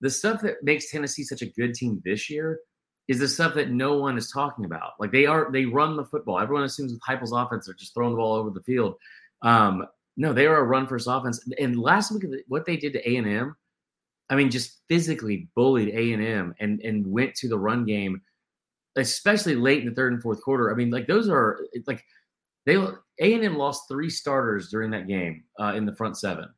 the 0.00 0.10
stuff 0.10 0.40
that 0.42 0.62
makes 0.62 0.90
Tennessee 0.90 1.24
such 1.24 1.42
a 1.42 1.46
good 1.46 1.74
team 1.74 2.00
this 2.04 2.30
year 2.30 2.60
is 3.08 3.18
the 3.18 3.28
stuff 3.28 3.54
that 3.54 3.70
no 3.70 3.98
one 3.98 4.16
is 4.16 4.30
talking 4.30 4.64
about. 4.64 4.92
Like 4.98 5.10
they 5.10 5.26
are, 5.26 5.50
they 5.52 5.64
run 5.64 5.96
the 5.96 6.04
football. 6.04 6.38
Everyone 6.38 6.64
assumes 6.64 6.92
with 6.92 7.02
Heupel's 7.02 7.32
offense, 7.32 7.66
they're 7.66 7.74
just 7.74 7.92
throwing 7.92 8.12
the 8.12 8.16
ball 8.16 8.34
over 8.34 8.50
the 8.50 8.62
field. 8.62 8.94
Um, 9.42 9.86
no, 10.16 10.32
they 10.32 10.46
are 10.46 10.58
a 10.58 10.64
run 10.64 10.86
first 10.86 11.08
offense. 11.08 11.44
And 11.58 11.78
last 11.78 12.12
week, 12.12 12.24
what 12.48 12.66
they 12.66 12.76
did 12.76 12.92
to 12.92 13.10
A 13.10 13.16
and 13.16 13.26
M, 13.28 13.56
I 14.30 14.36
mean, 14.36 14.50
just 14.50 14.78
physically 14.88 15.48
bullied 15.54 15.88
A 15.88 16.12
and 16.12 16.22
M 16.22 16.54
and 16.60 16.80
and 16.80 17.06
went 17.06 17.34
to 17.36 17.48
the 17.48 17.58
run 17.58 17.84
game, 17.84 18.20
especially 18.96 19.54
late 19.54 19.80
in 19.80 19.88
the 19.88 19.94
third 19.94 20.12
and 20.12 20.22
fourth 20.22 20.42
quarter. 20.42 20.70
I 20.70 20.74
mean, 20.74 20.90
like 20.90 21.06
those 21.06 21.28
are 21.28 21.60
like 21.86 22.04
they 22.66 22.76
A 22.76 23.34
and 23.34 23.44
M 23.44 23.56
lost 23.56 23.84
three 23.88 24.10
starters 24.10 24.68
during 24.68 24.90
that 24.90 25.08
game 25.08 25.44
uh, 25.58 25.72
in 25.74 25.86
the 25.86 25.94
front 25.94 26.18
seven. 26.18 26.48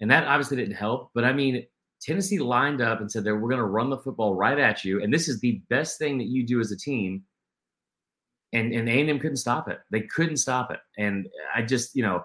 And 0.00 0.10
that 0.10 0.26
obviously 0.26 0.56
didn't 0.56 0.76
help. 0.76 1.10
But 1.14 1.24
I 1.24 1.32
mean, 1.32 1.66
Tennessee 2.00 2.38
lined 2.38 2.80
up 2.80 3.00
and 3.00 3.10
said 3.10 3.24
that 3.24 3.34
we're 3.34 3.50
going 3.50 3.58
to 3.58 3.64
run 3.64 3.90
the 3.90 3.98
football 3.98 4.34
right 4.34 4.58
at 4.58 4.84
you. 4.84 5.02
And 5.02 5.12
this 5.12 5.28
is 5.28 5.40
the 5.40 5.60
best 5.68 5.98
thing 5.98 6.16
that 6.18 6.28
you 6.28 6.46
do 6.46 6.60
as 6.60 6.72
a 6.72 6.76
team. 6.76 7.24
And 8.52 8.72
and 8.72 8.88
A&M 8.88 9.18
couldn't 9.18 9.36
stop 9.36 9.68
it. 9.68 9.78
They 9.90 10.02
couldn't 10.02 10.38
stop 10.38 10.70
it. 10.70 10.80
And 10.98 11.28
I 11.54 11.62
just, 11.62 11.94
you 11.94 12.02
know, 12.02 12.24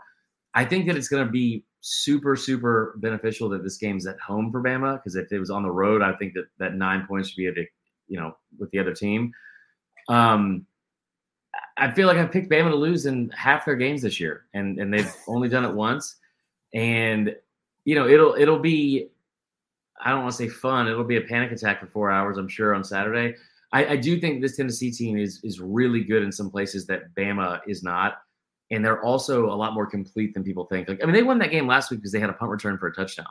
I 0.54 0.66
think 0.66 0.88
that 0.88 0.96
it's 0.96 1.10
going 1.10 1.26
to 1.26 1.32
be 1.32 1.66
super, 1.82 2.36
super 2.36 2.96
beneficial 3.00 3.50
that 3.50 3.64
this 3.64 3.78
game's 3.78 4.08
at 4.08 4.20
home 4.20 4.52
for 4.52 4.64
Bama. 4.64 4.96
Because 4.96 5.16
if 5.16 5.32
it 5.32 5.40
was 5.40 5.52
on 5.52 5.64
the 5.64 5.72
road, 5.72 6.02
I 6.02 6.14
think 6.14 6.34
that 6.34 6.46
that 6.58 6.76
nine 6.76 7.06
points 7.08 7.30
should 7.30 7.38
be, 7.38 7.48
a, 7.48 7.52
big 7.52 7.68
you 8.08 8.20
know, 8.20 8.36
with 8.58 8.72
the 8.72 8.80
other 8.80 8.94
team. 8.94 9.32
Um, 10.08 10.66
I 11.78 11.92
feel 11.92 12.08
like 12.08 12.18
I've 12.18 12.32
picked 12.32 12.50
Bama 12.50 12.70
to 12.70 12.76
lose 12.76 13.06
in 13.06 13.30
half 13.32 13.66
their 13.66 13.76
games 13.76 14.02
this 14.02 14.20
year, 14.20 14.46
and 14.54 14.80
and 14.80 14.94
they've 14.94 15.12
only 15.28 15.50
done 15.50 15.66
it 15.66 15.74
once. 15.74 16.18
And 16.74 17.36
you 17.84 17.96
know, 17.96 18.08
it'll 18.08 18.36
it'll 18.36 18.60
be 18.60 19.10
I 20.04 20.12
don't 20.12 20.24
want 20.24 20.32
to 20.34 20.38
say 20.38 20.50
fun. 20.50 20.88
It'll 20.88 21.04
be 21.04 21.18
a 21.18 21.22
panic 21.22 21.52
attack 21.52 21.80
for 21.80 21.88
four 21.88 22.12
hours, 22.12 22.38
I'm 22.38 22.48
sure, 22.48 22.74
on 22.74 22.84
Saturday. 22.84 23.36
I, 23.72 23.86
I, 23.88 23.96
do 23.96 24.20
think 24.20 24.42
this 24.42 24.56
Tennessee 24.56 24.92
team 24.92 25.18
is 25.18 25.40
is 25.44 25.60
really 25.60 26.04
good 26.04 26.24
in 26.24 26.32
some 26.32 26.50
places 26.50 26.86
that 26.88 27.14
Bama 27.16 27.60
is 27.68 27.84
not, 27.84 28.22
and 28.72 28.86
they're 28.86 29.02
also 29.04 29.48
a 29.48 29.56
lot 29.56 29.74
more 29.74 29.86
complete 29.86 30.34
than 30.34 30.44
people 30.44 30.66
think. 30.66 30.88
Like, 30.88 31.02
I 31.02 31.06
mean, 31.06 31.14
they 31.14 31.24
won 31.24 31.40
that 31.40 31.52
game 31.52 31.68
last 31.68 31.92
week 31.92 32.00
because 32.00 32.12
they 32.12 32.20
had 32.20 32.30
a 32.30 32.34
punt 32.34 32.52
return 32.52 32.78
for 32.78 32.88
a 32.88 32.94
touchdown. 32.94 33.28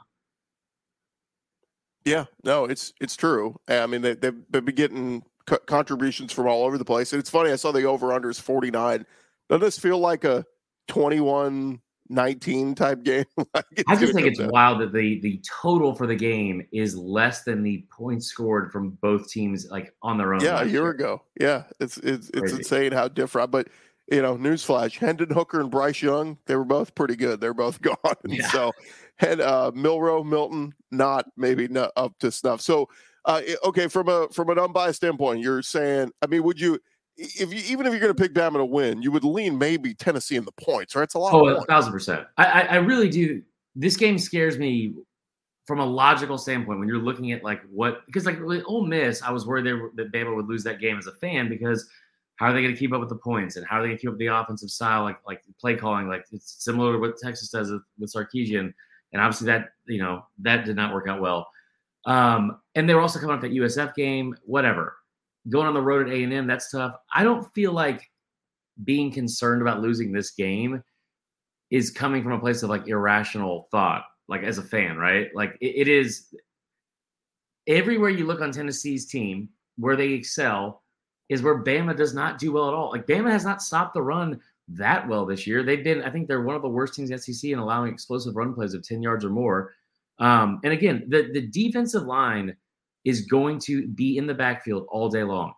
Yeah, 2.05 2.25
no, 2.43 2.65
it's 2.67 2.93
it's 3.01 3.17
true. 3.17 3.59
I 3.69 3.87
mean, 3.87 4.03
they 4.03 4.15
they've 4.15 4.51
been 4.51 4.65
getting 4.67 5.23
contributions 5.67 6.33
from 6.33 6.47
all 6.47 6.65
over 6.65 6.79
the 6.79 6.85
place, 6.85 7.13
and 7.13 7.21
it's 7.21 7.31
funny. 7.31 7.51
I 7.51 7.57
saw 7.57 7.73
the 7.73 7.85
over 7.85 8.13
under 8.13 8.31
is 8.31 8.39
forty 8.39 8.71
nine. 8.71 9.07
Doesn't 9.49 9.61
this 9.61 9.79
feel 9.79 9.99
like 9.99 10.25
a 10.25 10.45
twenty 10.89 11.21
one 11.21 11.81
19 12.09 12.75
type 12.75 13.03
game. 13.03 13.25
I 13.55 13.97
just 13.97 14.13
think 14.13 14.27
it's 14.27 14.41
wild 14.41 14.81
that 14.81 14.93
the 14.93 15.21
the 15.21 15.43
total 15.63 15.95
for 15.95 16.07
the 16.07 16.17
game 16.17 16.67
is 16.73 16.97
less 16.97 17.45
than 17.45 17.63
the 17.63 17.87
points 17.91 18.27
scored 18.27 18.71
from 18.71 18.91
both 19.01 19.29
teams 19.29 19.67
like 19.71 19.95
on 20.03 20.19
their 20.19 20.35
own. 20.35 20.41
Yeah, 20.41 20.61
a 20.61 20.65
year, 20.65 20.83
year, 20.83 20.91
ago. 20.91 21.23
Yeah, 21.41 21.65
it's 21.81 21.97
it's 21.99 22.31
it's 22.35 22.53
insane 22.53 22.93
how 22.93 23.09
different. 23.09 23.51
But 23.51 23.69
you 24.11 24.21
know, 24.21 24.37
newsflash: 24.37 24.99
Hendon 24.99 25.31
Hooker 25.31 25.61
and 25.61 25.71
Bryce 25.71 26.03
Young, 26.03 26.39
they 26.47 26.57
were 26.57 26.65
both 26.65 26.95
pretty 26.95 27.17
good. 27.17 27.41
They're 27.41 27.55
both 27.55 27.81
gone. 27.81 27.97
Yeah. 28.27 28.49
So, 28.49 28.73
and 29.21 29.41
uh, 29.41 29.73
Milroe, 29.75 30.25
Milton, 30.25 30.75
not 30.91 31.27
maybe 31.37 31.69
not 31.69 31.93
up 31.97 32.19
to 32.19 32.31
snuff. 32.31 32.61
So, 32.61 32.89
uh, 33.25 33.41
okay, 33.65 33.89
from 33.89 34.09
a 34.09 34.29
from 34.29 34.51
an 34.51 34.59
unbiased 34.59 34.97
standpoint, 34.97 35.41
you're 35.41 35.63
saying, 35.63 36.13
I 36.23 36.27
mean, 36.27 36.43
would 36.43 36.61
you? 36.61 36.79
if 37.17 37.53
you 37.53 37.63
even 37.69 37.87
if 37.87 37.93
you're 37.93 38.01
going 38.01 38.15
to 38.15 38.21
pick 38.21 38.35
Bama 38.35 38.55
to 38.55 38.65
win, 38.65 39.01
you 39.03 39.13
would 39.13 39.25
lean 39.25 39.57
maybe 39.57 39.95
Tennessee 39.95 40.37
in 40.37 40.45
the 40.45 40.53
points, 40.53 40.97
right? 40.97 41.05
It's 41.05 41.15
a 41.15 41.19
lot. 41.19 41.33
Oh, 41.33 41.47
a 41.47 41.65
thousand 41.67 41.93
percent. 41.93 42.27
I, 42.37 42.63
I, 42.63 42.77
really 42.77 43.09
do. 43.09 43.43
This 43.77 43.97
game 43.97 44.19
scares 44.19 44.59
me 44.59 44.95
from 45.67 45.81
a 45.81 45.85
logical 45.85 46.37
standpoint 46.37 46.79
when 46.79 46.89
you're 46.89 46.99
looking 46.99 47.33
at 47.33 47.43
like 47.43 47.63
what 47.71 48.05
because 48.07 48.27
like 48.27 48.41
with 48.41 48.65
Ole 48.67 48.87
Miss, 48.87 49.23
I 49.23 49.31
was 49.31 49.47
worried 49.47 49.65
they 49.67 49.73
were, 49.73 49.93
that 49.95 50.13
Bama 50.13 50.35
would 50.35 50.47
lose 50.47 50.65
that 50.65 50.81
game 50.81 50.99
as 50.99 51.07
a 51.07 51.13
fan 51.13 51.49
because 51.49 51.89
how 52.37 52.47
are 52.47 52.53
they 52.53 52.63
going 52.63 52.75
to 52.75 52.79
keep 52.79 52.93
up 52.93 53.01
with 53.01 53.09
the 53.09 53.17
points 53.17 53.57
and 53.57 53.67
how 53.67 53.79
are 53.79 53.83
they 53.83 53.89
going 53.89 53.99
to 53.99 54.01
keep 54.01 54.11
up 54.11 54.19
the 54.19 54.27
offensive 54.27 54.71
style 54.71 55.05
like 55.05 55.19
like 55.27 55.41
play 55.61 55.77
calling 55.77 56.09
like 56.09 56.25
it's 56.33 56.65
similar 56.65 56.93
to 56.93 56.99
what 56.99 57.17
Texas 57.17 57.49
does 57.49 57.71
with, 57.71 57.83
with 57.99 58.13
Sarkisian 58.13 58.75
and 59.13 59.23
obviously 59.23 59.47
that 59.47 59.71
you 59.87 59.99
know 59.99 60.27
that 60.41 60.65
did 60.65 60.77
not 60.77 60.93
work 60.93 61.09
out 61.09 61.21
well. 61.21 61.47
Um, 62.07 62.61
and 62.75 62.89
they 62.89 62.95
were 62.95 63.01
also 63.01 63.19
coming 63.19 63.35
up 63.35 63.43
that 63.43 63.53
USF 63.53 63.95
game, 63.95 64.35
whatever 64.45 64.97
going 65.49 65.67
on 65.67 65.75
the 65.75 65.81
road 65.81 66.09
at 66.09 66.15
A&M, 66.15 66.47
that's 66.47 66.71
tough. 66.71 66.97
I 67.15 67.23
don't 67.23 67.53
feel 67.55 67.73
like 67.73 68.11
being 68.83 69.13
concerned 69.13 69.63
about 69.63 69.81
losing 69.81 70.13
this 70.13 70.31
game 70.31 70.83
is 71.71 71.91
coming 71.91 72.23
from 72.23 72.33
a 72.33 72.41
place 72.41 72.63
of 72.63 72.71
like 72.71 72.89
irrational 72.89 73.69
thought, 73.71 74.05
like 74.29 74.43
as 74.43 74.59
a 74.59 74.63
fan, 74.63 74.97
right? 74.97 75.29
Like 75.35 75.57
it, 75.61 75.75
it 75.77 75.89
is 75.89 76.35
everywhere 77.67 78.11
you 78.11 78.27
look 78.27 78.41
on 78.41 78.53
Tennessee's 78.53 79.07
team 79.07 79.49
where 79.77 79.97
they 79.97 80.11
excel 80.11 80.83
is 81.29 81.43
where 81.43 81.63
Bama 81.63 81.97
does 81.97 82.15
not 82.15 82.39
do 82.39 82.53
well 82.53 82.69
at 82.69 82.75
all. 82.75 82.91
Like 82.91 83.07
Bama 83.07 83.31
has 83.31 83.45
not 83.45 83.63
stopped 83.63 83.95
the 83.95 84.03
run 84.03 84.41
that 84.69 85.07
well 85.09 85.27
this 85.27 85.47
year. 85.47 85.63
They've 85.63 85.85
been, 85.85 86.03
I 86.03 86.11
think 86.11 86.29
they're 86.29 86.43
one 86.43 86.57
of 86.57 86.63
the 86.63 86.69
worst 86.69 86.95
teams 86.95 87.11
in 87.11 87.19
SEC 87.19 87.51
in 87.51 87.59
allowing 87.59 87.93
explosive 87.93 88.37
run 88.37 88.55
plays 88.55 88.75
of 88.75 88.83
10 88.83 89.03
yards 89.03 89.25
or 89.25 89.31
more. 89.31 89.73
Um, 90.19 90.61
and 90.65 90.73
again, 90.73 91.05
the, 91.09 91.31
the 91.33 91.47
defensive 91.47 92.05
line 92.05 92.57
is 93.05 93.23
going 93.23 93.59
to 93.61 93.87
be 93.89 94.17
in 94.17 94.27
the 94.27 94.35
backfield 94.35 94.87
all 94.91 95.09
day 95.09 95.23
long. 95.23 95.53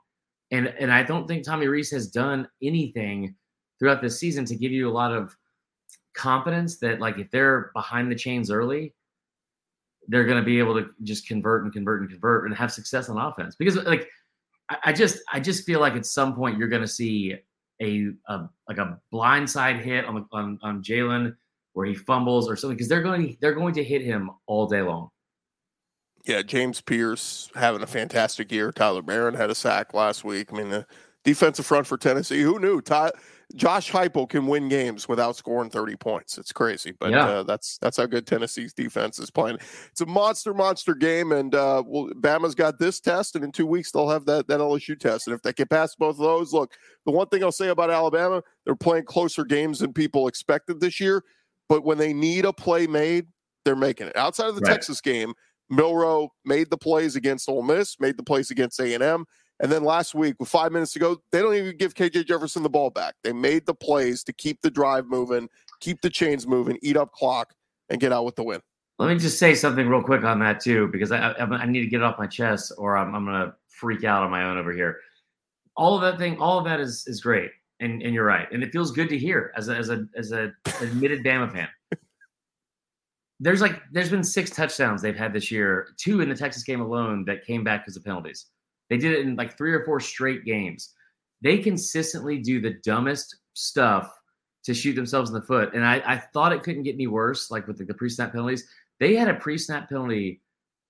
And 0.51 0.69
and 0.79 0.93
I 0.93 1.03
don't 1.03 1.27
think 1.27 1.45
Tommy 1.45 1.67
Rees 1.67 1.91
has 1.91 2.09
done 2.09 2.49
anything 2.63 3.35
throughout 3.79 4.03
this 4.03 4.19
season 4.19 4.45
to 4.47 4.57
give 4.57 4.73
you 4.73 4.89
a 4.89 4.93
lot 4.93 5.13
of 5.13 5.35
confidence 6.15 6.79
that 6.79 7.01
like 7.01 7.19
if 7.19 7.31
they're 7.31 7.71
behind 7.75 8.11
the 8.11 8.15
chains 8.15 8.51
early, 8.51 8.95
they're 10.09 10.25
going 10.25 10.39
to 10.39 10.45
be 10.45 10.59
able 10.59 10.75
to 10.75 10.89
just 11.03 11.27
convert 11.27 11.65
and 11.65 11.73
convert 11.73 12.01
and 12.01 12.11
convert 12.11 12.47
and 12.47 12.55
have 12.55 12.73
success 12.73 13.09
on 13.09 13.19
offense. 13.19 13.57
Because 13.57 13.77
like 13.77 14.09
I, 14.69 14.77
I 14.87 14.93
just 14.93 15.19
I 15.33 15.41
just 15.41 15.65
feel 15.65 15.81
like 15.81 15.95
at 15.95 16.07
some 16.07 16.35
point 16.35 16.59
you're 16.59 16.69
going 16.69 16.83
to 16.83 16.89
see 16.89 17.35
a, 17.83 18.09
a 18.29 18.49
like 18.69 18.79
a 18.79 18.99
blindside 19.13 19.83
hit 19.83 20.05
on 20.05 20.27
on 20.33 20.59
on 20.63 20.83
Jalen 20.83 21.35
where 21.73 21.87
he 21.87 21.95
fumbles 21.95 22.49
or 22.49 22.57
something 22.57 22.77
because 22.77 22.89
they're 22.89 23.03
going 23.03 23.37
they're 23.41 23.55
going 23.55 23.75
to 23.75 23.85
hit 23.85 24.03
him 24.03 24.31
all 24.47 24.67
day 24.67 24.83
long. 24.83 25.11
Yeah, 26.27 26.43
James 26.43 26.81
Pearce 26.81 27.51
having 27.55 27.83
a 27.83 27.87
fantastic 27.87 28.51
year. 28.51 28.73
Tyler 28.73 29.03
Baron 29.03 29.35
had 29.35 29.49
a 29.49 29.55
sack 29.55 29.95
last 29.95 30.25
week. 30.25 30.53
I 30.53 30.57
mean, 30.57 30.71
the 30.71 30.87
defensive 31.25 31.67
front 31.67 31.87
for 31.87 31.97
Tennessee. 31.97 32.41
Who 32.43 32.59
knew? 32.59 32.81
Ty, 32.81 33.13
Josh 33.55 33.93
Heupel 33.93 34.29
can 34.29 34.49
win 34.49 34.69
games 34.69 35.09
without 35.09 35.37
scoring 35.37 35.71
30 35.71 35.95
points. 35.97 36.37
It's 36.37 36.51
crazy, 36.53 36.93
but 36.99 37.13
yeah. 37.13 37.27
uh, 37.27 37.43
that's 37.45 37.79
that's 37.79 37.97
how 37.97 38.07
good 38.07 38.27
Tennessee's 38.27 38.73
defense 38.73 39.21
is 39.21 39.31
playing. 39.31 39.59
It's 39.91 40.01
a 40.01 40.07
monster, 40.07 40.53
monster 40.53 40.97
game, 40.97 41.31
and 41.31 41.55
uh, 41.55 41.83
well, 41.87 42.11
Bama's 42.21 42.57
got 42.57 42.79
this 42.79 42.99
test, 42.99 43.37
and 43.37 43.45
in 43.45 43.53
two 43.53 43.67
weeks 43.67 43.93
they'll 43.93 44.09
have 44.09 44.25
that 44.27 44.49
that 44.49 44.59
LSU 44.59 44.99
test. 44.99 45.29
And 45.29 45.35
if 45.35 45.43
they 45.43 45.53
get 45.53 45.71
past 45.71 45.97
both 45.99 46.17
of 46.17 46.25
those, 46.25 46.53
look, 46.53 46.73
the 47.05 47.13
one 47.13 47.29
thing 47.29 47.45
I'll 47.45 47.53
say 47.53 47.69
about 47.69 47.91
Alabama, 47.91 48.43
they're 48.65 48.75
playing 48.75 49.05
closer 49.05 49.45
games 49.45 49.79
than 49.79 49.93
people 49.93 50.27
expected 50.27 50.81
this 50.81 51.01
year. 51.01 51.23
But 51.69 51.85
when 51.85 51.99
they 51.99 52.13
need 52.13 52.45
a 52.45 52.53
play 52.53 52.87
made, 52.89 53.27
they're 53.65 53.77
making 53.77 54.09
it. 54.09 54.17
Outside 54.17 54.49
of 54.49 54.55
the 54.57 54.61
right. 54.61 54.73
Texas 54.73 55.01
game, 55.01 55.35
Milroe 55.69 56.31
made 56.45 56.71
the 56.71 56.77
plays 56.77 57.17
against 57.17 57.49
Ole 57.49 57.63
Miss, 57.63 57.99
made 58.01 58.17
the 58.17 58.23
plays 58.23 58.51
against 58.51 58.81
A&M. 58.81 59.25
And 59.59 59.73
then 59.73 59.85
last 59.85 60.15
week, 60.15 60.37
with 60.39 60.49
five 60.49 60.73
minutes 60.73 60.93
to 60.93 60.99
go, 60.99 61.17
they 61.33 61.41
don't 61.41 61.55
even 61.55 61.77
give 61.77 61.95
KJ 61.95 62.27
Jefferson 62.27 62.63
the 62.63 62.69
ball 62.69 62.91
back. 62.91 63.15
They 63.25 63.33
made 63.33 63.65
the 63.65 63.75
plays 63.75 64.23
to 64.25 64.33
keep 64.33 64.61
the 64.61 64.71
drive 64.71 65.07
moving, 65.07 65.49
keep 65.81 66.03
the 66.03 66.11
chains 66.11 66.47
moving, 66.47 66.79
eat 66.83 66.97
up 66.97 67.13
clock, 67.13 67.55
and 67.89 68.01
get 68.01 68.13
out 68.13 68.25
with 68.25 68.37
the 68.37 68.43
win. 68.43 68.61
Let 68.99 69.09
me 69.09 69.19
just 69.19 69.39
say 69.39 69.55
something 69.55 69.89
real 69.89 70.03
quick 70.03 70.25
on 70.25 70.39
that 70.41 70.61
too, 70.61 70.89
because 70.89 71.13
I, 71.13 71.31
I, 71.33 71.45
I 71.45 71.67
need 71.67 71.81
to 71.81 71.87
get 71.87 72.01
it 72.01 72.03
off 72.03 72.19
my 72.19 72.27
chest, 72.27 72.73
or 72.79 72.97
I'm, 72.97 73.15
I'm 73.15 73.25
going 73.25 73.41
to 73.41 73.55
freak 73.69 74.05
out 74.05 74.23
on 74.23 74.31
my 74.31 74.45
own 74.45 74.59
over 74.59 74.73
here. 74.73 74.99
All 75.77 75.95
of 75.95 76.01
that 76.03 76.19
thing, 76.19 76.39
all 76.39 76.59
of 76.59 76.65
that 76.65 76.81
is 76.81 77.07
is 77.07 77.21
great, 77.21 77.51
and 77.81 78.03
and 78.03 78.15
you're 78.15 78.25
right, 78.25 78.51
and 78.51 78.63
it 78.63 78.73
feels 78.73 78.91
good 78.91 79.11
to 79.11 79.19
hear 79.19 79.53
as 79.55 79.69
a 79.69 79.77
as 79.77 79.91
a 79.91 80.07
as 80.17 80.33
a 80.33 80.51
admitted 80.81 81.23
Bama 81.23 81.53
fan 81.53 81.69
there's 83.41 83.61
like 83.61 83.83
there's 83.93 84.11
been 84.11 84.25
six 84.25 84.51
touchdowns 84.51 85.03
they've 85.03 85.17
had 85.17 85.33
this 85.33 85.51
year, 85.51 85.89
two 85.99 86.21
in 86.21 86.29
the 86.29 86.35
Texas 86.35 86.63
game 86.63 86.81
alone 86.81 87.25
that 87.27 87.45
came 87.45 87.65
back 87.65 87.85
because 87.85 87.97
of 87.97 88.05
penalties. 88.05 88.47
They 88.89 88.97
did 88.97 89.13
it 89.13 89.27
in 89.27 89.37
like 89.37 89.57
three 89.57 89.73
or 89.73 89.85
four 89.85 90.01
straight 90.01 90.45
games. 90.45 90.95
They 91.43 91.59
consistently 91.59 92.39
do 92.39 92.61
the 92.61 92.75
dumbest 92.85 93.37
stuff 93.55 94.11
to 94.65 94.75
shoot 94.75 94.95
themselves 94.95 95.31
in 95.31 95.35
the 95.35 95.43
foot. 95.43 95.75
And 95.75 95.85
I, 95.85 96.03
I 96.07 96.19
thought 96.33 96.53
it 96.53 96.63
couldn't 96.63 96.85
get 96.85 96.95
any 96.95 97.07
worse, 97.07 97.51
like 97.51 97.67
with 97.67 97.79
the, 97.79 97.85
the 97.85 97.95
pre-snap 97.95 98.33
penalties. 98.33 98.67
They 98.99 99.15
had 99.15 99.29
a 99.29 99.35
pre-snap 99.35 99.89
penalty 99.89 100.41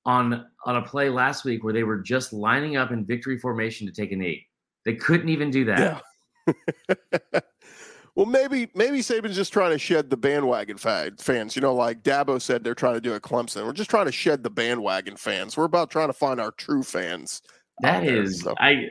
on 0.04 0.46
on 0.64 0.76
a 0.76 0.82
play 0.82 1.10
last 1.10 1.44
week 1.44 1.64
where 1.64 1.72
they 1.72 1.82
were 1.82 1.98
just 1.98 2.32
lining 2.32 2.76
up 2.76 2.92
in 2.92 3.04
victory 3.04 3.38
formation 3.38 3.86
to 3.86 3.92
take 3.92 4.12
a 4.12 4.16
knee. 4.16 4.46
They 4.84 4.94
couldn't 4.94 5.28
even 5.28 5.50
do 5.50 5.64
that. 5.64 6.02
Yeah. 6.46 7.40
Well, 8.16 8.24
maybe 8.24 8.70
maybe 8.74 9.00
Saban's 9.00 9.36
just 9.36 9.52
trying 9.52 9.72
to 9.72 9.78
shed 9.78 10.08
the 10.08 10.16
bandwagon 10.16 10.78
fans. 10.78 11.54
You 11.54 11.60
know, 11.60 11.74
like 11.74 12.02
Dabo 12.02 12.40
said, 12.40 12.64
they're 12.64 12.74
trying 12.74 12.94
to 12.94 13.00
do 13.00 13.14
at 13.14 13.20
Clemson. 13.20 13.66
We're 13.66 13.74
just 13.74 13.90
trying 13.90 14.06
to 14.06 14.12
shed 14.12 14.42
the 14.42 14.48
bandwagon 14.48 15.16
fans. 15.16 15.54
We're 15.54 15.64
about 15.64 15.90
trying 15.90 16.08
to 16.08 16.14
find 16.14 16.40
our 16.40 16.50
true 16.52 16.82
fans. 16.82 17.42
That 17.80 18.04
is, 18.04 18.40
so. 18.40 18.54
I. 18.58 18.88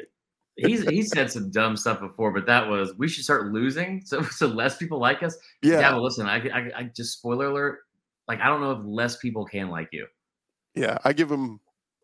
He's 0.57 0.87
he 0.87 1.01
said 1.01 1.29
some 1.29 1.51
dumb 1.51 1.75
stuff 1.75 1.99
before, 1.99 2.31
but 2.31 2.45
that 2.45 2.69
was 2.69 2.93
we 2.97 3.09
should 3.09 3.25
start 3.25 3.51
losing 3.51 4.01
so 4.05 4.21
so 4.21 4.47
less 4.47 4.77
people 4.77 4.99
like 4.99 5.21
us. 5.21 5.35
Yeah. 5.61 5.81
Dabo, 5.81 6.01
listen, 6.01 6.27
I, 6.27 6.37
I 6.47 6.71
I 6.77 6.83
just 6.95 7.17
spoiler 7.17 7.47
alert. 7.47 7.79
Like 8.29 8.39
I 8.39 8.47
don't 8.47 8.61
know 8.61 8.71
if 8.71 8.79
less 8.85 9.17
people 9.17 9.43
can 9.43 9.69
like 9.69 9.89
you. 9.91 10.05
Yeah, 10.75 10.97
I 11.03 11.11
give 11.11 11.29
him 11.29 11.59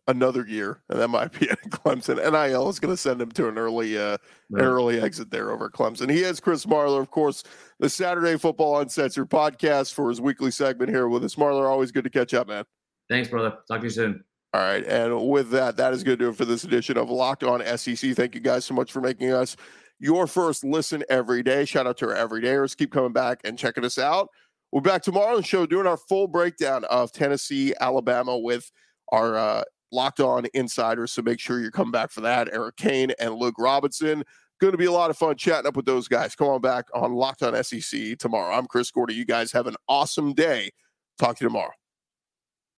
another 0.07 0.45
year, 0.45 0.81
and 0.89 0.99
that 0.99 1.07
might 1.07 1.37
be 1.37 1.49
at 1.49 1.61
Clemson. 1.69 2.17
NIL 2.17 2.69
is 2.69 2.79
going 2.79 2.93
to 2.93 2.97
send 2.97 3.21
him 3.21 3.31
to 3.31 3.47
an 3.47 3.57
early, 3.57 3.97
uh, 3.97 4.17
an 4.51 4.61
early 4.61 5.01
exit 5.01 5.31
there 5.31 5.51
over 5.51 5.69
Clemson. 5.69 6.09
He 6.09 6.21
is 6.21 6.39
Chris 6.39 6.65
Marler, 6.65 6.99
of 6.99 7.11
course, 7.11 7.43
the 7.79 7.89
Saturday 7.89 8.37
Football 8.37 8.79
Uncensored 8.79 9.29
podcast 9.29 9.93
for 9.93 10.09
his 10.09 10.21
weekly 10.21 10.51
segment 10.51 10.89
here 10.89 11.07
with 11.07 11.23
us. 11.23 11.35
Marler, 11.35 11.69
always 11.69 11.91
good 11.91 12.03
to 12.03 12.09
catch 12.09 12.33
up, 12.33 12.47
man. 12.47 12.65
Thanks, 13.09 13.29
brother. 13.29 13.57
Talk 13.67 13.81
to 13.81 13.85
you 13.85 13.89
soon. 13.89 14.23
All 14.53 14.61
right, 14.61 14.85
and 14.85 15.29
with 15.29 15.49
that, 15.51 15.77
that 15.77 15.93
is 15.93 16.03
going 16.03 16.17
to 16.17 16.25
do 16.25 16.29
it 16.29 16.35
for 16.35 16.43
this 16.43 16.65
edition 16.65 16.97
of 16.97 17.09
Locked 17.09 17.43
On 17.43 17.65
SEC. 17.77 18.13
Thank 18.15 18.35
you 18.35 18.41
guys 18.41 18.65
so 18.65 18.73
much 18.73 18.91
for 18.91 18.99
making 18.99 19.31
us 19.31 19.55
your 19.97 20.27
first 20.27 20.65
listen 20.65 21.03
every 21.09 21.41
day. 21.41 21.63
Shout 21.63 21.87
out 21.87 21.97
to 21.99 22.09
our 22.09 22.15
everydayers. 22.15 22.75
Keep 22.75 22.91
coming 22.91 23.13
back 23.13 23.39
and 23.45 23.57
checking 23.57 23.85
us 23.85 23.97
out. 23.97 24.27
We're 24.73 24.81
back 24.81 25.03
tomorrow 25.03 25.31
on 25.31 25.37
the 25.37 25.43
show 25.43 25.65
doing 25.65 25.85
our 25.85 25.97
full 25.97 26.27
breakdown 26.27 26.83
of 26.85 27.11
Tennessee, 27.11 27.73
Alabama 27.79 28.37
with 28.37 28.69
our 29.11 29.37
uh, 29.37 29.63
Locked 29.91 30.19
On 30.19 30.45
Insiders. 30.53 31.11
So 31.11 31.21
make 31.21 31.39
sure 31.39 31.59
you 31.59 31.71
come 31.71 31.91
back 31.91 32.11
for 32.11 32.21
that. 32.21 32.49
Eric 32.51 32.77
Kane 32.77 33.11
and 33.19 33.35
Luke 33.35 33.55
Robinson. 33.57 34.23
Going 34.59 34.71
to 34.71 34.77
be 34.77 34.85
a 34.85 34.91
lot 34.91 35.09
of 35.09 35.17
fun 35.17 35.35
chatting 35.37 35.67
up 35.67 35.75
with 35.75 35.85
those 35.85 36.07
guys. 36.07 36.35
Come 36.35 36.47
on 36.47 36.61
back 36.61 36.85
on 36.93 37.13
Locked 37.13 37.41
On 37.41 37.63
SEC 37.63 38.17
tomorrow. 38.19 38.55
I'm 38.55 38.67
Chris 38.67 38.91
Gordy. 38.91 39.15
You 39.15 39.25
guys 39.25 39.51
have 39.51 39.65
an 39.67 39.75
awesome 39.87 40.33
day. 40.33 40.69
Talk 41.17 41.37
to 41.37 41.45
you 41.45 41.49
tomorrow. 41.49 41.71